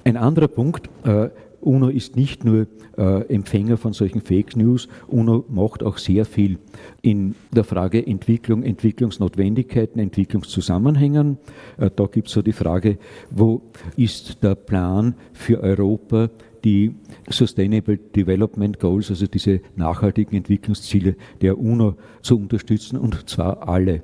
Ein 0.04 0.18
anderer 0.18 0.48
Punkt, 0.48 0.90
äh, 1.04 1.30
UNO 1.62 1.90
ist 1.90 2.16
nicht 2.16 2.46
nur 2.46 2.68
äh, 2.98 3.22
Empfänger 3.34 3.78
von 3.78 3.94
solchen 3.94 4.22
Fake 4.22 4.56
News, 4.56 4.88
UNO 5.08 5.46
macht 5.50 5.84
auch 5.84 5.98
sehr 5.98 6.26
viel 6.26 6.60
in 7.02 7.36
der 7.52 7.64
Frage 7.64 8.06
Entwicklung, 8.06 8.64
Entwicklungsnotwendigkeiten, 8.64 10.00
Entwicklungszusammenhängen. 10.00 11.38
Äh, 11.78 11.90
da 11.96 12.06
gibt 12.06 12.28
es 12.28 12.34
so 12.34 12.42
die 12.42 12.54
Frage, 12.54 12.98
wo 13.32 13.62
ist 13.98 14.44
der 14.44 14.56
Plan 14.56 15.16
für 15.34 15.62
Europa, 15.62 16.30
die 16.66 16.96
Sustainable 17.30 17.98
Development 17.98 18.78
Goals, 18.80 19.12
also 19.12 19.28
diese 19.28 19.62
nachhaltigen 19.76 20.36
Entwicklungsziele 20.36 21.16
der 21.42 21.58
UNO 21.58 21.96
zu 22.22 22.38
unterstützen 22.38 22.98
und 22.98 23.30
zwar 23.30 23.70
alle. 23.70 24.02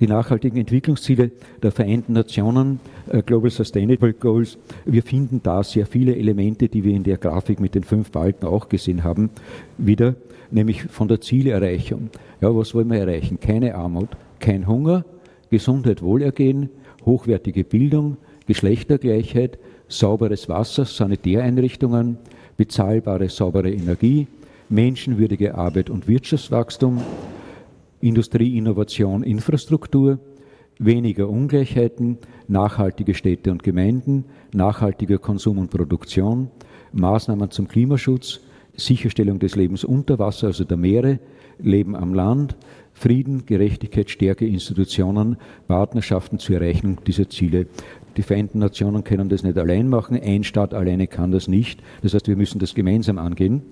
die 0.00 0.08
nachhaltigen 0.08 0.56
Entwicklungsziele 0.58 1.30
der 1.62 1.70
Vereinten 1.70 2.14
Nationen, 2.14 2.80
äh, 3.08 3.22
Global 3.22 3.50
Sustainable 3.50 4.14
Goals. 4.14 4.58
Wir 4.84 5.02
finden 5.02 5.40
da 5.44 5.62
sehr 5.62 5.86
viele 5.86 6.16
Elemente, 6.16 6.68
die 6.68 6.82
wir 6.82 6.94
in 6.94 7.04
der 7.04 7.18
Grafik 7.18 7.60
mit 7.60 7.74
den 7.76 7.84
fünf 7.84 8.10
Balken 8.10 8.46
auch 8.46 8.68
gesehen 8.68 9.04
haben, 9.04 9.30
wieder, 9.78 10.16
nämlich 10.50 10.84
von 10.84 11.06
der 11.06 11.20
Zielerreichung. 11.20 12.10
Ja, 12.40 12.56
was 12.56 12.74
wollen 12.74 12.90
wir 12.90 12.98
erreichen? 12.98 13.38
Keine 13.38 13.76
Armut, 13.76 14.08
kein 14.40 14.66
Hunger, 14.66 15.04
Gesundheit, 15.50 16.02
Wohlergehen, 16.02 16.70
hochwertige 17.04 17.62
Bildung, 17.62 18.16
Geschlechtergleichheit, 18.46 19.58
sauberes 19.92 20.48
Wasser, 20.48 20.84
Sanitäreinrichtungen, 20.84 22.18
bezahlbare, 22.56 23.28
saubere 23.28 23.70
Energie, 23.70 24.26
menschenwürdige 24.68 25.54
Arbeit 25.54 25.90
und 25.90 26.08
Wirtschaftswachstum, 26.08 27.00
Industrie, 28.00 28.56
Innovation, 28.56 29.22
Infrastruktur, 29.22 30.18
weniger 30.78 31.28
Ungleichheiten, 31.28 32.18
nachhaltige 32.48 33.14
Städte 33.14 33.52
und 33.52 33.62
Gemeinden, 33.62 34.24
nachhaltiger 34.52 35.18
Konsum 35.18 35.58
und 35.58 35.70
Produktion, 35.70 36.50
Maßnahmen 36.92 37.50
zum 37.50 37.68
Klimaschutz, 37.68 38.40
Sicherstellung 38.74 39.38
des 39.38 39.56
Lebens 39.56 39.84
unter 39.84 40.18
Wasser, 40.18 40.48
also 40.48 40.64
der 40.64 40.76
Meere, 40.76 41.18
Leben 41.58 41.94
am 41.94 42.14
Land, 42.14 42.56
Frieden, 42.92 43.46
Gerechtigkeit, 43.46 44.10
Stärke, 44.10 44.46
Institutionen, 44.46 45.36
Partnerschaften 45.68 46.38
zur 46.38 46.56
Erreichung 46.56 46.98
dieser 47.06 47.28
Ziele. 47.28 47.66
Die 48.16 48.22
Vereinten 48.22 48.58
Nationen 48.58 49.04
können 49.04 49.28
das 49.28 49.42
nicht 49.42 49.56
allein 49.58 49.88
machen, 49.88 50.20
ein 50.20 50.44
Staat 50.44 50.74
alleine 50.74 51.06
kann 51.06 51.32
das 51.32 51.48
nicht. 51.48 51.80
Das 52.02 52.14
heißt, 52.14 52.28
wir 52.28 52.36
müssen 52.36 52.58
das 52.58 52.74
gemeinsam 52.74 53.18
angehen. 53.18 53.62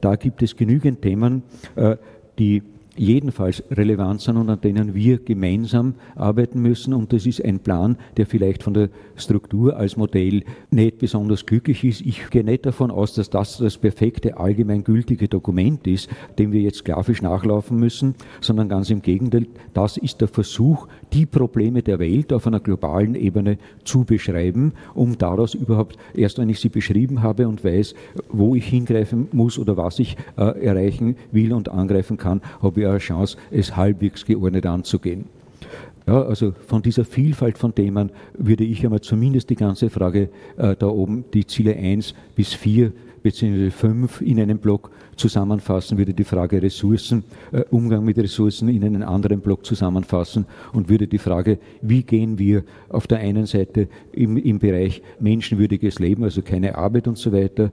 Da 0.00 0.16
gibt 0.16 0.42
es 0.42 0.56
genügend 0.56 1.02
Themen, 1.02 1.42
äh, 1.76 1.96
die 2.38 2.62
jedenfalls 2.98 3.62
relevant 3.70 4.20
sind 4.20 4.36
und 4.36 4.50
an 4.50 4.60
denen 4.60 4.94
wir 4.94 5.18
gemeinsam 5.18 5.94
arbeiten 6.14 6.60
müssen. 6.60 6.94
Und 6.94 7.12
das 7.12 7.26
ist 7.26 7.44
ein 7.44 7.60
Plan, 7.60 7.96
der 8.16 8.26
vielleicht 8.26 8.62
von 8.62 8.74
der 8.74 8.90
Struktur 9.16 9.76
als 9.76 9.96
Modell 9.96 10.44
nicht 10.70 10.98
besonders 10.98 11.46
glücklich 11.46 11.84
ist. 11.84 12.00
Ich 12.02 12.30
gehe 12.30 12.44
nicht 12.44 12.66
davon 12.66 12.90
aus, 12.90 13.14
dass 13.14 13.30
das 13.30 13.58
das 13.58 13.78
perfekte, 13.78 14.38
allgemeingültige 14.38 15.28
Dokument 15.28 15.86
ist, 15.86 16.08
dem 16.38 16.52
wir 16.52 16.60
jetzt 16.60 16.78
sklavisch 16.78 17.22
nachlaufen 17.22 17.78
müssen, 17.78 18.14
sondern 18.40 18.68
ganz 18.68 18.90
im 18.90 19.02
Gegenteil, 19.02 19.46
das 19.74 19.96
ist 19.96 20.20
der 20.20 20.28
Versuch, 20.28 20.88
die 21.12 21.26
Probleme 21.26 21.82
der 21.82 21.98
Welt 21.98 22.32
auf 22.32 22.46
einer 22.46 22.60
globalen 22.60 23.14
Ebene 23.14 23.58
zu 23.84 24.04
beschreiben, 24.04 24.72
um 24.94 25.18
daraus 25.18 25.54
überhaupt, 25.54 25.96
erst 26.14 26.38
wenn 26.38 26.48
ich 26.48 26.60
sie 26.60 26.68
beschrieben 26.68 27.22
habe 27.22 27.48
und 27.48 27.64
weiß, 27.64 27.94
wo 28.30 28.54
ich 28.54 28.66
hingreifen 28.66 29.28
muss 29.32 29.58
oder 29.58 29.76
was 29.76 29.98
ich 29.98 30.16
äh, 30.36 30.64
erreichen 30.64 31.16
will 31.32 31.52
und 31.52 31.68
angreifen 31.68 32.16
kann, 32.16 32.40
habe 32.62 32.80
ich 32.80 32.86
eine 32.86 32.98
Chance, 32.98 33.36
es 33.50 33.76
halbwegs 33.76 34.24
geordnet 34.24 34.66
anzugehen. 34.66 35.26
Ja, 36.06 36.22
also 36.22 36.54
von 36.66 36.80
dieser 36.80 37.04
Vielfalt 37.04 37.58
von 37.58 37.74
Themen 37.74 38.10
würde 38.32 38.64
ich 38.64 38.82
einmal 38.82 39.02
zumindest 39.02 39.50
die 39.50 39.56
ganze 39.56 39.90
Frage 39.90 40.30
äh, 40.56 40.74
da 40.74 40.86
oben, 40.86 41.24
die 41.34 41.46
Ziele 41.46 41.76
1 41.76 42.14
bis 42.34 42.54
4 42.54 42.92
bzw. 43.28 43.70
5 43.70 44.20
in 44.22 44.40
einem 44.40 44.58
Block 44.58 44.90
zusammenfassen, 45.16 45.98
würde 45.98 46.14
die 46.14 46.24
Frage 46.24 46.62
Ressourcen, 46.62 47.24
äh, 47.52 47.62
Umgang 47.70 48.04
mit 48.04 48.16
Ressourcen 48.18 48.68
in 48.68 48.84
einen 48.84 49.02
anderen 49.02 49.40
Block 49.40 49.66
zusammenfassen 49.66 50.46
und 50.72 50.88
würde 50.88 51.06
die 51.06 51.18
Frage, 51.18 51.58
wie 51.82 52.02
gehen 52.02 52.38
wir 52.38 52.64
auf 52.88 53.06
der 53.06 53.18
einen 53.18 53.46
Seite 53.46 53.88
im, 54.12 54.36
im 54.36 54.58
Bereich 54.58 55.02
menschenwürdiges 55.20 55.98
Leben, 55.98 56.24
also 56.24 56.42
keine 56.42 56.76
Arbeit 56.76 57.08
und 57.08 57.18
so 57.18 57.32
weiter, 57.32 57.70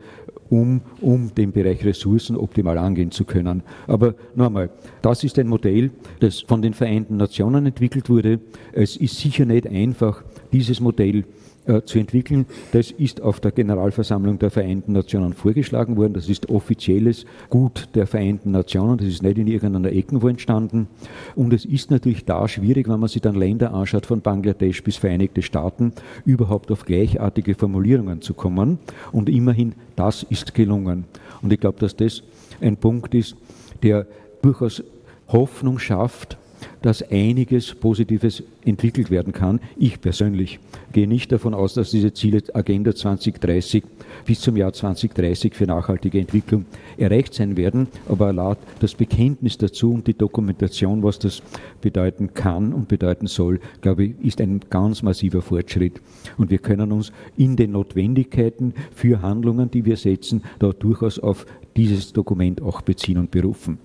um, 0.49 0.81
um 1.01 1.33
den 1.33 1.51
Bereich 1.51 1.83
Ressourcen 1.85 2.35
optimal 2.35 2.77
angehen 2.77 3.11
zu 3.11 3.23
können. 3.23 3.63
Aber 3.87 4.15
nochmal, 4.35 4.69
das 5.01 5.23
ist 5.23 5.39
ein 5.39 5.47
Modell, 5.47 5.91
das 6.19 6.41
von 6.41 6.61
den 6.61 6.73
Vereinten 6.73 7.17
Nationen 7.17 7.65
entwickelt 7.65 8.09
wurde. 8.09 8.39
Es 8.73 8.97
ist 8.97 9.17
sicher 9.17 9.45
nicht 9.45 9.67
einfach, 9.67 10.23
dieses 10.51 10.79
Modell 10.79 11.23
äh, 11.65 11.81
zu 11.81 11.99
entwickeln. 11.99 12.45
Das 12.71 12.91
ist 12.91 13.21
auf 13.21 13.39
der 13.39 13.51
Generalversammlung 13.51 14.39
der 14.39 14.51
Vereinten 14.51 14.93
Nationen 14.93 15.33
vorgeschlagen 15.33 15.97
worden. 15.97 16.13
Das 16.13 16.29
ist 16.29 16.49
offizielles 16.49 17.25
Gut 17.49 17.89
der 17.95 18.07
Vereinten 18.07 18.51
Nationen. 18.51 18.97
Das 18.97 19.07
ist 19.07 19.23
nicht 19.23 19.37
in 19.37 19.47
irgendeiner 19.47 19.91
Eckenwo 19.91 20.27
entstanden. 20.27 20.87
Und 21.35 21.53
es 21.53 21.65
ist 21.65 21.91
natürlich 21.91 22.25
da 22.25 22.47
schwierig, 22.47 22.87
wenn 22.87 22.99
man 22.99 23.09
sich 23.09 23.21
dann 23.21 23.35
Länder 23.35 23.73
anschaut, 23.73 24.05
von 24.05 24.21
Bangladesch 24.21 24.83
bis 24.83 24.97
Vereinigte 24.97 25.41
Staaten, 25.41 25.93
überhaupt 26.25 26.71
auf 26.71 26.85
gleichartige 26.85 27.55
Formulierungen 27.55 28.21
zu 28.21 28.33
kommen. 28.33 28.79
Und 29.11 29.29
immerhin, 29.29 29.73
das 29.95 30.23
ist 30.23 30.53
gelungen. 30.53 31.05
Und 31.41 31.51
ich 31.51 31.59
glaube, 31.59 31.79
dass 31.79 31.95
das 31.95 32.23
ein 32.61 32.77
Punkt 32.77 33.13
ist, 33.13 33.35
der 33.83 34.07
durchaus 34.41 34.83
Hoffnung 35.27 35.79
schafft, 35.79 36.37
dass 36.85 37.01
einiges 37.09 37.73
Positives 37.73 38.43
entwickelt 38.63 39.09
werden 39.09 39.33
kann. 39.33 39.59
Ich 39.75 39.99
persönlich 39.99 40.59
gehe 40.93 41.07
nicht 41.07 41.31
davon 41.31 41.55
aus, 41.55 41.73
dass 41.73 41.89
diese 41.89 42.13
Ziele 42.13 42.43
Agenda 42.53 42.93
2030 42.93 43.83
bis 44.23 44.41
zum 44.41 44.55
Jahr 44.55 44.71
2030 44.71 45.55
für 45.55 45.65
nachhaltige 45.65 46.19
Entwicklung 46.19 46.65
erreicht 46.97 47.33
sein 47.33 47.57
werden, 47.57 47.87
aber 48.07 48.31
laut 48.31 48.59
das 48.81 48.93
Bekenntnis 48.93 49.57
dazu 49.57 49.93
und 49.93 50.05
die 50.05 50.13
Dokumentation, 50.13 51.01
was 51.01 51.17
das 51.17 51.41
bedeuten 51.81 52.35
kann 52.35 52.71
und 52.71 52.87
bedeuten 52.87 53.25
soll, 53.25 53.59
glaube 53.81 54.03
ich, 54.05 54.13
ist 54.21 54.39
ein 54.39 54.59
ganz 54.69 55.01
massiver 55.01 55.41
Fortschritt. 55.41 55.99
Und 56.37 56.51
wir 56.51 56.59
können 56.59 56.91
uns 56.91 57.11
in 57.35 57.55
den 57.55 57.71
Notwendigkeiten 57.71 58.75
für 58.93 59.23
Handlungen, 59.23 59.71
die 59.71 59.85
wir 59.85 59.97
setzen, 59.97 60.43
da 60.59 60.71
durchaus 60.71 61.17
auf 61.17 61.47
dieses 61.75 62.13
Dokument 62.13 62.61
auch 62.61 62.81
beziehen 62.81 63.17
und 63.17 63.31
berufen 63.31 63.79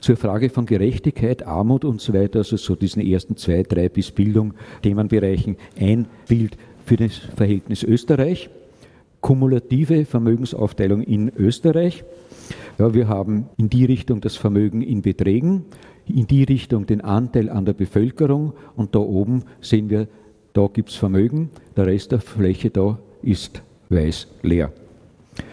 zur 0.00 0.16
Frage 0.16 0.50
von 0.50 0.66
Gerechtigkeit, 0.66 1.46
Armut 1.46 1.84
und 1.84 2.00
so 2.00 2.12
weiter, 2.12 2.40
also 2.40 2.56
so 2.56 2.74
diesen 2.74 3.02
ersten 3.02 3.36
zwei, 3.36 3.62
drei 3.62 3.88
bis 3.88 4.10
Bildung 4.10 4.54
Themenbereichen 4.82 5.56
ein 5.78 6.06
Bild 6.28 6.56
für 6.84 6.96
das 6.96 7.16
Verhältnis 7.16 7.82
Österreich, 7.82 8.50
kumulative 9.20 10.04
Vermögensaufteilung 10.04 11.02
in 11.02 11.30
Österreich. 11.36 12.04
Ja, 12.78 12.94
wir 12.94 13.08
haben 13.08 13.46
in 13.56 13.68
die 13.68 13.84
Richtung 13.84 14.20
das 14.20 14.36
Vermögen 14.36 14.82
in 14.82 15.02
Beträgen, 15.02 15.66
in 16.06 16.26
die 16.26 16.44
Richtung 16.44 16.86
den 16.86 17.02
Anteil 17.02 17.50
an 17.50 17.64
der 17.64 17.74
Bevölkerung 17.74 18.54
und 18.74 18.94
da 18.94 19.00
oben 19.00 19.44
sehen 19.60 19.90
wir, 19.90 20.08
da 20.52 20.66
gibt 20.72 20.88
es 20.88 20.96
Vermögen, 20.96 21.50
der 21.76 21.86
Rest 21.86 22.12
der 22.12 22.20
Fläche 22.20 22.70
da 22.70 22.98
ist 23.22 23.62
weiß 23.90 24.28
leer. 24.42 24.72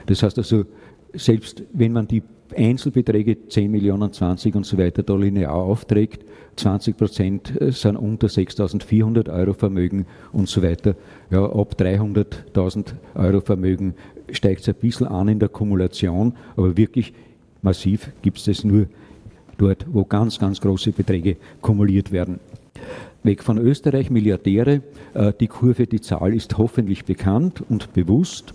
Das 0.06 0.24
heißt 0.24 0.38
also, 0.38 0.66
selbst 1.14 1.64
wenn 1.74 1.91
man 1.91 2.08
die 2.08 2.24
Einzelbeträge 2.56 3.48
10 3.48 3.72
Millionen, 3.72 4.12
20 4.12 4.56
und 4.56 4.66
so 4.66 4.78
weiter 4.78 5.04
da 5.04 5.16
linear 5.16 5.54
aufträgt. 5.54 6.24
20 6.56 6.98
Prozent 6.98 7.62
äh, 7.62 7.72
sind 7.72 7.98
unter 7.98 8.28
6.400 8.28 9.32
Euro 9.32 9.54
Vermögen 9.54 10.06
und 10.32 10.50
so 10.50 10.62
weiter. 10.64 10.95
Ja, 11.30 11.45
ab 11.45 11.76
300.000 11.78 12.93
Euro 13.16 13.41
Vermögen 13.41 13.93
steigt 14.32 14.62
es 14.62 14.70
ein 14.70 14.76
bisschen 14.76 15.08
an 15.08 15.28
in 15.28 15.39
der 15.39 15.50
Kumulation, 15.50 16.34
aber 16.56 16.78
wirklich 16.78 17.14
massiv 17.62 18.12
gibt 18.22 18.38
es 18.38 18.45
das 18.45 18.64
nur 18.64 18.88
dort, 19.58 19.86
wo 19.91 20.04
ganz, 20.06 20.39
ganz 20.39 20.62
große 20.62 20.91
Beträge 20.91 21.38
kumuliert 21.62 22.12
werden. 22.12 22.39
Weg 23.24 23.43
von 23.43 23.58
Österreich, 23.58 24.10
Milliardäre, 24.10 24.82
äh, 25.14 25.34
die 25.39 25.48
Kurve, 25.48 25.88
die 25.88 26.02
Zahl 26.02 26.34
ist 26.34 26.58
hoffentlich 26.58 27.06
bekannt 27.06 27.64
und 27.68 27.93
bewusst. 27.93 28.54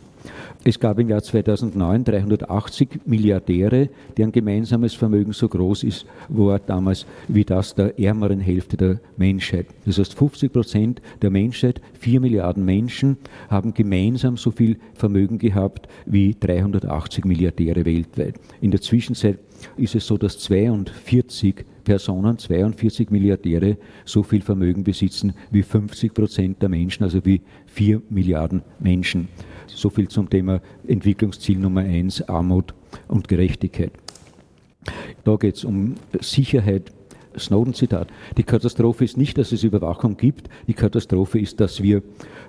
Es 0.65 0.79
gab 0.79 0.99
im 1.01 1.09
Jahr 1.09 1.23
2009 1.23 2.05
380 2.05 3.01
Milliardäre, 3.05 3.89
deren 4.17 4.31
gemeinsames 4.31 4.95
Vermögen 4.95 5.33
so 5.33 5.49
groß 5.49 5.83
ist, 5.83 6.07
war 6.29 6.61
damals 6.61 7.05
wie 7.27 7.45
das 7.45 7.75
der 7.75 7.99
ärmeren 7.99 8.39
Hälfte 8.39 8.77
der 8.77 9.01
Menschheit. 9.17 9.67
Das 9.85 9.99
heißt, 9.99 10.15
50 10.15 10.53
Prozent 10.53 11.03
der 11.21 11.31
Menschheit, 11.31 11.81
4 11.99 12.21
Milliarden 12.21 12.65
Menschen, 12.65 13.17
haben 13.49 13.75
gemeinsam 13.75 14.37
so 14.37 14.53
viel 14.53 14.77
Vermögen 14.95 15.39
gehabt 15.39 15.89
wie 16.07 16.37
380 16.39 17.25
Milliardäre 17.25 17.85
weltweit. 17.85 18.37
In 18.61 18.71
der 18.71 18.81
Zwischenzeit 18.81 19.39
ist 19.77 19.97
es 19.97 20.07
so, 20.07 20.17
dass 20.17 20.39
42 20.39 21.65
Personen, 21.83 22.39
42 22.39 23.11
Milliardäre, 23.11 23.77
so 24.05 24.23
viel 24.23 24.43
Vermögen 24.43 24.85
besitzen 24.85 25.33
wie 25.51 25.63
50 25.63 26.15
Prozent 26.15 26.63
der 26.63 26.69
Menschen, 26.69 27.03
also 27.03 27.25
wie 27.25 27.41
4 27.67 28.03
Milliarden 28.11 28.63
Menschen. 28.79 29.29
So 29.75 29.91
viel 29.91 30.09
zum 30.09 30.29
Thema 30.29 30.61
Entwicklungsziel 30.87 31.59
Nummer 31.59 31.81
eins, 31.81 32.23
Armut 32.29 32.75
und 33.09 33.29
Gerechtigkeit. 33.29 33.93
Da 35.25 35.37
geht 35.37 35.57
es 35.57 35.65
um 35.65 35.95
Sicherheit. 36.21 36.93
Snowden-Zitat. 37.39 38.09
Die 38.37 38.43
Katastrophe 38.43 39.05
ist 39.05 39.17
nicht, 39.17 39.39
dass 39.39 39.53
es 39.53 39.65
Überwachung 39.65 40.17
gibt. 40.17 40.49
Die 40.67 40.75
Katastrophe 40.75 41.39
ist, 41.39 41.61
dass 41.61 41.83
wir 41.83 42.03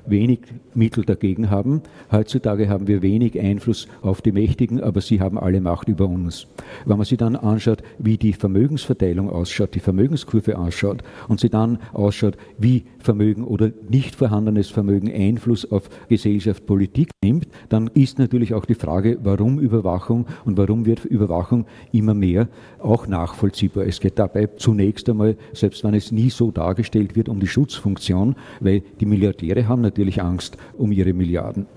wenig 0.06 0.40
Mittel 0.74 1.06
dagegen 1.06 1.50
haben. 1.50 1.82
Heutzutage 2.12 2.70
haben 2.70 2.88
wir 2.88 3.02
wenig 3.02 3.40
Einfluss 3.40 3.88
auf 4.02 4.22
die 4.22 4.32
Mächtigen, 4.32 4.82
aber 4.82 5.02
sie 5.02 5.22
haben 5.22 5.38
alle 5.38 5.62
Macht 5.62 5.88
über 5.88 6.08
uns. 6.08 6.48
Wenn 6.86 6.98
man 6.98 7.06
sich 7.06 7.18
dann 7.18 7.36
anschaut, 7.36 7.84
wie 8.00 8.18
die 8.18 8.34
Vermögensverteilung 8.34 9.30
ausschaut, 9.30 9.76
die 9.76 9.80
Vermögenskurve 9.80 10.58
ausschaut 10.58 11.04
und 11.28 11.40
sie 11.40 11.50
dann 11.50 11.80
ausschaut, 11.94 12.38
wie 12.58 12.84
Vermögen 13.00 13.44
oder 13.44 13.72
nicht 13.90 14.16
vorhandenes 14.16 14.70
Vermögen 14.70 15.12
Einfluss 15.12 15.70
auf 15.72 15.90
Gesellschaft, 16.10 16.66
Politik 16.66 17.10
nimmt, 17.24 17.48
dann 17.70 17.90
ist 17.94 18.20
natürlich 18.20 18.54
auch 18.54 18.66
die 18.66 18.76
Frage, 18.76 19.20
warum 19.24 19.60
Überwachung 19.60 20.26
und 20.46 20.58
warum 20.58 20.86
wird 20.86 21.06
Überwachung 21.06 21.66
immer 21.92 22.14
mehr 22.14 22.48
auch 22.80 23.08
nachvollziehbar. 23.08 23.86
Es 23.86 24.00
geht 24.00 24.20
dabei 24.20 24.48
zu 24.48 24.73
zunächst 24.74 25.08
einmal, 25.08 25.38
selbst 25.54 25.84
wenn 25.84 25.94
es 25.94 26.12
nie 26.12 26.32
so 26.32 26.50
dargestellt 26.50 27.16
wird, 27.16 27.30
um 27.30 27.40
die 27.40 27.48
Schutzfunktion, 27.48 28.36
weil 28.60 28.82
die 29.00 29.06
Milliardäre 29.06 29.68
haben 29.68 29.82
natürlich 29.82 30.20
Angst 30.22 30.58
um 30.78 30.92
ihre 30.92 31.14
Milliarden. 31.14 31.68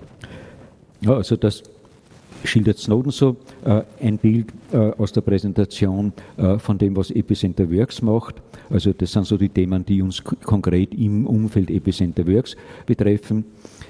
Ja, 1.01 1.13
also 1.13 1.35
das 1.35 1.61
schildert 2.43 2.79
Snowden 2.79 3.11
so 3.11 3.37
äh, 3.65 3.83
ein 4.01 4.17
Bild 4.17 4.47
äh, 4.71 4.77
aus 4.97 5.11
der 5.11 5.21
Präsentation 5.21 6.11
äh, 6.37 6.57
von 6.57 6.79
dem, 6.79 6.95
was 6.95 7.11
Epicenter 7.11 7.71
Works 7.71 8.01
macht. 8.01 8.35
Also 8.69 8.93
das 8.93 9.11
sind 9.11 9.27
so 9.27 9.37
die 9.37 9.49
Themen, 9.49 9.85
die 9.85 10.01
uns 10.01 10.23
konkret 10.23 10.95
im 10.95 11.27
Umfeld 11.27 11.69
Epicenter 11.69 12.27
Works 12.27 12.55
betreffen 12.87 13.45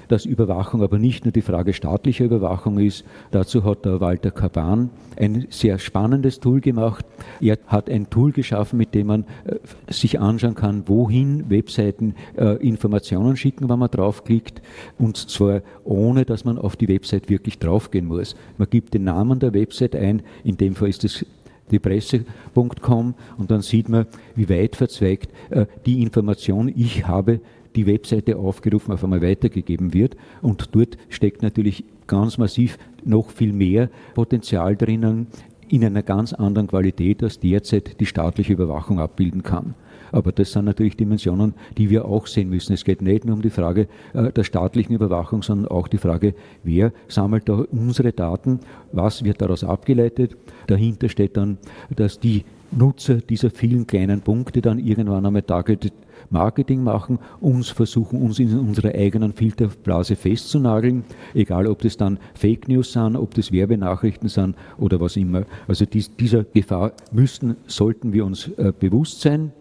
dass 0.08 0.24
Überwachung 0.24 0.82
aber 0.82 0.98
nicht 0.98 1.24
nur 1.24 1.32
die 1.32 1.42
Frage 1.42 1.72
staatlicher 1.74 2.24
Überwachung 2.24 2.78
ist. 2.78 3.04
Dazu 3.30 3.62
hat 3.64 3.84
der 3.84 4.00
Walter 4.00 4.30
Kaban 4.30 4.90
ein 5.18 5.46
sehr 5.50 5.78
spannendes 5.78 6.40
Tool 6.40 6.60
gemacht. 6.60 7.04
Er 7.40 7.58
hat 7.66 7.90
ein 7.90 8.08
Tool 8.10 8.32
geschaffen, 8.32 8.78
mit 8.78 8.94
dem 8.94 9.08
man 9.08 9.24
äh, 9.44 9.56
sich 9.92 10.20
anschauen 10.20 10.54
kann, 10.54 10.84
wohin 10.86 11.50
Webseiten 11.50 12.14
äh, 12.36 12.56
Informationen 12.66 13.36
schicken, 13.36 13.68
wenn 13.68 13.78
man 13.78 13.90
draufklickt. 13.90 14.62
Und 14.98 15.16
zwar 15.16 15.62
ohne, 15.84 16.24
dass 16.24 16.44
man 16.44 16.58
auf 16.58 16.76
die 16.76 16.88
Website 16.88 17.28
wirklich 17.28 17.58
draufgehen 17.58 18.06
muss. 18.06 18.36
Man 18.56 18.70
gibt 18.70 18.94
den 18.94 19.04
Namen 19.04 19.38
der 19.38 19.54
Website 19.54 19.96
ein. 19.96 20.22
In 20.44 20.56
dem 20.56 20.74
Fall 20.74 20.88
ist 20.88 21.04
es 21.04 21.24
die 21.70 21.78
Presse.com 21.78 23.14
und 23.36 23.50
dann 23.50 23.60
sieht 23.60 23.88
man, 23.88 24.06
wie 24.34 24.48
weit 24.48 24.76
verzweigt 24.76 25.30
äh, 25.50 25.66
die 25.86 26.02
Information 26.02 26.72
ich 26.74 27.06
habe 27.06 27.40
die 27.78 27.86
Webseite 27.86 28.36
aufgerufen, 28.36 28.92
auf 28.92 29.04
einmal 29.04 29.22
weitergegeben 29.22 29.94
wird. 29.94 30.16
Und 30.42 30.74
dort 30.74 30.98
steckt 31.08 31.42
natürlich 31.42 31.84
ganz 32.08 32.36
massiv 32.36 32.76
noch 33.04 33.30
viel 33.30 33.52
mehr 33.52 33.88
Potenzial 34.14 34.74
drinnen, 34.76 35.28
in 35.68 35.84
einer 35.84 36.02
ganz 36.02 36.32
anderen 36.32 36.66
Qualität, 36.66 37.22
als 37.22 37.38
derzeit 37.38 38.00
die 38.00 38.06
staatliche 38.06 38.54
Überwachung 38.54 38.98
abbilden 38.98 39.42
kann. 39.42 39.74
Aber 40.10 40.32
das 40.32 40.52
sind 40.52 40.64
natürlich 40.64 40.96
Dimensionen, 40.96 41.52
die 41.76 41.90
wir 41.90 42.06
auch 42.06 42.26
sehen 42.26 42.48
müssen. 42.48 42.72
Es 42.72 42.84
geht 42.84 43.02
nicht 43.02 43.26
nur 43.26 43.36
um 43.36 43.42
die 43.42 43.50
Frage 43.50 43.86
äh, 44.14 44.32
der 44.32 44.42
staatlichen 44.42 44.94
Überwachung, 44.94 45.42
sondern 45.42 45.70
auch 45.70 45.86
die 45.86 45.98
Frage, 45.98 46.34
wer 46.64 46.92
sammelt 47.06 47.48
da 47.48 47.64
unsere 47.70 48.12
Daten, 48.12 48.60
was 48.90 49.22
wird 49.22 49.42
daraus 49.42 49.62
abgeleitet. 49.62 50.34
Dahinter 50.66 51.10
steht 51.10 51.36
dann, 51.36 51.58
dass 51.94 52.18
die 52.18 52.44
Nutzer 52.70 53.16
dieser 53.16 53.50
vielen 53.50 53.86
kleinen 53.86 54.22
Punkte 54.22 54.62
dann 54.62 54.78
irgendwann 54.78 55.26
einmal 55.26 55.42
targeted 55.42 55.92
Marketing 56.30 56.82
machen, 56.82 57.18
uns 57.40 57.70
versuchen, 57.70 58.20
uns 58.22 58.38
in 58.38 58.58
unserer 58.58 58.94
eigenen 58.94 59.32
Filterblase 59.32 60.16
festzunageln, 60.16 61.04
egal 61.34 61.66
ob 61.66 61.82
das 61.82 61.96
dann 61.96 62.18
Fake 62.34 62.68
News 62.68 62.92
sind, 62.92 63.16
ob 63.16 63.34
das 63.34 63.52
Werbenachrichten 63.52 64.28
sind 64.28 64.56
oder 64.76 65.00
was 65.00 65.16
immer. 65.16 65.44
Also 65.66 65.84
dies, 65.84 66.14
dieser 66.16 66.44
Gefahr 66.44 66.92
müssten, 67.12 67.56
sollten 67.66 68.12
wir 68.12 68.24
uns 68.24 68.48
äh, 68.56 68.72
bewusst 68.78 69.20
sein. 69.20 69.52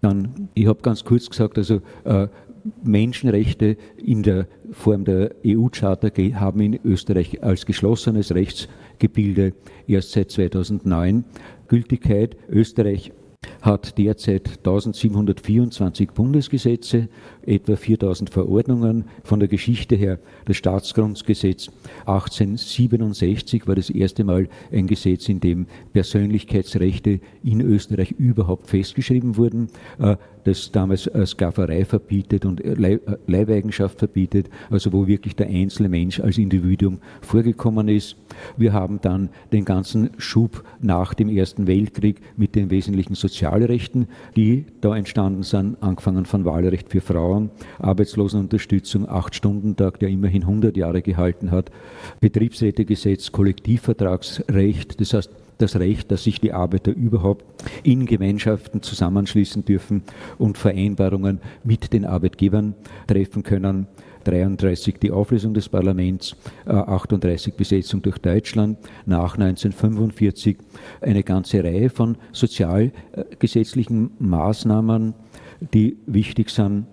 Dann, 0.00 0.48
ich 0.54 0.66
habe 0.66 0.80
ganz 0.82 1.04
kurz 1.04 1.30
gesagt, 1.30 1.58
also 1.58 1.80
äh, 2.04 2.28
Menschenrechte 2.82 3.76
in 3.96 4.22
der 4.22 4.46
Form 4.72 5.04
der 5.04 5.34
EU-Charta 5.46 6.08
haben 6.34 6.60
in 6.60 6.78
Österreich 6.84 7.42
als 7.42 7.66
geschlossenes 7.66 8.34
Rechtsgebilde 8.34 9.54
erst 9.86 10.12
seit 10.12 10.30
2009 10.30 11.24
Gültigkeit. 11.68 12.36
Österreich 12.48 13.12
hat 13.62 13.96
derzeit 13.96 14.58
1724 14.58 16.10
Bundesgesetze, 16.10 17.08
etwa 17.46 17.76
4000 17.76 18.28
Verordnungen. 18.28 19.04
Von 19.22 19.38
der 19.38 19.48
Geschichte 19.48 19.94
her 19.94 20.18
das 20.44 20.56
Staatsgrundgesetz 20.56 21.70
1867 22.00 23.66
war 23.66 23.76
das 23.76 23.88
erste 23.88 24.24
Mal 24.24 24.48
ein 24.72 24.88
Gesetz, 24.88 25.28
in 25.28 25.40
dem 25.40 25.66
Persönlichkeitsrechte 25.92 27.20
in 27.44 27.60
Österreich 27.60 28.12
überhaupt 28.12 28.68
festgeschrieben 28.68 29.36
wurden, 29.36 29.68
äh, 29.98 30.16
das 30.44 30.72
damals 30.72 31.08
Sklaverei 31.24 31.84
verbietet 31.84 32.44
und 32.44 32.60
äh, 32.64 32.98
Leibeigenschaft 33.26 33.98
verbietet, 33.98 34.50
also 34.70 34.92
wo 34.92 35.06
wirklich 35.06 35.36
der 35.36 35.46
einzelne 35.46 35.88
Mensch 35.88 36.20
als 36.20 36.38
Individuum 36.38 36.98
vorgekommen 37.20 37.88
ist. 37.88 38.16
Wir 38.56 38.72
haben 38.72 39.00
dann 39.00 39.28
den 39.52 39.64
ganzen 39.64 40.10
Schub 40.18 40.64
nach 40.80 41.14
dem 41.14 41.28
Ersten 41.28 41.66
Weltkrieg 41.66 42.20
mit 42.36 42.54
den 42.54 42.70
wesentlichen 42.70 43.14
Sozialrechten, 43.52 44.08
die 44.34 44.64
da 44.80 44.96
entstanden 44.96 45.42
sind, 45.42 45.76
angefangen 45.82 46.24
von 46.24 46.46
Wahlrecht 46.46 46.88
für 46.88 47.02
Frauen, 47.02 47.50
Arbeitslosenunterstützung, 47.78 49.06
Acht-Stunden-Tag, 49.06 49.98
der 49.98 50.08
immerhin 50.08 50.42
100 50.42 50.74
Jahre 50.74 51.02
gehalten 51.02 51.50
hat, 51.50 51.70
Betriebsrätegesetz, 52.20 53.30
Kollektivvertragsrecht, 53.30 54.98
das 55.00 55.12
heißt 55.12 55.30
das 55.58 55.76
Recht, 55.76 56.10
dass 56.10 56.24
sich 56.24 56.40
die 56.40 56.52
Arbeiter 56.52 56.92
überhaupt 56.92 57.44
in 57.82 58.06
Gemeinschaften 58.06 58.82
zusammenschließen 58.82 59.64
dürfen 59.64 60.02
und 60.38 60.56
Vereinbarungen 60.56 61.40
mit 61.62 61.92
den 61.92 62.06
Arbeitgebern 62.06 62.74
treffen 63.06 63.42
können. 63.42 63.86
33 64.24 64.98
die 64.98 65.10
Auflösung 65.10 65.54
des 65.54 65.68
Parlaments, 65.68 66.36
38 66.66 67.52
äh, 67.52 67.56
Besetzung 67.56 68.02
durch 68.02 68.18
Deutschland, 68.18 68.78
nach 69.06 69.34
1945 69.34 70.56
eine 71.00 71.22
ganze 71.22 71.62
Reihe 71.62 71.90
von 71.90 72.16
sozialgesetzlichen 72.32 74.10
Maßnahmen, 74.18 75.14
die 75.72 75.96
wichtig 76.06 76.50
sind 76.50 76.86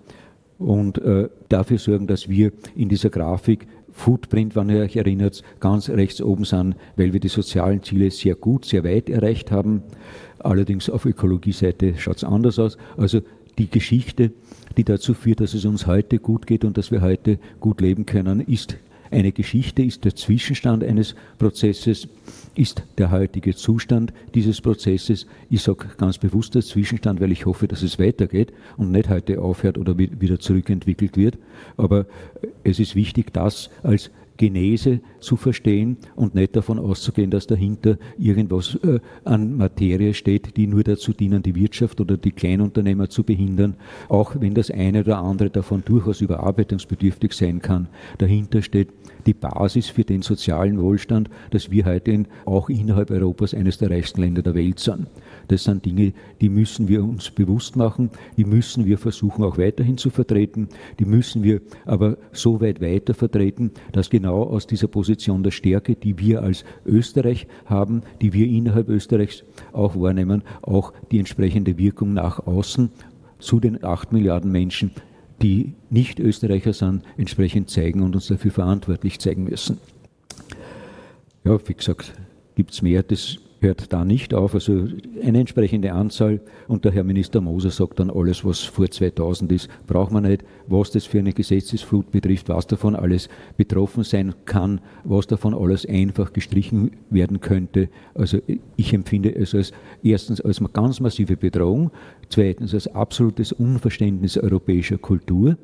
und 0.58 0.98
äh, 1.00 1.30
dafür 1.48 1.78
sorgen, 1.78 2.08
dass 2.08 2.30
wir 2.30 2.52
in 2.76 2.90
dieser 2.90 3.10
Grafik 3.10 3.68
Footprint, 3.92 4.56
wenn 4.56 4.70
ihr 4.70 4.82
euch 4.82 4.96
erinnert, 4.96 5.44
ganz 5.60 5.90
rechts 5.90 6.22
oben 6.22 6.46
sind, 6.46 6.76
weil 6.96 7.12
wir 7.12 7.20
die 7.20 7.28
sozialen 7.28 7.84
Ziele 7.84 8.12
sehr 8.12 8.36
gut, 8.36 8.66
sehr 8.66 8.84
weit 8.84 9.10
erreicht 9.10 9.52
haben. 9.52 9.84
Allerdings 10.40 10.90
auf 10.90 11.06
Ökologieseite 11.06 11.96
schaut 11.98 12.18
es 12.18 12.24
anders 12.24 12.60
aus. 12.60 12.78
Also 12.98 13.22
die 13.60 13.70
Geschichte, 13.70 14.32
die 14.78 14.84
dazu 14.84 15.14
führt, 15.14 15.42
dass 15.42 15.54
es 15.54 15.66
uns 15.66 15.86
heute 15.86 16.20
gut 16.20 16.48
geht 16.48 16.66
und 16.66 16.78
dass 16.78 16.92
wir 16.92 17.02
heute 17.02 17.38
gut 17.60 17.82
leben 17.82 18.06
können, 18.06 18.40
ist 18.40 18.78
eine 19.12 19.32
Geschichte, 19.32 19.84
ist 19.84 20.06
der 20.06 20.16
Zwischenstand 20.16 20.84
eines 20.84 21.16
Prozesses, 21.38 22.08
ist 22.56 22.84
der 22.98 23.12
heutige 23.12 23.56
Zustand 23.56 24.14
dieses 24.36 24.62
Prozesses. 24.62 25.26
Ich 25.50 25.64
sage 25.64 25.88
ganz 25.98 26.18
bewusst 26.18 26.56
der 26.56 26.62
Zwischenstand, 26.62 27.20
weil 27.20 27.32
ich 27.32 27.46
hoffe, 27.46 27.68
dass 27.68 27.82
es 27.82 28.00
weitergeht 28.00 28.54
und 28.78 28.92
nicht 28.92 29.10
heute 29.10 29.42
aufhört 29.42 29.78
oder 29.78 29.98
wieder 29.98 30.40
zurückentwickelt 30.40 31.18
wird. 31.18 31.38
Aber 31.78 32.06
es 32.64 32.80
ist 32.80 32.96
wichtig, 32.96 33.34
das 33.34 33.70
als 33.84 34.12
Genese 34.40 35.02
zu 35.20 35.36
verstehen 35.36 35.98
und 36.16 36.34
nicht 36.34 36.56
davon 36.56 36.80
auszugehen, 36.80 37.30
dass 37.30 37.46
dahinter 37.46 37.98
irgendwas 38.18 38.76
äh, 38.76 39.02
an 39.26 39.58
Materie 39.58 40.14
steht, 40.14 40.56
die 40.56 40.66
nur 40.66 40.84
dazu 40.84 41.12
dienen, 41.12 41.44
die 41.44 41.56
Wirtschaft 41.56 42.00
oder 42.00 42.16
die 42.16 42.32
Kleinunternehmer 42.32 43.10
zu 43.10 43.26
behindern, 43.26 43.76
auch 44.08 44.38
wenn 44.40 44.54
das 44.54 44.72
eine 44.72 45.02
oder 45.02 45.18
andere 45.18 45.50
davon 45.50 45.84
durchaus 45.84 46.22
überarbeitungsbedürftig 46.22 47.34
sein 47.34 47.62
kann. 47.62 47.90
Dahinter 48.18 48.62
steht 48.62 48.88
die 49.26 49.34
Basis 49.34 49.90
für 49.90 50.06
den 50.06 50.22
sozialen 50.22 50.82
Wohlstand, 50.82 51.30
dass 51.52 51.70
wir 51.70 51.84
heute 51.84 52.24
auch 52.46 52.70
innerhalb 52.70 53.12
Europas 53.12 53.54
eines 53.54 53.78
der 53.78 53.92
reichsten 53.92 54.22
Länder 54.22 54.42
der 54.42 54.56
Welt 54.56 54.80
sind. 54.80 55.08
Das 55.50 55.64
sind 55.64 55.84
Dinge, 55.84 56.14
die 56.42 56.50
müssen 56.50 56.88
wir 56.88 57.04
uns 57.04 57.32
bewusst 57.32 57.76
machen, 57.76 58.12
die 58.38 58.46
müssen 58.46 58.86
wir 58.86 58.98
versuchen 59.00 59.44
auch 59.44 59.58
weiterhin 59.58 59.98
zu 59.98 60.12
vertreten, 60.12 60.70
die 61.00 61.06
müssen 61.06 61.44
wir 61.44 61.62
aber 61.86 62.18
so 62.32 62.62
weit 62.62 62.82
weiter 62.82 63.16
vertreten, 63.16 63.72
dass 63.92 64.10
genau 64.10 64.44
aus 64.44 64.68
dieser 64.68 64.88
Position 64.88 65.42
der 65.44 65.52
Stärke, 65.52 65.96
die 65.96 66.20
wir 66.20 66.44
als 66.44 66.64
Österreich 66.86 67.48
haben, 67.66 68.04
die 68.22 68.32
wir 68.32 68.48
innerhalb 68.48 68.90
Österreichs 68.90 69.44
auch 69.74 70.00
wahrnehmen, 70.00 70.44
auch 70.62 70.94
die 71.12 71.18
entsprechende 71.18 71.78
Wirkung 71.80 72.14
nach 72.14 72.46
außen 72.46 72.92
zu 73.40 73.60
den 73.60 73.84
acht 73.84 74.14
Milliarden 74.14 74.52
Menschen 74.52 74.92
die 75.42 75.74
nicht 75.90 76.20
Österreicher 76.20 76.74
sind, 76.74 77.04
entsprechend 77.16 77.70
zeigen 77.70 78.02
und 78.02 78.14
uns 78.14 78.28
dafür 78.28 78.52
verantwortlich 78.52 79.20
zeigen 79.20 79.46
müssen. 79.46 79.78
Ja, 81.46 81.58
wie 81.66 81.74
gesagt, 81.74 82.14
gibt 82.56 82.72
es 82.72 82.82
mehr, 82.82 83.04
das 83.04 83.38
hört 83.62 83.92
da 83.92 84.06
nicht 84.06 84.34
auf. 84.34 84.54
Also 84.54 84.88
eine 85.24 85.40
entsprechende 85.40 85.94
Anzahl 85.94 86.42
und 86.68 86.86
der 86.86 86.92
Herr 86.92 87.04
Minister 87.04 87.42
Moser 87.42 87.72
sagt 87.72 88.00
dann, 88.00 88.10
alles, 88.10 88.46
was 88.46 88.62
vor 88.62 88.90
2000 88.90 89.52
ist, 89.52 89.70
braucht 89.88 90.12
man 90.12 90.24
nicht. 90.24 90.44
Was 90.68 90.92
das 90.92 91.06
für 91.06 91.20
eine 91.20 91.34
Gesetzesflut 91.34 92.12
betrifft, 92.12 92.50
was 92.50 92.68
davon 92.68 92.96
alles 92.96 93.30
betroffen 93.58 94.04
sein 94.04 94.34
kann, 94.46 94.82
was 95.04 95.28
davon 95.28 95.54
alles 95.54 95.86
einfach 95.86 96.34
gestrichen 96.34 96.92
werden 97.10 97.42
könnte. 97.42 97.90
Also 98.14 98.40
ich 98.76 98.94
empfinde 98.94 99.36
es 99.36 99.54
als 99.54 99.72
erstens 100.04 100.42
als 100.42 100.60
eine 100.60 100.70
ganz 100.70 101.00
massive 101.00 101.38
Bedrohung, 101.38 101.92
zweitens 102.30 102.74
als 102.74 102.88
absolutes 102.88 103.52
Unverständnis 103.52 104.38
europäischer 104.38 104.98
Kultur. 104.98 105.58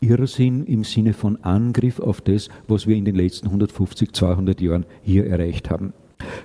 Irrsinn 0.00 0.64
im 0.64 0.84
Sinne 0.84 1.12
von 1.12 1.42
Angriff 1.42 1.98
auf 1.98 2.20
das, 2.20 2.48
was 2.68 2.86
wir 2.86 2.96
in 2.96 3.04
den 3.04 3.16
letzten 3.16 3.46
150, 3.48 4.12
200 4.12 4.60
Jahren 4.60 4.86
hier 5.02 5.26
erreicht 5.26 5.70
haben. 5.70 5.92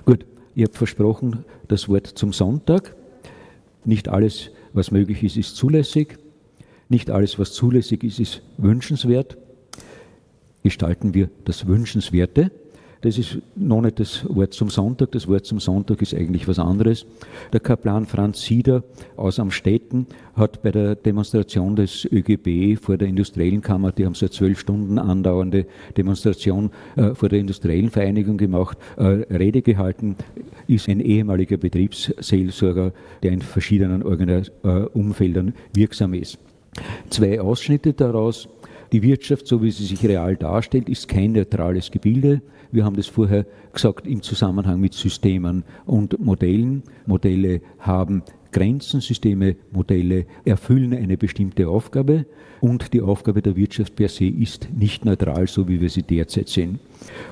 Gut, 0.05 0.25
Ihr 0.55 0.65
habt 0.65 0.77
versprochen, 0.77 1.45
das 1.67 1.89
Wort 1.89 2.07
zum 2.07 2.33
Sonntag. 2.33 2.95
Nicht 3.85 4.07
alles, 4.07 4.51
was 4.73 4.91
möglich 4.91 5.23
ist, 5.23 5.37
ist 5.37 5.55
zulässig. 5.55 6.17
Nicht 6.89 7.09
alles, 7.09 7.39
was 7.39 7.53
zulässig 7.53 8.03
ist, 8.03 8.19
ist 8.19 8.41
wünschenswert. 8.57 9.37
Gestalten 10.61 11.13
wir 11.13 11.29
das 11.43 11.67
Wünschenswerte. 11.67 12.51
Das 13.03 13.17
ist 13.17 13.37
noch 13.57 13.81
nicht 13.81 13.99
das 13.99 14.25
Wort 14.29 14.53
zum 14.53 14.69
Sonntag. 14.69 15.11
Das 15.11 15.27
Wort 15.27 15.45
zum 15.45 15.59
Sonntag 15.59 16.01
ist 16.01 16.13
eigentlich 16.13 16.47
was 16.47 16.57
anderes. 16.57 17.05
Der 17.51 17.59
Kaplan 17.59 18.05
Franz 18.05 18.41
Sieder 18.43 18.83
aus 19.17 19.39
Amstetten 19.39 20.07
hat 20.35 20.61
bei 20.63 20.71
der 20.71 20.95
Demonstration 20.95 21.75
des 21.75 22.05
ÖGB 22.05 22.79
vor 22.81 22.95
der 22.95 23.09
Industriellen 23.09 23.61
Kammer, 23.61 23.91
die 23.91 24.05
haben 24.05 24.13
so 24.13 24.25
eine 24.25 24.31
zwölf 24.31 24.57
Stunden 24.57 24.97
andauernde 24.99 25.65
Demonstration 25.97 26.71
äh, 26.95 27.13
vor 27.13 27.27
der 27.27 27.39
Industriellen 27.39 27.89
Vereinigung 27.89 28.37
gemacht, 28.37 28.77
äh, 28.95 29.03
Rede 29.03 29.61
gehalten, 29.61 30.15
ist 30.67 30.87
ein 30.87 31.01
ehemaliger 31.01 31.57
Betriebsseelsorger, 31.57 32.93
der 33.21 33.33
in 33.33 33.41
verschiedenen 33.41 34.03
Organis 34.03 34.49
äh, 34.63 34.69
Umfeldern 34.93 35.53
wirksam 35.73 36.13
ist. 36.13 36.37
Zwei 37.09 37.41
Ausschnitte 37.41 37.91
daraus. 37.91 38.47
Die 38.93 39.01
Wirtschaft, 39.01 39.47
so 39.47 39.61
wie 39.61 39.71
sie 39.71 39.85
sich 39.85 40.05
real 40.05 40.37
darstellt, 40.37 40.87
ist 40.87 41.07
kein 41.07 41.33
neutrales 41.33 41.91
Gebilde. 41.91 42.41
Wir 42.73 42.85
haben 42.85 42.95
das 42.95 43.05
vorher 43.05 43.45
gesagt 43.71 44.07
im 44.07 44.23
Zusammenhang 44.23 44.79
mit 44.79 44.95
Systemen 44.95 45.63
und 45.85 46.19
Modellen. 46.19 46.81
Modelle 47.05 47.61
haben 47.77 48.23
Grenzen, 48.51 48.99
Systeme, 48.99 49.57
Modelle 49.71 50.25
erfüllen 50.43 50.91
eine 50.95 51.15
bestimmte 51.15 51.69
Aufgabe 51.69 52.25
und 52.61 52.91
die 52.93 53.01
Aufgabe 53.01 53.43
der 53.43 53.55
Wirtschaft 53.55 53.95
per 53.95 54.09
se 54.09 54.25
ist 54.25 54.69
nicht 54.75 55.05
neutral, 55.05 55.47
so 55.47 55.67
wie 55.67 55.81
wir 55.81 55.89
sie 55.91 56.01
derzeit 56.01 56.49
sehen. 56.49 56.79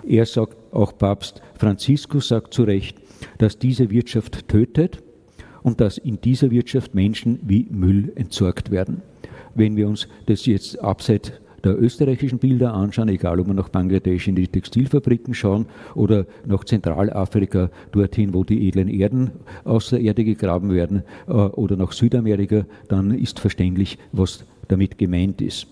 Er 0.07 0.27
sagt, 0.27 0.55
auch 0.71 0.95
Papst 0.95 1.41
Franziskus 1.55 2.27
sagt 2.27 2.53
zu 2.53 2.61
Recht, 2.61 2.99
dass 3.39 3.57
diese 3.57 3.89
Wirtschaft 3.89 4.47
tötet 4.47 5.01
und 5.63 5.81
dass 5.81 5.97
in 5.97 6.21
dieser 6.21 6.51
Wirtschaft 6.51 6.93
Menschen 6.93 7.39
wie 7.41 7.65
Müll 7.71 8.11
entsorgt 8.13 8.69
werden. 8.69 9.01
Wenn 9.55 9.75
wir 9.75 9.87
uns 9.87 10.07
das 10.27 10.45
jetzt 10.45 10.79
abseits 10.79 11.31
der 11.63 11.81
österreichischen 11.81 12.39
Bilder 12.39 12.73
anschauen, 12.73 13.09
egal 13.09 13.39
ob 13.39 13.47
wir 13.47 13.53
nach 13.53 13.69
Bangladesch 13.69 14.27
in 14.27 14.35
die 14.35 14.47
Textilfabriken 14.47 15.33
schauen 15.33 15.65
oder 15.95 16.25
nach 16.45 16.63
Zentralafrika, 16.63 17.69
dorthin, 17.91 18.33
wo 18.33 18.43
die 18.43 18.67
edlen 18.67 18.87
Erden 18.87 19.31
aus 19.63 19.89
der 19.89 20.01
Erde 20.01 20.23
gegraben 20.23 20.71
werden, 20.71 21.03
äh, 21.27 21.31
oder 21.31 21.75
nach 21.75 21.91
Südamerika, 21.91 22.65
dann 22.87 23.11
ist 23.11 23.39
verständlich, 23.39 23.97
was 24.11 24.45
damit 24.67 24.97
gemeint 24.97 25.41
ist. 25.41 25.67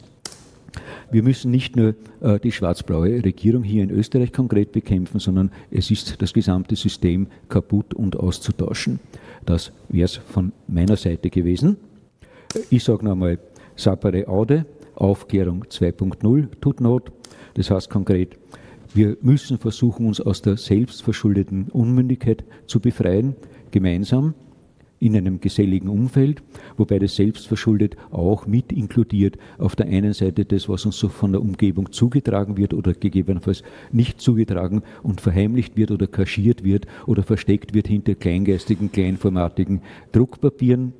Wir 1.11 1.23
müssen 1.23 1.49
nicht 1.49 1.75
nur 1.75 1.95
äh, 2.21 2.39
die 2.39 2.51
schwarz-blaue 2.51 3.23
Regierung 3.23 3.63
hier 3.63 3.83
in 3.83 3.89
Österreich 3.89 4.31
konkret 4.31 4.71
bekämpfen, 4.71 5.19
sondern 5.19 5.51
es 5.71 5.89
ist 5.89 6.21
das 6.21 6.33
gesamte 6.33 6.75
System 6.75 7.27
kaputt 7.47 7.93
und 7.93 8.15
auszutauschen. 8.15 8.99
Das 9.45 9.71
wäre 9.89 10.05
es 10.05 10.15
von 10.15 10.51
meiner 10.67 10.97
Seite 10.97 11.29
gewesen. 11.29 11.77
Ich 12.69 12.83
sage 12.83 13.05
nochmal, 13.05 13.39
sapere 13.75 14.27
aude, 14.27 14.65
Aufklärung 14.99 15.63
2.0 15.65 16.47
tut 16.61 16.81
Not. 16.81 17.11
Das 17.55 17.71
heißt 17.71 17.89
konkret, 17.89 18.37
wir 18.93 19.17
müssen 19.21 19.57
versuchen, 19.57 20.07
uns 20.07 20.19
aus 20.19 20.41
der 20.41 20.57
selbstverschuldeten 20.57 21.69
Unmündigkeit 21.71 22.43
zu 22.65 22.79
befreien, 22.79 23.35
gemeinsam 23.71 24.33
in 24.99 25.15
einem 25.15 25.39
geselligen 25.39 25.87
Umfeld, 25.87 26.41
wobei 26.75 26.99
das 26.99 27.15
selbstverschuldet 27.15 27.95
auch 28.11 28.47
mit 28.47 28.71
inkludiert 28.71 29.37
auf 29.57 29.75
der 29.75 29.87
einen 29.87 30.13
Seite 30.13 30.43
das, 30.43 30.67
was 30.67 30.85
uns 30.85 30.97
so 30.97 31.07
von 31.07 31.31
der 31.31 31.41
Umgebung 31.41 31.91
zugetragen 31.91 32.57
wird 32.57 32.73
oder 32.73 32.93
gegebenenfalls 32.93 33.63
nicht 33.91 34.19
zugetragen 34.19 34.83
und 35.03 35.21
verheimlicht 35.21 35.77
wird 35.77 35.91
oder 35.91 36.07
kaschiert 36.07 36.63
wird 36.63 36.85
oder 37.05 37.23
versteckt 37.23 37.73
wird 37.73 37.87
hinter 37.87 38.15
kleingeistigen, 38.15 38.91
kleinformatigen 38.91 39.81
Druckpapieren 40.11 40.93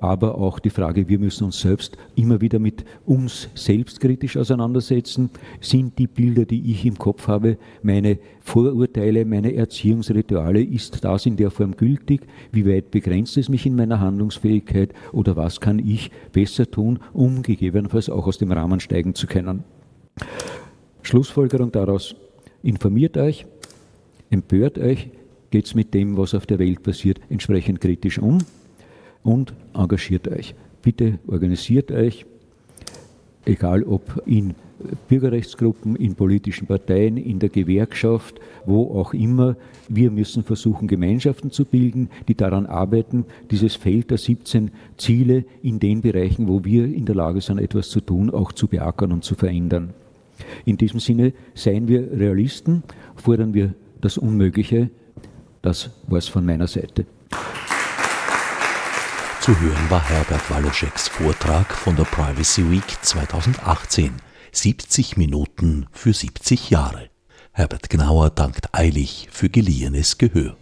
aber 0.00 0.38
auch 0.38 0.58
die 0.58 0.70
Frage, 0.70 1.08
wir 1.08 1.18
müssen 1.18 1.44
uns 1.44 1.60
selbst 1.60 1.96
immer 2.14 2.40
wieder 2.40 2.58
mit 2.58 2.84
uns 3.04 3.48
selbstkritisch 3.54 4.36
auseinandersetzen. 4.36 5.30
Sind 5.60 5.98
die 5.98 6.06
Bilder, 6.06 6.44
die 6.44 6.70
ich 6.70 6.84
im 6.84 6.98
Kopf 6.98 7.28
habe, 7.28 7.58
meine 7.82 8.18
Vorurteile, 8.40 9.24
meine 9.24 9.54
Erziehungsrituale, 9.54 10.62
ist 10.62 11.04
das 11.04 11.26
in 11.26 11.36
der 11.36 11.50
Form 11.50 11.76
gültig? 11.76 12.22
Wie 12.52 12.66
weit 12.66 12.90
begrenzt 12.90 13.36
es 13.36 13.48
mich 13.48 13.66
in 13.66 13.76
meiner 13.76 14.00
Handlungsfähigkeit 14.00 14.92
oder 15.12 15.36
was 15.36 15.60
kann 15.60 15.78
ich 15.78 16.10
besser 16.32 16.70
tun, 16.70 16.98
um 17.12 17.42
gegebenenfalls 17.42 18.10
auch 18.10 18.26
aus 18.26 18.38
dem 18.38 18.52
Rahmen 18.52 18.80
steigen 18.80 19.14
zu 19.14 19.26
können? 19.26 19.64
Schlussfolgerung 21.02 21.70
daraus, 21.70 22.16
informiert 22.62 23.16
euch, 23.16 23.46
empört 24.30 24.78
euch, 24.78 25.10
geht 25.50 25.66
es 25.66 25.74
mit 25.74 25.94
dem, 25.94 26.16
was 26.16 26.34
auf 26.34 26.46
der 26.46 26.58
Welt 26.58 26.82
passiert, 26.82 27.20
entsprechend 27.28 27.80
kritisch 27.80 28.18
um 28.18 28.38
und 29.22 29.54
engagiert 29.76 30.28
euch. 30.28 30.54
Bitte 30.82 31.18
organisiert 31.26 31.90
euch, 31.90 32.26
egal 33.44 33.82
ob 33.82 34.22
in 34.26 34.54
Bürgerrechtsgruppen, 35.08 35.96
in 35.96 36.14
politischen 36.14 36.66
Parteien, 36.66 37.16
in 37.16 37.38
der 37.38 37.48
Gewerkschaft, 37.48 38.40
wo 38.66 38.98
auch 38.98 39.14
immer. 39.14 39.56
Wir 39.88 40.10
müssen 40.10 40.42
versuchen, 40.42 40.86
Gemeinschaften 40.86 41.50
zu 41.50 41.64
bilden, 41.64 42.10
die 42.28 42.34
daran 42.34 42.66
arbeiten, 42.66 43.24
dieses 43.50 43.74
Feld 43.74 44.10
der 44.10 44.18
17 44.18 44.70
Ziele 44.96 45.44
in 45.62 45.78
den 45.78 46.02
Bereichen, 46.02 46.48
wo 46.48 46.64
wir 46.64 46.84
in 46.84 47.06
der 47.06 47.14
Lage 47.14 47.40
sind, 47.40 47.58
etwas 47.58 47.88
zu 47.88 48.00
tun, 48.00 48.30
auch 48.30 48.52
zu 48.52 48.66
beackern 48.66 49.12
und 49.12 49.24
zu 49.24 49.34
verändern. 49.34 49.94
In 50.64 50.76
diesem 50.76 51.00
Sinne 51.00 51.32
seien 51.54 51.88
wir 51.88 52.10
Realisten, 52.12 52.82
fordern 53.14 53.54
wir 53.54 53.74
das 54.00 54.18
Unmögliche. 54.18 54.90
Das 55.62 55.90
war 56.06 56.18
es 56.18 56.28
von 56.28 56.44
meiner 56.44 56.66
Seite. 56.66 57.06
Zu 59.46 59.60
hören 59.60 59.90
war 59.90 60.02
Herbert 60.02 60.50
Waloscheks 60.50 61.06
Vortrag 61.06 61.72
von 61.72 61.94
der 61.94 62.02
Privacy 62.02 62.68
Week 62.68 62.98
2018. 63.00 64.10
70 64.50 65.16
Minuten 65.16 65.86
für 65.92 66.12
70 66.12 66.70
Jahre. 66.70 67.10
Herbert 67.52 67.88
Gnauer 67.88 68.30
dankt 68.30 68.74
eilig 68.74 69.28
für 69.30 69.48
geliehenes 69.48 70.18
Gehör. 70.18 70.56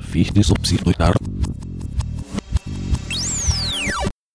Fichte 0.00 0.42
subsidiar 0.42 1.16